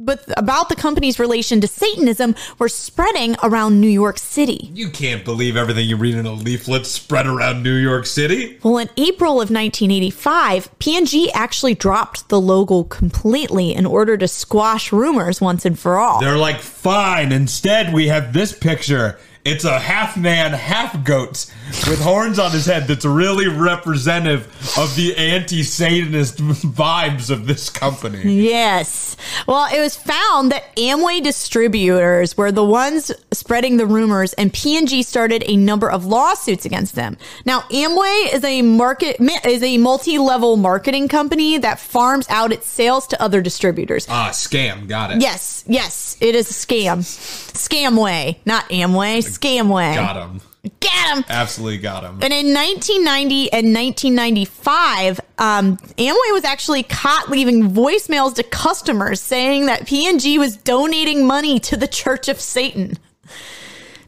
but 0.05 0.23
about 0.37 0.69
the 0.69 0.75
company's 0.75 1.19
relation 1.19 1.61
to 1.61 1.67
Satanism 1.67 2.35
were 2.59 2.69
spreading 2.69 3.35
around 3.43 3.79
New 3.79 3.87
York 3.87 4.17
City. 4.17 4.69
You 4.73 4.89
can't 4.89 5.23
believe 5.23 5.55
everything 5.55 5.87
you 5.87 5.97
read 5.97 6.15
in 6.15 6.25
a 6.25 6.33
leaflet 6.33 6.85
spread 6.85 7.27
around 7.27 7.63
New 7.63 7.75
York 7.75 8.05
City. 8.05 8.59
Well, 8.63 8.77
in 8.77 8.89
April 8.97 9.33
of 9.33 9.49
1985, 9.49 10.79
P&G 10.79 11.31
actually 11.33 11.75
dropped 11.75 12.29
the 12.29 12.39
logo 12.39 12.83
completely 12.83 13.73
in 13.73 13.85
order 13.85 14.17
to 14.17 14.27
squash 14.27 14.91
rumors 14.91 15.39
once 15.39 15.65
and 15.65 15.77
for 15.77 15.97
all. 15.97 16.19
They're 16.19 16.37
like, 16.37 16.59
fine. 16.59 17.31
Instead, 17.31 17.93
we 17.93 18.07
have 18.07 18.33
this 18.33 18.57
picture. 18.57 19.19
It's 19.43 19.63
a 19.63 19.79
half 19.79 20.17
man, 20.17 20.53
half 20.53 21.03
goat 21.03 21.51
with 21.87 21.99
horns 21.99 22.37
on 22.37 22.51
his 22.51 22.67
head 22.67 22.87
that's 22.87 23.05
really 23.05 23.47
representative 23.47 24.45
of 24.77 24.95
the 24.95 25.17
anti 25.17 25.63
Satanist 25.63 26.37
vibes 26.41 27.31
of 27.31 27.47
this 27.47 27.69
company. 27.69 28.21
Yes. 28.21 29.17
Well, 29.47 29.67
it 29.73 29.79
was 29.79 29.95
found 29.95 30.51
that 30.51 30.75
Amway 30.75 31.23
distributors 31.23 32.37
were 32.37 32.51
the 32.51 32.63
ones 32.63 33.11
spreading 33.31 33.77
the 33.77 33.87
rumors 33.87 34.33
and 34.33 34.53
P&G 34.53 35.01
started 35.01 35.43
a 35.47 35.55
number 35.55 35.89
of 35.89 36.05
lawsuits 36.05 36.65
against 36.65 36.93
them. 36.93 37.17
Now, 37.43 37.61
Amway 37.71 38.33
is 38.33 38.43
a 38.43 38.61
market 38.61 39.17
is 39.45 39.63
a 39.63 39.77
multi-level 39.79 40.57
marketing 40.57 41.07
company 41.07 41.57
that 41.57 41.79
farms 41.79 42.27
out 42.29 42.51
its 42.51 42.67
sales 42.67 43.07
to 43.07 43.21
other 43.21 43.41
distributors. 43.41 44.05
Ah, 44.07 44.29
scam. 44.31 44.87
Got 44.87 45.13
it. 45.13 45.21
Yes, 45.21 45.63
yes, 45.65 46.15
it 46.19 46.35
is 46.35 46.49
a 46.51 46.53
scam. 46.53 46.99
Scamway, 46.99 48.37
not 48.45 48.69
Amway, 48.69 49.30
Scamway. 49.37 49.95
Got 49.95 50.17
him. 50.17 50.41
Get 50.79 51.17
him. 51.17 51.25
Absolutely 51.27 51.79
got 51.79 52.03
him. 52.03 52.19
And 52.21 52.31
in 52.31 52.53
1990 52.53 53.51
and 53.51 53.73
1995, 53.73 55.19
um, 55.39 55.77
Amway 55.77 56.33
was 56.33 56.43
actually 56.43 56.83
caught 56.83 57.29
leaving 57.29 57.71
voicemails 57.71 58.35
to 58.35 58.43
customers 58.43 59.19
saying 59.19 59.65
that 59.65 59.87
P&G 59.87 60.37
was 60.37 60.57
donating 60.57 61.25
money 61.25 61.59
to 61.61 61.77
the 61.77 61.87
Church 61.87 62.29
of 62.29 62.39
Satan. 62.39 62.97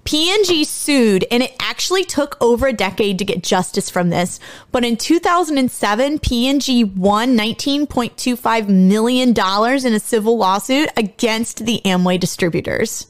P&G 0.03 0.63
sued 0.65 1.25
and 1.31 1.41
it 1.41 1.55
actually 1.59 2.03
took 2.03 2.37
over 2.41 2.67
a 2.67 2.73
decade 2.73 3.17
to 3.19 3.25
get 3.25 3.41
justice 3.41 3.89
from 3.89 4.09
this. 4.09 4.39
But 4.71 4.83
in 4.83 4.97
2007, 4.97 6.19
P&G 6.19 6.83
won 6.83 7.37
$19.25 7.37 8.67
million 8.67 9.29
in 9.29 9.93
a 9.93 9.99
civil 9.99 10.37
lawsuit 10.37 10.89
against 10.97 11.65
the 11.65 11.81
Amway 11.85 12.19
distributors. 12.19 13.07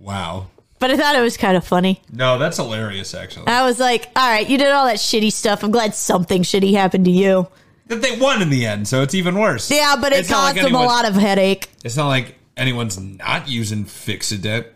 Wow. 0.00 0.46
But 0.78 0.90
I 0.92 0.96
thought 0.96 1.16
it 1.16 1.20
was 1.22 1.36
kind 1.36 1.56
of 1.56 1.66
funny. 1.66 2.00
No, 2.12 2.38
that's 2.38 2.56
hilarious, 2.56 3.12
actually. 3.14 3.48
I 3.48 3.64
was 3.66 3.80
like, 3.80 4.06
all 4.14 4.28
right, 4.28 4.48
you 4.48 4.56
did 4.58 4.70
all 4.70 4.86
that 4.86 4.96
shitty 4.98 5.32
stuff. 5.32 5.64
I'm 5.64 5.72
glad 5.72 5.94
something 5.94 6.42
shitty 6.42 6.72
happened 6.74 7.04
to 7.06 7.10
you. 7.10 7.48
that 7.88 8.00
they 8.02 8.16
won 8.18 8.42
in 8.42 8.50
the 8.50 8.64
end, 8.66 8.86
so 8.86 9.02
it's 9.02 9.14
even 9.14 9.38
worse. 9.38 9.70
Yeah, 9.70 9.96
but 10.00 10.12
it 10.12 10.20
It's 10.20 10.30
not 10.30 10.36
caused 10.36 10.56
like 10.56 10.64
them 10.64 10.74
a 10.74 10.78
anyone- 10.78 10.86
lot 10.86 11.08
of 11.08 11.14
headache. 11.14 11.68
It's 11.84 11.96
not 11.96 12.06
like 12.08 12.36
anyone's 12.56 12.98
not 12.98 13.48
using 13.48 13.84
Fixodent, 13.86 14.66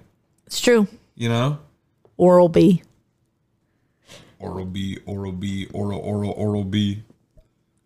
It's 0.46 0.60
true. 0.60 0.88
you 1.14 1.28
know? 1.28 1.58
Oral 2.16 2.48
B. 2.48 2.82
Oral 4.40 4.64
B, 4.64 4.98
Oral 5.06 5.32
B, 5.32 5.68
Oral, 5.72 6.00
Oral, 6.00 6.30
Oral 6.32 6.64
B. 6.64 7.02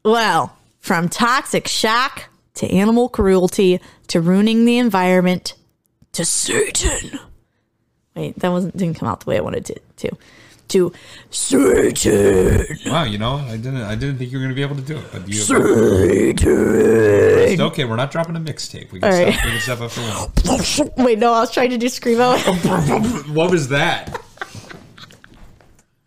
Well, 0.05 0.57
from 0.78 1.09
toxic 1.11 1.68
shock 1.68 2.28
to 2.55 2.70
animal 2.70 3.09
cruelty 3.11 3.80
to 4.09 4.20
ruining 4.22 4.64
the 4.64 4.78
environment 4.78 5.55
to 6.17 6.25
Satan. 6.25 7.21
Wait, 8.14 8.39
that 8.39 8.51
wasn't 8.51 8.75
didn't 8.75 8.99
come 8.99 9.07
out 9.07 9.21
the 9.21 9.29
way 9.29 9.37
I 9.37 9.43
wanted 9.43 9.69
it 9.69 9.83
to. 9.99 10.17
To 10.69 10.91
Satan. 11.31 12.64
Wow, 12.87 13.05
you 13.05 13.19
know, 13.19 13.35
I 13.35 13.59
didn't, 13.59 13.83
I 13.83 13.95
didn't 13.95 14.17
think 14.17 14.33
you 14.33 14.39
were 14.39 14.45
going 14.45 14.51
to 14.51 14.57
be 14.57 14.62
able 14.62 14.77
to 14.77 14.83
do 14.83 14.97
it, 14.97 15.05
but 15.12 15.29
you. 15.29 15.35
Satan. 15.35 17.61
Okay, 17.61 17.85
we're 17.85 17.97
not 17.97 18.11
dropping 18.11 18.35
a 18.35 18.41
mixtape. 18.41 18.91
We 18.93 19.01
can 19.01 19.12
All 19.12 19.17
right. 19.17 19.35
stop. 19.35 19.45
We 19.45 19.51
can 19.53 19.61
step 19.61 19.81
after 19.81 20.01
one. 20.01 20.31
Wait, 21.05 21.19
no, 21.19 21.35
I 21.35 21.41
was 21.41 21.53
trying 21.53 21.69
to 21.71 21.79
do 21.79 21.87
screamo. 21.87 23.29
what 23.35 23.51
was 23.51 23.69
that? 23.69 24.19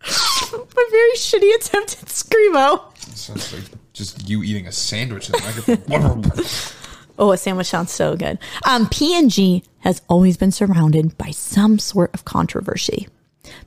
My 0.01 0.88
very 0.91 1.14
shitty 1.14 1.53
attempt 1.55 1.99
at 2.01 2.10
screamo. 2.10 2.97
Sounds 3.16 3.53
like 3.53 3.64
just 3.93 4.28
you 4.28 4.41
eating 4.41 4.66
a 4.66 4.72
sandwich 4.72 5.30
in 5.30 5.34
the 5.34 5.43
microphone. 5.88 6.24
Oh, 7.20 7.34
a 7.34 7.38
sandwich 7.38 7.67
sounds 7.67 7.91
so 7.91 8.15
good. 8.15 8.39
Um, 8.65 8.88
P&G 8.88 9.63
has 9.80 10.01
always 10.07 10.38
been 10.38 10.53
surrounded 10.53 11.17
by 11.17 11.32
some 11.32 11.78
sort 11.78 12.13
of 12.13 12.24
controversy. 12.24 13.09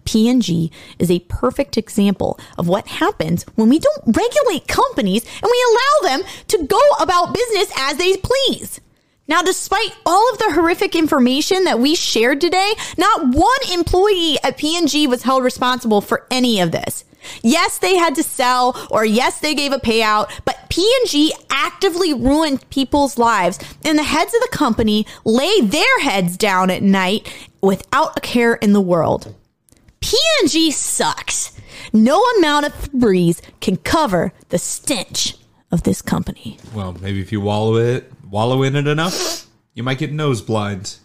P&G 0.06 0.72
is 0.98 1.10
a 1.10 1.20
perfect 1.20 1.76
example 1.76 2.40
of 2.56 2.66
what 2.66 2.86
happens 2.86 3.44
when 3.54 3.68
we 3.68 3.78
don't 3.78 4.16
regulate 4.16 4.66
companies 4.68 5.24
and 5.24 5.50
we 5.50 5.64
allow 5.68 6.16
them 6.16 6.26
to 6.48 6.66
go 6.66 6.80
about 6.98 7.34
business 7.34 7.70
as 7.76 7.98
they 7.98 8.16
please. 8.16 8.80
Now, 9.28 9.42
despite 9.42 9.94
all 10.06 10.32
of 10.32 10.38
the 10.38 10.52
horrific 10.52 10.96
information 10.96 11.64
that 11.64 11.78
we 11.78 11.94
shared 11.94 12.40
today, 12.40 12.72
not 12.96 13.34
one 13.34 13.72
employee 13.72 14.38
at 14.42 14.56
P&G 14.56 15.06
was 15.06 15.24
held 15.24 15.44
responsible 15.44 16.00
for 16.00 16.26
any 16.30 16.60
of 16.60 16.72
this. 16.72 17.04
Yes, 17.42 17.78
they 17.78 17.96
had 17.96 18.14
to 18.16 18.22
sell 18.22 18.76
or 18.90 19.04
yes, 19.04 19.40
they 19.40 19.54
gave 19.54 19.72
a 19.72 19.78
payout, 19.78 20.30
but 20.44 20.58
P&G 20.68 21.32
actively 21.50 22.14
ruined 22.14 22.68
people's 22.70 23.18
lives 23.18 23.58
and 23.84 23.98
the 23.98 24.02
heads 24.02 24.32
of 24.34 24.40
the 24.40 24.48
company 24.56 25.06
lay 25.24 25.60
their 25.60 26.00
heads 26.00 26.36
down 26.36 26.70
at 26.70 26.82
night 26.82 27.32
without 27.60 28.16
a 28.16 28.20
care 28.20 28.54
in 28.54 28.72
the 28.72 28.80
world. 28.80 29.34
P&G 30.00 30.70
sucks. 30.72 31.52
No 31.92 32.22
amount 32.38 32.66
of 32.66 32.72
Febreze 32.74 33.40
can 33.60 33.76
cover 33.76 34.32
the 34.48 34.58
stench 34.58 35.36
of 35.70 35.82
this 35.84 36.02
company. 36.02 36.58
well, 36.74 36.92
maybe 37.00 37.20
if 37.20 37.32
you 37.32 37.40
wallow 37.40 37.76
it, 37.76 38.10
wallow 38.28 38.62
in 38.62 38.76
it 38.76 38.86
enough, 38.86 39.46
you 39.74 39.82
might 39.82 39.98
get 39.98 40.12
nose 40.12 40.40
blinds. 40.42 41.00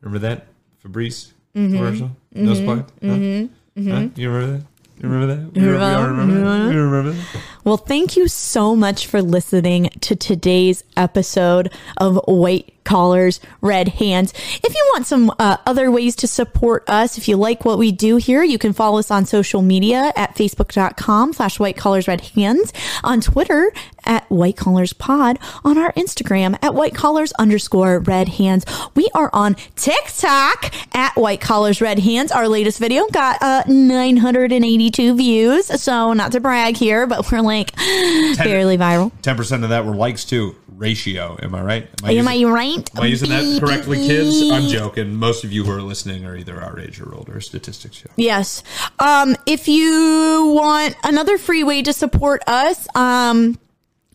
Remember 0.00 0.18
that 0.20 0.46
Febreze 0.84 1.32
Mm-hmm. 1.54 1.74
commercial? 1.76 2.10
Nose 2.34 2.60
blind. 2.60 2.84
Huh? 3.02 3.90
Huh? 3.90 4.08
You 4.14 4.30
remember 4.30 4.58
that? 4.58 4.64
You 5.02 5.08
remember 5.08 5.34
that? 5.34 5.60
You 5.60 5.70
remember- 5.72 6.72
You 6.72 6.82
remember 6.82 7.12
that? 7.12 7.24
Well, 7.64 7.76
thank 7.76 8.16
you 8.16 8.28
so 8.28 8.74
much 8.74 9.06
for 9.06 9.20
listening 9.20 9.90
to 10.00 10.16
today's 10.16 10.84
episode 10.96 11.70
of 11.98 12.18
White 12.26 12.72
Collars, 12.86 13.40
Red 13.60 13.88
Hands. 13.88 14.32
If 14.32 14.74
you 14.74 14.90
want 14.94 15.06
some 15.06 15.30
uh, 15.38 15.58
other 15.66 15.90
ways 15.90 16.16
to 16.16 16.26
support 16.26 16.88
us, 16.88 17.18
if 17.18 17.28
you 17.28 17.36
like 17.36 17.64
what 17.64 17.78
we 17.78 17.92
do 17.92 18.16
here, 18.16 18.42
you 18.42 18.58
can 18.58 18.72
follow 18.72 18.98
us 18.98 19.10
on 19.10 19.26
social 19.26 19.60
media 19.60 20.12
at 20.16 20.34
facebook.com 20.34 21.34
slash 21.34 21.60
white 21.60 21.76
collars 21.76 22.08
red 22.08 22.20
hands, 22.22 22.72
on 23.04 23.20
Twitter 23.20 23.72
at 24.04 24.24
white 24.30 24.56
collars 24.56 24.92
pod, 24.92 25.38
on 25.64 25.76
our 25.76 25.92
Instagram 25.92 26.56
at 26.62 26.74
white 26.74 26.94
collars 26.94 27.32
underscore 27.32 27.98
red 27.98 28.28
hands. 28.28 28.64
We 28.94 29.10
are 29.14 29.30
on 29.32 29.56
TikTok 29.74 30.72
at 30.94 31.16
white 31.16 31.40
collars 31.40 31.80
red 31.80 31.98
hands. 31.98 32.30
Our 32.32 32.48
latest 32.48 32.78
video 32.78 33.06
got 33.08 33.42
uh, 33.42 33.64
982 33.66 35.16
views. 35.16 35.82
So 35.82 36.12
not 36.12 36.32
to 36.32 36.40
brag 36.40 36.76
here, 36.76 37.06
but 37.06 37.30
we're 37.30 37.40
like 37.40 37.74
barely 37.76 38.78
viral. 38.78 39.12
Ten 39.22 39.36
percent 39.36 39.64
of 39.64 39.70
that 39.70 39.84
were 39.84 39.94
likes 39.94 40.24
too. 40.24 40.54
Ratio. 40.76 41.38
Am 41.42 41.54
I 41.54 41.62
right? 41.62 41.88
Am 42.02 42.08
I 42.28 42.34
using- 42.34 42.48
right? 42.52 42.90
Am 42.96 43.02
I 43.02 43.06
using 43.06 43.30
that 43.30 43.60
correctly, 43.60 44.06
kids? 44.06 44.50
I'm 44.50 44.68
joking. 44.68 45.14
Most 45.14 45.44
of 45.44 45.52
you 45.52 45.64
who 45.64 45.72
are 45.72 45.82
listening 45.82 46.24
are 46.26 46.36
either 46.36 46.60
our 46.62 46.78
age 46.78 47.00
or 47.00 47.14
older. 47.14 47.40
Statistics 47.40 47.96
show. 47.96 48.10
Yes. 48.16 48.62
Um, 48.98 49.36
if 49.46 49.68
you 49.68 50.52
want 50.54 50.96
another 51.04 51.38
free 51.38 51.64
way 51.64 51.82
to 51.82 51.92
support 51.92 52.42
us, 52.46 52.86
um, 52.94 53.58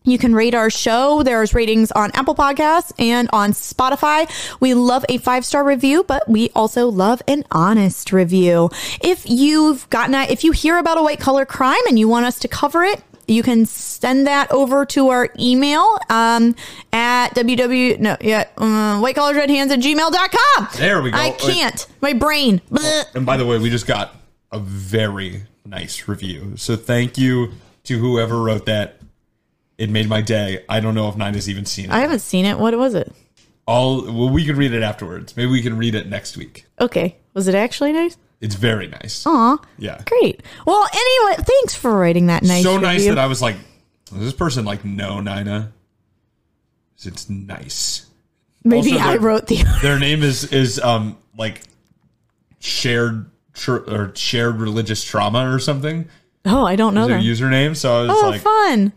you 0.04 0.18
can 0.18 0.34
rate 0.34 0.54
our 0.54 0.68
show. 0.68 1.22
There's 1.22 1.54
ratings 1.54 1.92
on 1.92 2.10
Apple 2.14 2.34
Podcasts 2.34 2.92
and 2.98 3.28
on 3.32 3.52
Spotify. 3.52 4.28
We 4.60 4.74
love 4.74 5.04
a 5.08 5.18
five 5.18 5.44
star 5.44 5.62
review, 5.64 6.04
but 6.06 6.28
we 6.28 6.50
also 6.56 6.88
love 6.88 7.22
an 7.28 7.44
honest 7.52 8.12
review. 8.12 8.70
If 9.00 9.28
you've 9.28 9.88
gotten 9.90 10.14
a, 10.14 10.24
if 10.24 10.42
you 10.42 10.50
hear 10.52 10.78
about 10.78 10.98
a 10.98 11.02
white 11.02 11.20
collar 11.20 11.44
crime 11.46 11.82
and 11.88 11.98
you 11.98 12.08
want 12.08 12.26
us 12.26 12.38
to 12.40 12.48
cover 12.48 12.82
it, 12.82 13.00
you 13.26 13.42
can 13.42 13.66
send 13.66 14.26
that 14.26 14.50
over 14.50 14.84
to 14.86 15.08
our 15.08 15.30
email 15.38 15.98
um, 16.10 16.54
at 16.92 17.28
www 17.34 17.98
no 18.00 18.16
yeah 18.20 18.46
um, 18.56 19.00
white 19.00 19.14
collars 19.14 19.36
red 19.36 19.50
hands 19.50 19.72
at 19.72 19.80
gmail.com. 19.80 20.68
There 20.76 21.02
we 21.02 21.10
go. 21.10 21.18
I 21.18 21.30
can't. 21.30 21.86
My 22.00 22.12
brain. 22.12 22.60
Blech. 22.70 23.14
And 23.14 23.26
by 23.26 23.36
the 23.36 23.46
way, 23.46 23.58
we 23.58 23.70
just 23.70 23.86
got 23.86 24.16
a 24.50 24.58
very 24.58 25.42
nice 25.64 26.08
review. 26.08 26.56
So 26.56 26.76
thank 26.76 27.18
you 27.18 27.52
to 27.84 27.98
whoever 27.98 28.40
wrote 28.40 28.66
that. 28.66 28.98
It 29.78 29.90
made 29.90 30.08
my 30.08 30.20
day. 30.20 30.64
I 30.68 30.80
don't 30.80 30.94
know 30.94 31.08
if 31.08 31.16
Nina's 31.16 31.48
even 31.48 31.64
seen 31.64 31.86
it. 31.86 31.90
I 31.90 32.00
haven't 32.00 32.20
seen 32.20 32.44
it. 32.44 32.58
What 32.58 32.76
was 32.76 32.94
it? 32.94 33.12
All 33.66 34.04
well, 34.04 34.28
we 34.28 34.44
can 34.44 34.56
read 34.56 34.72
it 34.72 34.82
afterwards. 34.82 35.36
Maybe 35.36 35.50
we 35.50 35.62
can 35.62 35.76
read 35.76 35.94
it 35.94 36.08
next 36.08 36.36
week. 36.36 36.66
Okay. 36.80 37.16
Was 37.34 37.48
it 37.48 37.54
actually 37.54 37.92
nice? 37.92 38.16
It's 38.42 38.56
very 38.56 38.88
nice. 38.88 39.24
Aw. 39.26 39.56
Yeah. 39.78 40.02
Great. 40.04 40.42
Well, 40.66 40.86
anyway, 40.92 41.42
thanks 41.42 41.74
for 41.74 41.96
writing 41.96 42.26
that 42.26 42.42
nice. 42.42 42.62
so 42.62 42.76
nice 42.76 42.98
review. 42.98 43.14
that 43.14 43.18
I 43.20 43.26
was 43.26 43.40
like, 43.40 43.56
does 44.06 44.18
this 44.18 44.32
person 44.34 44.64
like 44.66 44.84
know 44.84 45.20
Nina? 45.20 45.72
It's 47.04 47.28
nice. 47.30 48.06
Maybe 48.64 48.92
also 48.92 49.04
I 49.04 49.16
wrote 49.16 49.46
the. 49.48 49.56
Their 49.82 49.98
name 49.98 50.22
is 50.22 50.44
is 50.52 50.78
um 50.78 51.16
like 51.36 51.62
shared 52.60 53.30
tr- 53.54 53.76
or 53.88 54.12
shared 54.14 54.60
religious 54.60 55.02
trauma 55.02 55.52
or 55.52 55.58
something. 55.58 56.08
Oh, 56.44 56.64
I 56.66 56.76
don't 56.76 56.94
know 56.94 57.06
Their 57.08 57.18
username. 57.18 57.76
So 57.76 57.92
I 57.92 58.02
was 58.02 58.10
Oh, 58.10 58.28
like, 58.30 58.40
fun. 58.40 58.92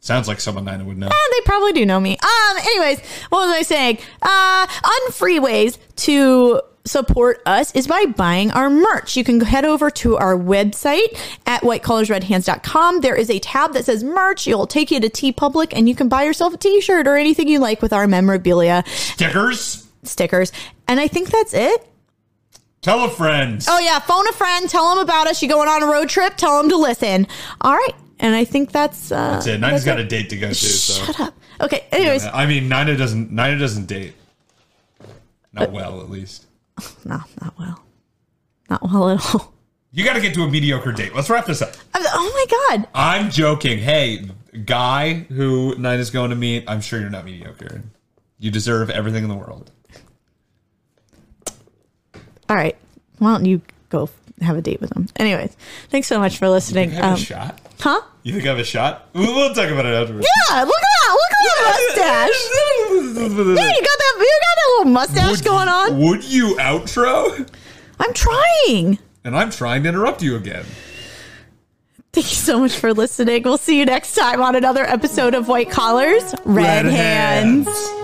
sounds 0.00 0.28
like 0.28 0.40
someone 0.40 0.64
Nina 0.64 0.84
would 0.84 0.98
know. 0.98 1.06
Eh, 1.08 1.10
they 1.32 1.40
probably 1.44 1.72
do 1.72 1.84
know 1.86 1.98
me. 2.00 2.16
Um. 2.22 2.56
Anyways, 2.58 3.00
what 3.30 3.46
was 3.46 3.56
I 3.56 3.62
saying? 3.62 3.98
Uh, 4.22 4.66
unfree 4.84 5.40
ways 5.40 5.78
to 5.96 6.60
support 6.86 7.40
us 7.46 7.74
is 7.74 7.86
by 7.86 8.04
buying 8.06 8.50
our 8.50 8.68
merch. 8.68 9.16
You 9.16 9.24
can 9.24 9.40
head 9.40 9.64
over 9.64 9.90
to 9.90 10.16
our 10.16 10.34
website 10.36 11.18
at 11.46 11.62
whitecollarsredhands.com. 11.62 13.00
There 13.00 13.16
is 13.16 13.30
a 13.30 13.38
tab 13.38 13.72
that 13.72 13.86
says 13.86 14.04
merch. 14.04 14.46
It'll 14.46 14.66
take 14.66 14.90
you 14.90 15.00
to 15.00 15.08
TeePublic 15.08 15.68
and 15.72 15.88
you 15.88 15.94
can 15.94 16.08
buy 16.08 16.24
yourself 16.24 16.54
a 16.54 16.56
t-shirt 16.58 17.06
or 17.06 17.16
anything 17.16 17.48
you 17.48 17.58
like 17.58 17.80
with 17.80 17.92
our 17.92 18.06
memorabilia 18.06 18.84
Stickers. 18.86 19.88
stickers. 20.02 20.52
And 20.86 21.00
I 21.00 21.08
think 21.08 21.30
that's 21.30 21.54
it. 21.54 21.86
Tell 22.82 23.02
a 23.04 23.08
friend. 23.10 23.64
Oh 23.66 23.78
yeah, 23.78 23.98
phone 23.98 24.28
a 24.28 24.32
friend, 24.32 24.68
tell 24.68 24.90
them 24.94 24.98
about 25.02 25.26
us. 25.26 25.40
You're 25.42 25.48
going 25.48 25.70
on 25.70 25.82
a 25.82 25.86
road 25.86 26.10
trip? 26.10 26.36
Tell 26.36 26.60
them 26.60 26.68
to 26.68 26.76
listen. 26.76 27.26
All 27.62 27.72
right, 27.72 27.94
and 28.20 28.34
I 28.34 28.44
think 28.44 28.72
that's 28.72 29.10
uh, 29.10 29.30
That's 29.30 29.46
it. 29.46 29.58
Nina's 29.58 29.82
that's 29.82 29.84
got 29.86 30.00
it. 30.00 30.04
a 30.04 30.08
date 30.08 30.28
to 30.28 30.36
go 30.36 30.48
to. 30.48 30.54
So. 30.54 31.04
Shut 31.06 31.18
up. 31.20 31.34
Okay. 31.62 31.86
Anyways, 31.92 32.26
I 32.26 32.44
mean, 32.44 32.64
Nina 32.64 32.94
doesn't. 32.94 33.30
Nina 33.30 33.58
doesn't 33.58 33.86
date. 33.86 34.12
Not 35.54 35.72
well, 35.72 36.02
at 36.02 36.10
least. 36.10 36.43
no, 37.04 37.20
not 37.40 37.58
well, 37.58 37.80
not 38.70 38.82
well 38.82 39.10
at 39.10 39.34
all. 39.34 39.52
You 39.92 40.04
got 40.04 40.14
to 40.14 40.20
get 40.20 40.34
to 40.34 40.42
a 40.42 40.50
mediocre 40.50 40.90
date. 40.92 41.14
Let's 41.14 41.30
wrap 41.30 41.46
this 41.46 41.62
up. 41.62 41.74
Oh 41.94 42.32
my 42.34 42.76
god. 42.78 42.88
I'm 42.94 43.30
joking. 43.30 43.78
Hey, 43.78 44.24
guy 44.64 45.14
who 45.14 45.76
Nina's 45.76 46.10
going 46.10 46.30
to 46.30 46.36
meet, 46.36 46.64
I'm 46.66 46.80
sure 46.80 46.98
you're 47.00 47.10
not 47.10 47.24
mediocre. 47.24 47.82
You 48.40 48.50
deserve 48.50 48.90
everything 48.90 49.22
in 49.22 49.28
the 49.30 49.36
world. 49.36 49.70
All 52.48 52.56
right. 52.56 52.76
Why 53.18 53.32
don't 53.32 53.44
you 53.46 53.62
go 53.88 54.10
have 54.40 54.56
a 54.56 54.60
date 54.62 54.80
with 54.80 54.94
him? 54.96 55.06
Anyways, 55.16 55.56
thanks 55.90 56.08
so 56.08 56.18
much 56.18 56.38
for 56.38 56.48
listening. 56.48 56.90
You 56.90 56.96
have 56.96 57.04
Um, 57.04 57.14
a 57.14 57.16
shot? 57.18 57.60
Huh? 57.84 58.00
You 58.22 58.32
think 58.32 58.44
I 58.46 58.48
have 58.48 58.58
a 58.58 58.64
shot? 58.64 59.08
We'll, 59.12 59.34
we'll 59.34 59.54
talk 59.54 59.68
about 59.70 59.84
it 59.86 59.94
afterwards. 59.94 60.26
Yeah. 60.48 60.62
Look 60.64 60.74
at 60.74 60.82
that. 60.82 61.10
Look 61.12 61.32
at 61.32 61.44
that 61.46 61.60
mustache. 61.68 62.40
Yeah, 63.14 63.70
you 63.70 63.82
got 63.82 63.98
that. 63.98 64.14
You 64.18 64.40
got 64.40 64.56
that 64.56 64.68
little 64.78 64.92
mustache 64.92 65.30
Would 65.36 65.44
going 65.44 65.68
you- 65.68 65.74
on. 65.74 65.98
Would 66.00 66.24
you 66.24 66.54
outro? 66.56 67.48
I'm 68.00 68.12
trying. 68.14 68.98
And 69.24 69.36
I'm 69.36 69.50
trying 69.50 69.82
to 69.84 69.88
interrupt 69.90 70.22
you 70.22 70.36
again. 70.36 70.64
Thank 72.12 72.30
you 72.30 72.36
so 72.36 72.60
much 72.60 72.76
for 72.76 72.92
listening. 72.94 73.42
We'll 73.42 73.58
see 73.58 73.78
you 73.78 73.84
next 73.84 74.14
time 74.14 74.40
on 74.40 74.54
another 74.56 74.84
episode 74.84 75.34
of 75.34 75.48
White 75.48 75.70
Collars, 75.70 76.34
Red, 76.44 76.84
Red 76.84 76.86
Hands. 76.86 77.66
Hands. 77.66 78.03